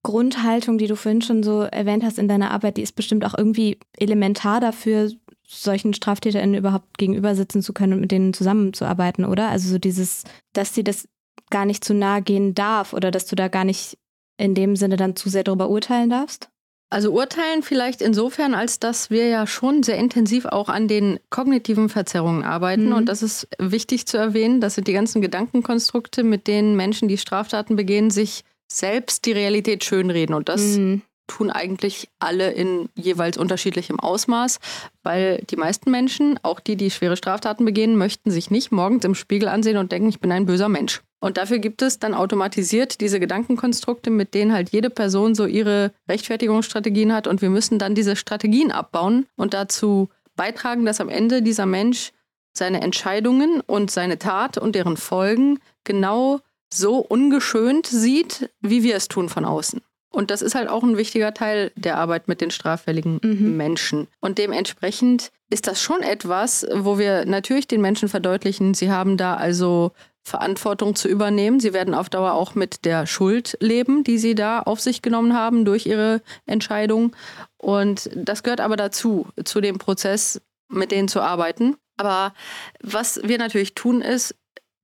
Grundhaltung, 0.03 0.79
die 0.79 0.87
du 0.87 0.97
vorhin 0.97 1.23
schon 1.23 1.43
so 1.43 1.61
erwähnt 1.63 2.05
hast 2.05 2.19
in 2.19 2.29
deiner 2.29 2.51
Arbeit, 2.51 2.77
die 2.77 2.83
ist 2.83 2.97
bestimmt 2.97 3.25
auch 3.25 3.37
irgendwie 3.37 3.79
elementar 3.99 4.61
dafür, 4.61 5.11
solchen 5.47 5.93
StraftäterInnen 5.93 6.55
überhaupt 6.55 6.97
gegenüber 6.97 7.35
sitzen 7.35 7.61
zu 7.61 7.73
können 7.73 7.95
und 7.95 8.01
mit 8.01 8.13
denen 8.13 8.33
zusammenzuarbeiten, 8.33 9.25
oder? 9.25 9.49
Also 9.49 9.69
so 9.69 9.79
dieses, 9.79 10.25
dass 10.53 10.75
sie 10.75 10.85
das 10.85 11.09
gar 11.51 11.65
nicht 11.65 11.85
zu 11.85 11.93
nahe 11.93 12.23
gehen 12.23 12.55
darf 12.55 12.93
oder 12.93 13.11
dass 13.11 13.27
du 13.27 13.35
da 13.35 13.49
gar 13.49 13.65
nicht 13.65 13.99
in 14.39 14.55
dem 14.55 14.77
Sinne 14.77 14.97
dann 14.97 15.17
zu 15.17 15.29
sehr 15.29 15.45
darüber 15.45 15.69
urteilen 15.69 16.09
darfst? 16.09 16.51
Also 16.93 17.13
urteilen 17.13 17.63
vielleicht 17.63 18.03
insofern, 18.03 18.53
als 18.53 18.81
dass 18.81 19.11
wir 19.11 19.29
ja 19.29 19.47
schon 19.47 19.85
sehr 19.85 19.97
intensiv 19.97 20.45
auch 20.45 20.69
an 20.69 20.89
den 20.89 21.21
kognitiven 21.31 21.89
Verzerrungen 21.89 22.43
arbeiten. 22.43 22.87
Mhm. 22.87 22.95
Und 22.95 23.07
das 23.07 23.23
ist 23.23 23.47
wichtig 23.61 24.07
zu 24.07 24.17
erwähnen. 24.17 24.61
Das 24.61 24.75
sind 24.75 24.89
die 24.89 24.93
ganzen 24.93 25.23
Gedankenkonstrukte, 25.23 26.25
mit 26.25 26.49
denen 26.49 26.77
Menschen, 26.77 27.07
die 27.07 27.17
Straftaten 27.17 27.77
begehen, 27.77 28.11
sich 28.11 28.43
selbst 28.71 29.25
die 29.27 29.33
Realität 29.33 29.85
schönreden. 29.85 30.35
Und 30.35 30.49
das 30.49 30.63
mhm. 30.63 31.03
tun 31.29 31.51
eigentlich 31.51 32.09
alle 32.19 32.51
in 32.51 32.89
jeweils 32.97 33.39
unterschiedlichem 33.39 34.01
Ausmaß, 34.01 34.59
weil 35.05 35.45
die 35.49 35.57
meisten 35.57 35.93
Menschen, 35.93 36.41
auch 36.43 36.59
die, 36.59 36.75
die 36.75 36.91
schwere 36.91 37.17
Straftaten 37.17 37.65
begehen, 37.65 37.97
möchten 37.97 38.33
sich 38.33 38.51
nicht 38.51 38.73
morgens 38.73 39.05
im 39.05 39.15
Spiegel 39.15 39.49
ansehen 39.49 39.77
und 39.77 39.93
denken, 39.93 40.09
ich 40.09 40.19
bin 40.19 40.33
ein 40.33 40.45
böser 40.45 40.69
Mensch. 40.69 41.03
Und 41.21 41.37
dafür 41.37 41.59
gibt 41.59 41.83
es 41.83 41.99
dann 41.99 42.15
automatisiert 42.15 43.01
diese 43.01 43.21
Gedankenkonstrukte, 43.21 44.11
mit 44.11 44.35
denen 44.35 44.53
halt 44.53 44.71
jede 44.71 44.91
Person 44.91 45.35
so 45.35 45.45
ihre 45.45 45.93
Rechtfertigungsstrategien 46.09 47.13
hat. 47.13 47.27
Und 47.27 47.43
wir 47.43 47.51
müssen 47.51 47.79
dann 47.79 47.95
diese 47.95 48.17
Strategien 48.17 48.73
abbauen 48.73 49.27
und 49.37 49.53
dazu 49.55 50.09
beitragen, 50.35 50.87
dass 50.87 51.01
am 51.01 51.11
Ende 51.11 51.43
dieser 51.43 51.67
Mensch 51.67 52.13
seine 52.53 52.81
Entscheidungen 52.81 53.61
und 53.61 53.91
seine 53.91 54.19
Tat 54.19 54.59
und 54.59 54.75
deren 54.75 54.97
Folgen 54.97 55.59
genau 55.85 56.41
so 56.73 56.99
ungeschönt 56.99 57.87
sieht, 57.87 58.51
wie 58.61 58.83
wir 58.83 58.97
es 58.97 59.09
tun 59.09 59.29
von 59.29 59.45
außen. 59.45 59.83
Und 60.13 60.31
das 60.31 60.43
ist 60.43 60.57
halt 60.57 60.69
auch 60.69 60.83
ein 60.83 60.97
wichtiger 60.97 61.33
Teil 61.35 61.71
der 61.77 61.97
Arbeit 61.97 62.27
mit 62.27 62.41
den 62.41 62.51
straffälligen 62.51 63.21
mhm. 63.23 63.57
Menschen. 63.57 64.09
Und 64.21 64.39
dementsprechend 64.39 65.31
ist 65.51 65.69
das 65.69 65.81
schon 65.81 66.03
etwas, 66.03 66.67
wo 66.75 66.99
wir 66.99 67.25
natürlich 67.27 67.69
den 67.69 67.81
Menschen 67.81 68.09
verdeutlichen, 68.09 68.75
sie 68.75 68.91
haben 68.91 69.17
da 69.17 69.35
also 69.37 69.93
Verantwortung 70.23 70.95
zu 70.95 71.09
übernehmen. 71.09 71.61
Sie 71.61 71.73
werden 71.73 71.95
auf 71.95 72.09
Dauer 72.09 72.33
auch 72.33 72.55
mit 72.55 72.85
der 72.85 73.07
Schuld 73.07 73.57
leben, 73.61 74.05
die 74.05 74.19
sie 74.19 74.35
da 74.35 74.61
auf 74.61 74.81
sich 74.81 75.03
genommen 75.03 75.35
haben 75.35 75.65
durch 75.65 75.87
ihre 75.87 76.23
Entscheidung. 76.47 77.17
Und 77.57 78.11
das 78.15 78.43
gehört 78.43 78.61
aber 78.61 78.77
dazu, 78.77 79.27
zu 79.45 79.61
dem 79.61 79.79
Prozess, 79.79 80.41
mit 80.69 80.93
denen 80.93 81.09
zu 81.09 81.21
arbeiten. 81.21 81.77
Aber 81.97 82.33
was 82.83 83.21
wir 83.25 83.39
natürlich 83.39 83.75
tun, 83.75 84.01
ist, 84.03 84.35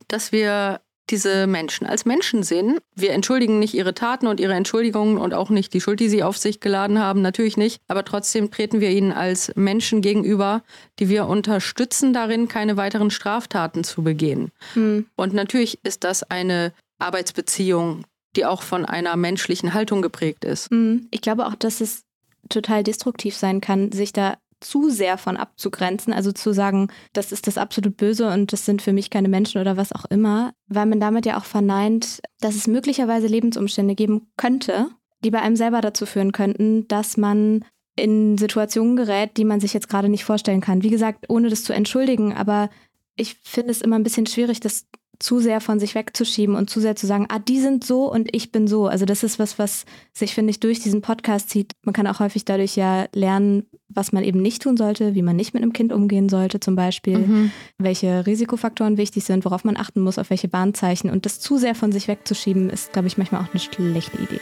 dass 0.09 0.33
wir 0.33 0.81
diese 1.11 1.47
Menschen 1.47 1.87
als 1.87 2.05
Menschen 2.05 2.42
sehen. 2.42 2.79
Wir 2.95 3.12
entschuldigen 3.12 3.59
nicht 3.59 3.75
ihre 3.75 3.95
Taten 3.95 4.27
und 4.27 4.40
ihre 4.40 4.55
Entschuldigungen 4.55 5.19
und 5.19 5.35
auch 5.35 5.51
nicht 5.51 5.73
die 5.73 5.81
Schuld, 5.81 6.01
die 6.01 6.09
sie 6.09 6.23
auf 6.23 6.37
sich 6.37 6.61
geladen 6.61 6.99
haben, 6.99 7.23
natürlich 7.23 7.57
nicht. 7.57 7.81
Aber 7.88 8.05
trotzdem 8.05 8.51
treten 8.51 8.81
wir 8.81 8.90
ihnen 8.90 9.12
als 9.12 9.53
Menschen 9.55 10.01
gegenüber, 10.01 10.62
die 10.99 11.09
wir 11.09 11.27
unterstützen 11.27 12.12
darin, 12.12 12.49
keine 12.49 12.77
weiteren 12.77 13.11
Straftaten 13.11 13.85
zu 13.85 14.03
begehen. 14.03 14.51
Mhm. 14.75 15.07
Und 15.16 15.33
natürlich 15.33 15.79
ist 15.85 16.05
das 16.05 16.23
eine 16.25 16.73
Arbeitsbeziehung, 16.99 18.05
die 18.35 18.45
auch 18.45 18.62
von 18.62 18.85
einer 18.85 19.16
menschlichen 19.16 19.75
Haltung 19.75 20.03
geprägt 20.03 20.45
ist. 20.45 20.71
Mhm. 20.71 21.07
Ich 21.11 21.21
glaube 21.21 21.47
auch, 21.47 21.55
dass 21.55 21.81
es 21.81 22.03
total 22.49 22.83
destruktiv 22.83 23.37
sein 23.37 23.61
kann, 23.61 23.92
sich 23.92 24.12
da 24.12 24.37
zu 24.61 24.88
sehr 24.88 25.19
von 25.19 25.37
abzugrenzen, 25.37 26.12
also 26.12 26.33
zu 26.33 26.53
sagen, 26.53 26.88
das 27.12 27.33
ist 27.33 27.47
das 27.47 27.59
absolut 27.59 27.97
Böse 27.97 28.29
und 28.31 28.53
das 28.53 28.64
sind 28.64 28.83
für 28.83 28.92
mich 28.92 29.11
keine 29.11 29.29
Menschen 29.29 29.61
oder 29.61 29.77
was 29.77 29.92
auch 29.92 30.05
immer, 30.07 30.53
weil 30.66 30.87
man 30.87 31.01
damit 31.01 31.27
ja 31.27 31.38
auch 31.38 31.45
verneint, 31.45 32.21
dass 32.40 32.55
es 32.55 32.66
möglicherweise 32.66 33.27
Lebensumstände 33.27 33.95
geben 33.95 34.29
könnte, 34.37 34.88
die 35.25 35.31
bei 35.31 35.40
einem 35.40 35.57
selber 35.57 35.81
dazu 35.81 36.07
führen 36.07 36.33
könnten, 36.33 36.88
dass 36.88 37.16
man 37.16 37.64
in 37.97 38.37
Situationen 38.38 38.97
gerät, 38.97 39.37
die 39.37 39.45
man 39.45 39.61
sich 39.61 39.73
jetzt 39.73 39.88
gerade 39.88 40.09
nicht 40.09 40.25
vorstellen 40.25 40.61
kann. 40.61 40.83
Wie 40.83 40.90
gesagt, 40.90 41.27
ohne 41.29 41.49
das 41.49 41.64
zu 41.64 41.73
entschuldigen, 41.73 42.35
aber 42.35 42.71
ich 43.16 43.37
finde 43.42 43.71
es 43.71 43.81
immer 43.81 43.97
ein 43.97 44.03
bisschen 44.03 44.27
schwierig, 44.27 44.61
das 44.61 44.87
zu 45.19 45.41
sehr 45.41 45.61
von 45.61 45.79
sich 45.79 45.95
wegzuschieben 45.95 46.55
und 46.55 46.71
zu 46.71 46.81
sehr 46.81 46.97
zu 46.97 47.07
sagen, 47.07 47.27
ah, 47.29 47.39
die 47.39 47.61
sind 47.61 47.85
so 47.85 48.11
und 48.11 48.35
ich 48.35 48.53
bin 48.53 48.67
so. 48.67 48.87
Also 48.87 49.05
das 49.05 49.23
ist 49.23 49.39
was, 49.39 49.59
was 49.59 49.85
sich, 50.13 50.35
finde 50.35 50.51
ich, 50.51 50.61
durch 50.61 50.81
diesen 50.81 51.03
Podcast 51.03 51.51
zieht. 51.51 51.73
Man 51.83 51.95
kann 51.95 52.07
auch 52.07 52.21
häufig 52.21 52.45
dadurch 52.45 52.77
ja 52.77 53.07
lernen, 53.15 53.67
was 53.89 54.13
man 54.13 54.25
eben 54.25 54.43
nicht 54.43 54.63
tun 54.63 54.77
sollte, 54.77 55.15
wie 55.15 55.23
man 55.23 55.37
nicht 55.37 55.55
mit 55.55 55.63
einem 55.63 55.73
Kind 55.73 55.93
umgehen 55.93 56.29
sollte 56.29 56.61
zum 56.61 56.77
Beispiel, 56.77 57.19
mhm. 57.19 57.53
welche 57.79 58.27
Risikofaktoren 58.27 58.97
wichtig 58.97 59.25
sind, 59.25 59.45
worauf 59.45 59.65
man 59.65 59.77
achten 59.77 60.01
muss, 60.01 60.19
auf 60.19 60.31
welche 60.31 60.53
Warnzeichen. 60.53 61.11
Und 61.11 61.27
das 61.27 61.41
zu 61.41 61.57
sehr 61.57 61.75
von 61.75 61.93
sich 61.93 62.09
wegzuschieben, 62.09 62.71
ist, 62.71 62.93
glaube 62.93 63.09
ich, 63.09 63.17
manchmal 63.17 63.43
auch 63.43 63.51
eine 63.53 63.61
schlechte 63.61 64.19
Idee. 64.19 64.41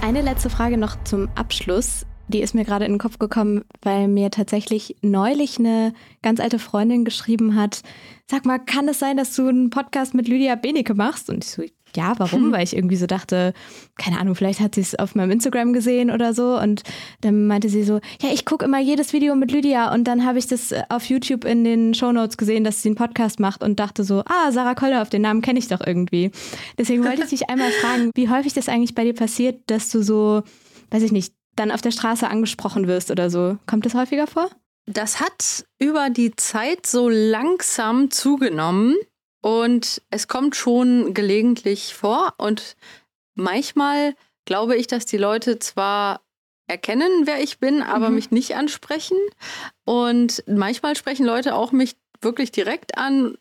Eine 0.00 0.22
letzte 0.22 0.50
Frage 0.50 0.78
noch 0.78 1.02
zum 1.04 1.28
Abschluss 1.36 2.04
die 2.28 2.40
ist 2.40 2.54
mir 2.54 2.64
gerade 2.64 2.84
in 2.84 2.92
den 2.92 2.98
Kopf 2.98 3.18
gekommen, 3.18 3.64
weil 3.82 4.08
mir 4.08 4.30
tatsächlich 4.30 4.96
neulich 5.02 5.58
eine 5.58 5.92
ganz 6.22 6.40
alte 6.40 6.58
Freundin 6.58 7.04
geschrieben 7.04 7.56
hat, 7.56 7.82
sag 8.30 8.46
mal, 8.46 8.58
kann 8.58 8.88
es 8.88 8.98
sein, 8.98 9.16
dass 9.16 9.34
du 9.34 9.48
einen 9.48 9.70
Podcast 9.70 10.14
mit 10.14 10.28
Lydia 10.28 10.54
Benecke 10.54 10.94
machst? 10.94 11.28
Und 11.28 11.44
ich 11.44 11.50
so, 11.50 11.62
ja, 11.94 12.14
warum? 12.18 12.44
Hm. 12.44 12.52
Weil 12.52 12.64
ich 12.64 12.74
irgendwie 12.74 12.96
so 12.96 13.06
dachte, 13.06 13.52
keine 13.98 14.18
Ahnung, 14.18 14.34
vielleicht 14.34 14.60
hat 14.60 14.74
sie 14.74 14.80
es 14.80 14.98
auf 14.98 15.14
meinem 15.14 15.30
Instagram 15.30 15.72
gesehen 15.72 16.10
oder 16.10 16.32
so. 16.34 16.58
Und 16.58 16.82
dann 17.20 17.46
meinte 17.46 17.68
sie 17.68 17.82
so, 17.82 18.00
ja, 18.20 18.30
ich 18.32 18.44
gucke 18.44 18.64
immer 18.64 18.80
jedes 18.80 19.12
Video 19.12 19.34
mit 19.34 19.52
Lydia 19.52 19.92
und 19.92 20.04
dann 20.04 20.24
habe 20.24 20.38
ich 20.38 20.46
das 20.46 20.74
auf 20.88 21.04
YouTube 21.06 21.44
in 21.44 21.64
den 21.64 21.94
Shownotes 21.94 22.36
gesehen, 22.36 22.64
dass 22.64 22.82
sie 22.82 22.88
einen 22.88 22.96
Podcast 22.96 23.40
macht 23.40 23.62
und 23.62 23.78
dachte 23.78 24.04
so, 24.04 24.22
ah, 24.26 24.50
Sarah 24.50 24.74
Koller, 24.74 25.02
auf 25.02 25.10
den 25.10 25.22
Namen 25.22 25.42
kenne 25.42 25.58
ich 25.58 25.68
doch 25.68 25.80
irgendwie. 25.84 26.30
Deswegen 26.78 27.04
wollte 27.04 27.22
ich 27.22 27.28
dich 27.30 27.50
einmal 27.50 27.70
fragen, 27.70 28.10
wie 28.14 28.28
häufig 28.28 28.54
das 28.54 28.68
eigentlich 28.68 28.94
bei 28.94 29.04
dir 29.04 29.14
passiert, 29.14 29.60
dass 29.66 29.90
du 29.90 30.02
so, 30.02 30.42
weiß 30.90 31.02
ich 31.02 31.12
nicht, 31.12 31.34
dann 31.56 31.70
auf 31.70 31.80
der 31.80 31.90
Straße 31.90 32.28
angesprochen 32.28 32.86
wirst 32.86 33.10
oder 33.10 33.30
so. 33.30 33.58
Kommt 33.66 33.86
das 33.86 33.94
häufiger 33.94 34.26
vor? 34.26 34.50
Das 34.86 35.20
hat 35.20 35.64
über 35.78 36.10
die 36.10 36.34
Zeit 36.34 36.86
so 36.86 37.08
langsam 37.08 38.10
zugenommen 38.10 38.96
und 39.40 40.02
es 40.10 40.28
kommt 40.28 40.56
schon 40.56 41.14
gelegentlich 41.14 41.94
vor 41.94 42.34
und 42.38 42.76
manchmal 43.34 44.14
glaube 44.44 44.76
ich, 44.76 44.86
dass 44.86 45.06
die 45.06 45.18
Leute 45.18 45.58
zwar 45.58 46.22
erkennen, 46.66 47.26
wer 47.26 47.42
ich 47.42 47.58
bin, 47.58 47.82
aber 47.82 48.08
mhm. 48.08 48.16
mich 48.16 48.30
nicht 48.30 48.56
ansprechen 48.56 49.18
und 49.84 50.42
manchmal 50.46 50.96
sprechen 50.96 51.26
Leute 51.26 51.54
auch 51.54 51.70
mich 51.72 51.96
wirklich 52.20 52.50
direkt 52.50 52.96
an 52.96 53.36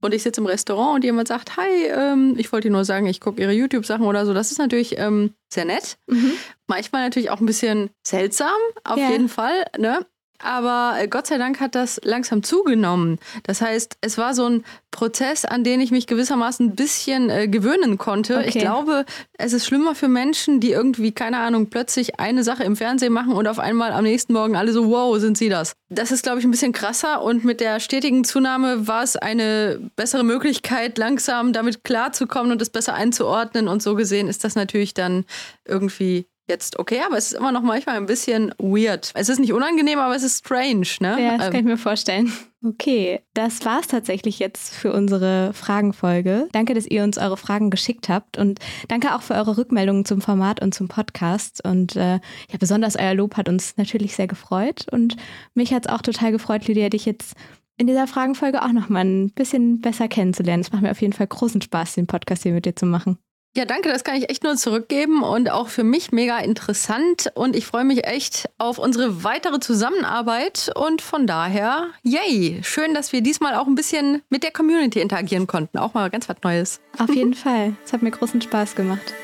und 0.00 0.14
ich 0.14 0.22
sitze 0.22 0.40
im 0.40 0.46
Restaurant 0.46 0.96
und 0.96 1.04
jemand 1.04 1.28
sagt, 1.28 1.56
hi, 1.56 1.86
ähm, 1.86 2.34
ich 2.38 2.52
wollte 2.52 2.68
dir 2.68 2.72
nur 2.72 2.84
sagen, 2.84 3.06
ich 3.06 3.20
gucke 3.20 3.40
ihre 3.40 3.52
YouTube-Sachen 3.52 4.06
oder 4.06 4.26
so. 4.26 4.34
Das 4.34 4.52
ist 4.52 4.58
natürlich 4.58 4.98
ähm, 4.98 5.34
sehr 5.52 5.64
nett. 5.64 5.98
Mhm. 6.06 6.32
Manchmal 6.66 7.04
natürlich 7.04 7.30
auch 7.30 7.40
ein 7.40 7.46
bisschen 7.46 7.90
seltsam, 8.06 8.56
auf 8.84 8.98
ja. 8.98 9.10
jeden 9.10 9.28
Fall. 9.28 9.64
Ne? 9.76 10.06
Aber 10.38 10.94
äh, 10.98 11.08
Gott 11.08 11.26
sei 11.26 11.38
Dank 11.38 11.60
hat 11.60 11.74
das 11.74 12.00
langsam 12.04 12.42
zugenommen. 12.42 13.18
Das 13.42 13.60
heißt, 13.60 13.96
es 14.00 14.18
war 14.18 14.34
so 14.34 14.46
ein 14.46 14.64
Prozess, 14.90 15.44
an 15.44 15.64
den 15.64 15.80
ich 15.80 15.90
mich 15.90 16.06
gewissermaßen 16.06 16.66
ein 16.66 16.76
bisschen 16.76 17.28
äh, 17.28 17.48
gewöhnen 17.48 17.98
konnte. 17.98 18.38
Okay. 18.38 18.48
Ich 18.48 18.58
glaube, 18.58 19.04
es 19.34 19.52
ist 19.52 19.66
schlimmer 19.66 19.94
für 19.94 20.08
Menschen, 20.08 20.60
die 20.60 20.70
irgendwie, 20.70 21.12
keine 21.12 21.38
Ahnung, 21.38 21.66
plötzlich 21.66 22.20
eine 22.20 22.44
Sache 22.44 22.64
im 22.64 22.76
Fernsehen 22.76 23.12
machen 23.12 23.32
und 23.32 23.48
auf 23.48 23.58
einmal 23.58 23.92
am 23.92 24.04
nächsten 24.04 24.32
Morgen 24.32 24.56
alle 24.56 24.72
so, 24.72 24.88
wow, 24.90 25.18
sind 25.18 25.36
sie 25.36 25.48
das. 25.48 25.72
Das 25.88 26.12
ist, 26.12 26.22
glaube 26.22 26.38
ich, 26.38 26.44
ein 26.44 26.50
bisschen 26.50 26.72
krasser 26.72 27.22
und 27.22 27.44
mit 27.44 27.60
der 27.60 27.80
stetigen 27.80 28.24
Zunahme 28.24 28.86
war 28.86 29.02
es 29.02 29.16
eine 29.16 29.90
bessere 29.96 30.24
Möglichkeit, 30.24 30.98
langsam 30.98 31.52
damit 31.52 31.82
klarzukommen 31.82 32.52
und 32.52 32.62
es 32.62 32.70
besser 32.70 32.94
einzuordnen. 32.94 33.68
Und 33.68 33.82
so 33.82 33.94
gesehen 33.94 34.28
ist 34.28 34.44
das 34.44 34.54
natürlich 34.54 34.94
dann 34.94 35.24
irgendwie 35.64 36.26
jetzt 36.48 36.78
okay, 36.78 37.00
aber 37.04 37.16
es 37.16 37.32
ist 37.32 37.38
immer 37.38 37.52
noch 37.52 37.62
manchmal 37.62 37.96
ein 37.96 38.06
bisschen 38.06 38.52
weird. 38.58 39.12
Es 39.14 39.28
ist 39.28 39.38
nicht 39.38 39.52
unangenehm, 39.52 39.98
aber 39.98 40.14
es 40.14 40.22
ist 40.22 40.38
strange, 40.38 40.86
ne? 41.00 41.22
Ja, 41.22 41.36
das 41.36 41.46
ähm. 41.46 41.52
kann 41.52 41.60
ich 41.60 41.66
mir 41.66 41.78
vorstellen. 41.78 42.32
Okay, 42.64 43.20
das 43.34 43.64
war's 43.64 43.86
tatsächlich 43.86 44.40
jetzt 44.40 44.74
für 44.74 44.92
unsere 44.92 45.52
Fragenfolge. 45.54 46.48
Danke, 46.50 46.74
dass 46.74 46.86
ihr 46.86 47.04
uns 47.04 47.16
eure 47.16 47.36
Fragen 47.36 47.70
geschickt 47.70 48.08
habt 48.08 48.36
und 48.36 48.58
danke 48.88 49.14
auch 49.14 49.22
für 49.22 49.34
eure 49.34 49.56
Rückmeldungen 49.56 50.04
zum 50.04 50.20
Format 50.20 50.60
und 50.60 50.74
zum 50.74 50.88
Podcast. 50.88 51.64
Und 51.64 51.94
äh, 51.94 52.14
ja, 52.14 52.58
besonders 52.58 52.96
euer 52.96 53.14
Lob 53.14 53.36
hat 53.36 53.48
uns 53.48 53.76
natürlich 53.76 54.16
sehr 54.16 54.26
gefreut 54.26 54.86
und 54.90 55.16
mich 55.54 55.72
hat's 55.72 55.86
auch 55.86 56.02
total 56.02 56.32
gefreut, 56.32 56.66
Lydia, 56.66 56.88
dich 56.88 57.06
jetzt 57.06 57.36
in 57.76 57.86
dieser 57.86 58.08
Fragenfolge 58.08 58.62
auch 58.62 58.72
noch 58.72 58.88
mal 58.88 59.04
ein 59.04 59.30
bisschen 59.30 59.80
besser 59.80 60.08
kennenzulernen. 60.08 60.62
Es 60.62 60.72
macht 60.72 60.82
mir 60.82 60.90
auf 60.90 61.00
jeden 61.00 61.12
Fall 61.12 61.28
großen 61.28 61.62
Spaß, 61.62 61.94
den 61.94 62.08
Podcast 62.08 62.42
hier 62.42 62.52
mit 62.52 62.66
dir 62.66 62.74
zu 62.74 62.86
machen. 62.86 63.18
Ja, 63.56 63.64
danke, 63.64 63.88
das 63.88 64.04
kann 64.04 64.14
ich 64.14 64.30
echt 64.30 64.44
nur 64.44 64.56
zurückgeben 64.56 65.22
und 65.22 65.50
auch 65.50 65.68
für 65.68 65.82
mich 65.82 66.12
mega 66.12 66.38
interessant 66.38 67.32
und 67.34 67.56
ich 67.56 67.66
freue 67.66 67.84
mich 67.84 68.06
echt 68.06 68.48
auf 68.58 68.78
unsere 68.78 69.24
weitere 69.24 69.58
Zusammenarbeit 69.58 70.70
und 70.76 71.02
von 71.02 71.26
daher, 71.26 71.88
yay, 72.02 72.60
schön, 72.62 72.94
dass 72.94 73.12
wir 73.12 73.20
diesmal 73.20 73.54
auch 73.56 73.66
ein 73.66 73.74
bisschen 73.74 74.22
mit 74.28 74.44
der 74.44 74.52
Community 74.52 75.00
interagieren 75.00 75.46
konnten, 75.46 75.78
auch 75.78 75.94
mal 75.94 76.08
ganz 76.10 76.28
was 76.28 76.36
Neues. 76.44 76.80
Auf 76.98 77.12
jeden 77.12 77.34
Fall, 77.34 77.74
es 77.84 77.92
hat 77.92 78.02
mir 78.02 78.10
großen 78.10 78.40
Spaß 78.40 78.76
gemacht. 78.76 79.14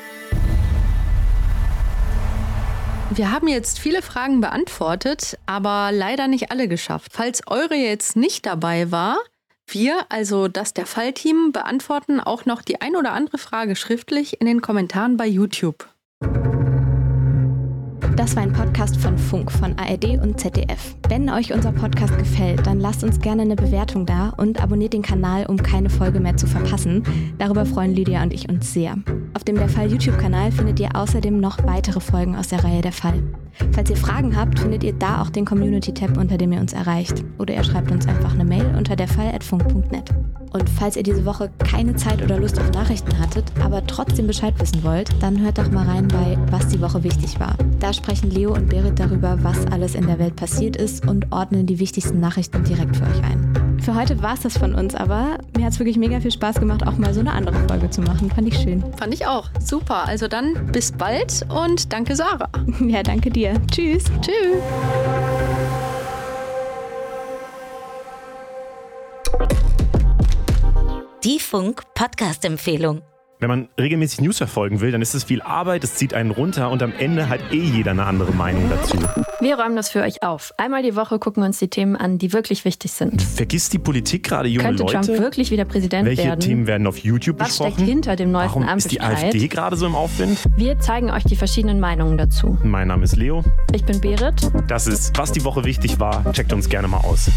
Wir 3.11 3.31
haben 3.31 3.47
jetzt 3.47 3.79
viele 3.79 4.01
Fragen 4.01 4.41
beantwortet, 4.41 5.37
aber 5.45 5.91
leider 5.93 6.27
nicht 6.27 6.51
alle 6.51 6.67
geschafft. 6.67 7.11
Falls 7.13 7.41
eure 7.47 7.75
jetzt 7.75 8.17
nicht 8.17 8.45
dabei 8.45 8.91
war, 8.91 9.17
wir, 9.67 10.05
also 10.09 10.47
das 10.47 10.73
der 10.73 10.85
Fallteam, 10.85 11.51
beantworten 11.51 12.19
auch 12.19 12.45
noch 12.45 12.61
die 12.61 12.81
ein 12.81 12.95
oder 12.95 13.13
andere 13.13 13.37
Frage 13.37 13.75
schriftlich 13.75 14.39
in 14.39 14.47
den 14.47 14.61
Kommentaren 14.61 15.17
bei 15.17 15.27
YouTube. 15.27 15.87
Das 18.15 18.33
war 18.37 18.43
ein 18.43 18.53
Podcast 18.53 18.95
von 18.95 19.17
Funk, 19.17 19.51
von 19.51 19.77
ARD 19.77 20.21
und 20.21 20.39
ZDF. 20.39 20.95
Wenn 21.09 21.29
euch 21.29 21.53
unser 21.53 21.73
Podcast 21.73 22.17
gefällt, 22.17 22.65
dann 22.65 22.79
lasst 22.79 23.03
uns 23.03 23.19
gerne 23.19 23.41
eine 23.41 23.57
Bewertung 23.57 24.05
da 24.05 24.29
und 24.37 24.63
abonniert 24.63 24.93
den 24.93 25.01
Kanal, 25.01 25.45
um 25.47 25.57
keine 25.57 25.89
Folge 25.89 26.21
mehr 26.21 26.37
zu 26.37 26.47
verpassen. 26.47 27.03
Darüber 27.39 27.65
freuen 27.65 27.93
Lydia 27.93 28.23
und 28.23 28.33
ich 28.33 28.47
uns 28.47 28.71
sehr. 28.71 28.95
Auf 29.33 29.43
dem 29.43 29.57
Der 29.57 29.67
Fall 29.67 29.91
YouTube-Kanal 29.91 30.53
findet 30.53 30.79
ihr 30.79 30.95
außerdem 30.95 31.41
noch 31.41 31.61
weitere 31.65 31.99
Folgen 31.99 32.37
aus 32.37 32.47
der 32.47 32.63
Reihe 32.63 32.81
Der 32.81 32.93
Fall. 32.93 33.21
Falls 33.73 33.89
ihr 33.89 33.97
Fragen 33.97 34.35
habt, 34.37 34.59
findet 34.59 34.85
ihr 34.85 34.93
da 34.93 35.21
auch 35.21 35.29
den 35.29 35.43
Community-Tab, 35.43 36.17
unter 36.17 36.37
dem 36.37 36.53
ihr 36.53 36.61
uns 36.61 36.71
erreicht. 36.71 37.25
Oder 37.37 37.55
ihr 37.55 37.63
schreibt 37.65 37.91
uns 37.91 38.07
einfach 38.07 38.33
eine 38.33 38.45
Mail 38.45 38.73
unter 38.77 38.95
derfall.funk.net. 38.95 40.09
Und 40.55 40.69
falls 40.69 40.95
ihr 40.95 41.03
diese 41.03 41.25
Woche 41.25 41.51
keine 41.59 41.95
Zeit 41.97 42.21
oder 42.21 42.39
Lust 42.39 42.57
auf 42.57 42.71
Nachrichten 42.71 43.19
hattet, 43.19 43.51
aber 43.61 43.85
trotzdem 43.85 44.25
Bescheid 44.25 44.53
wissen 44.57 44.85
wollt, 44.85 45.09
dann 45.21 45.41
hört 45.41 45.57
doch 45.57 45.69
mal 45.69 45.85
rein 45.85 46.07
bei 46.07 46.37
Was 46.49 46.69
die 46.69 46.79
Woche 46.79 47.03
wichtig 47.03 47.37
war. 47.41 47.55
Da 47.81 47.91
sprechen 48.05 48.29
Leo 48.29 48.53
und 48.53 48.69
Berit 48.69 48.99
darüber, 48.99 49.35
was 49.41 49.65
alles 49.71 49.95
in 49.95 50.05
der 50.05 50.19
Welt 50.19 50.35
passiert 50.35 50.75
ist 50.75 51.07
und 51.07 51.31
ordnen 51.31 51.65
die 51.65 51.79
wichtigsten 51.79 52.19
Nachrichten 52.19 52.63
direkt 52.63 52.95
für 52.95 53.03
euch 53.03 53.23
ein. 53.23 53.79
Für 53.81 53.95
heute 53.95 54.21
war 54.21 54.35
es 54.35 54.41
das 54.41 54.55
von 54.59 54.75
uns, 54.75 54.93
aber 54.93 55.39
mir 55.57 55.65
hat 55.65 55.73
es 55.73 55.79
wirklich 55.79 55.97
mega 55.97 56.19
viel 56.19 56.29
Spaß 56.29 56.59
gemacht, 56.59 56.85
auch 56.85 56.97
mal 56.97 57.15
so 57.15 57.21
eine 57.21 57.33
andere 57.33 57.55
Folge 57.67 57.89
zu 57.89 58.01
machen. 58.01 58.29
Fand 58.29 58.47
ich 58.47 58.59
schön. 58.59 58.83
Fand 58.97 59.11
ich 59.11 59.25
auch. 59.25 59.49
Super. 59.59 60.07
Also 60.07 60.27
dann 60.27 60.67
bis 60.71 60.91
bald 60.91 61.47
und 61.49 61.91
danke 61.91 62.15
Sarah. 62.15 62.49
Ja, 62.85 63.01
danke 63.01 63.31
dir. 63.31 63.59
Tschüss. 63.71 64.03
Tschüss. 64.21 64.61
Die 71.23 71.39
Funk 71.39 71.81
Podcast 71.95 72.45
Empfehlung. 72.45 73.01
Wenn 73.39 73.49
man 73.49 73.67
regelmäßig 73.77 74.21
News 74.21 74.37
verfolgen 74.37 74.79
will, 74.79 74.91
dann 74.91 75.01
ist 75.01 75.13
es 75.13 75.25
viel 75.25 75.41
Arbeit, 75.41 75.83
es 75.83 75.95
zieht 75.95 76.13
einen 76.13 76.31
runter 76.31 76.71
und 76.71 76.81
am 76.81 76.93
Ende 76.97 77.27
hat 77.27 77.41
eh 77.51 77.59
jeder 77.61 77.91
eine 77.91 78.05
andere 78.05 78.31
Meinung 78.31 78.69
dazu. 78.69 78.97
Wir 79.41 79.59
räumen 79.59 79.75
das 79.75 79.89
für 79.89 80.01
euch 80.03 80.23
auf. 80.23 80.53
Einmal 80.57 80.83
die 80.83 80.95
Woche 80.95 81.19
gucken 81.19 81.43
wir 81.43 81.47
uns 81.47 81.59
die 81.59 81.67
Themen 81.67 81.97
an, 81.97 82.17
die 82.17 82.31
wirklich 82.31 82.63
wichtig 82.63 82.93
sind. 82.93 83.21
Vergisst 83.21 83.73
die 83.73 83.79
Politik 83.79 84.23
gerade 84.23 84.47
junge 84.47 84.63
Könnte 84.69 84.83
Leute? 84.83 84.93
Trump 85.01 85.19
wirklich 85.19 85.51
wieder 85.51 85.65
Präsident 85.65 86.07
Welche 86.07 86.23
werden? 86.23 86.39
Themen 86.39 86.65
werden 86.65 86.87
auf 86.87 86.97
YouTube 86.99 87.37
Was 87.39 87.49
besprochen? 87.49 87.73
steckt 87.73 87.89
hinter 87.89 88.15
dem 88.15 88.31
neuesten 88.31 88.61
Warum 88.61 88.77
ist 88.77 88.91
die? 88.91 89.01
AfD 89.01 89.47
gerade 89.49 89.75
so 89.75 89.85
im 89.85 89.95
Aufwind? 89.95 90.39
Wir 90.55 90.79
zeigen 90.79 91.11
euch 91.11 91.25
die 91.25 91.35
verschiedenen 91.35 91.81
Meinungen 91.81 92.17
dazu. 92.17 92.57
Mein 92.63 92.87
Name 92.87 93.03
ist 93.03 93.17
Leo. 93.17 93.43
Ich 93.73 93.83
bin 93.83 93.99
Berit. 93.99 94.49
Das 94.69 94.87
ist, 94.87 95.17
was 95.17 95.33
die 95.33 95.43
Woche 95.43 95.65
wichtig 95.65 95.99
war. 95.99 96.31
Checkt 96.31 96.53
uns 96.53 96.69
gerne 96.69 96.87
mal 96.87 96.99
aus. 96.99 97.29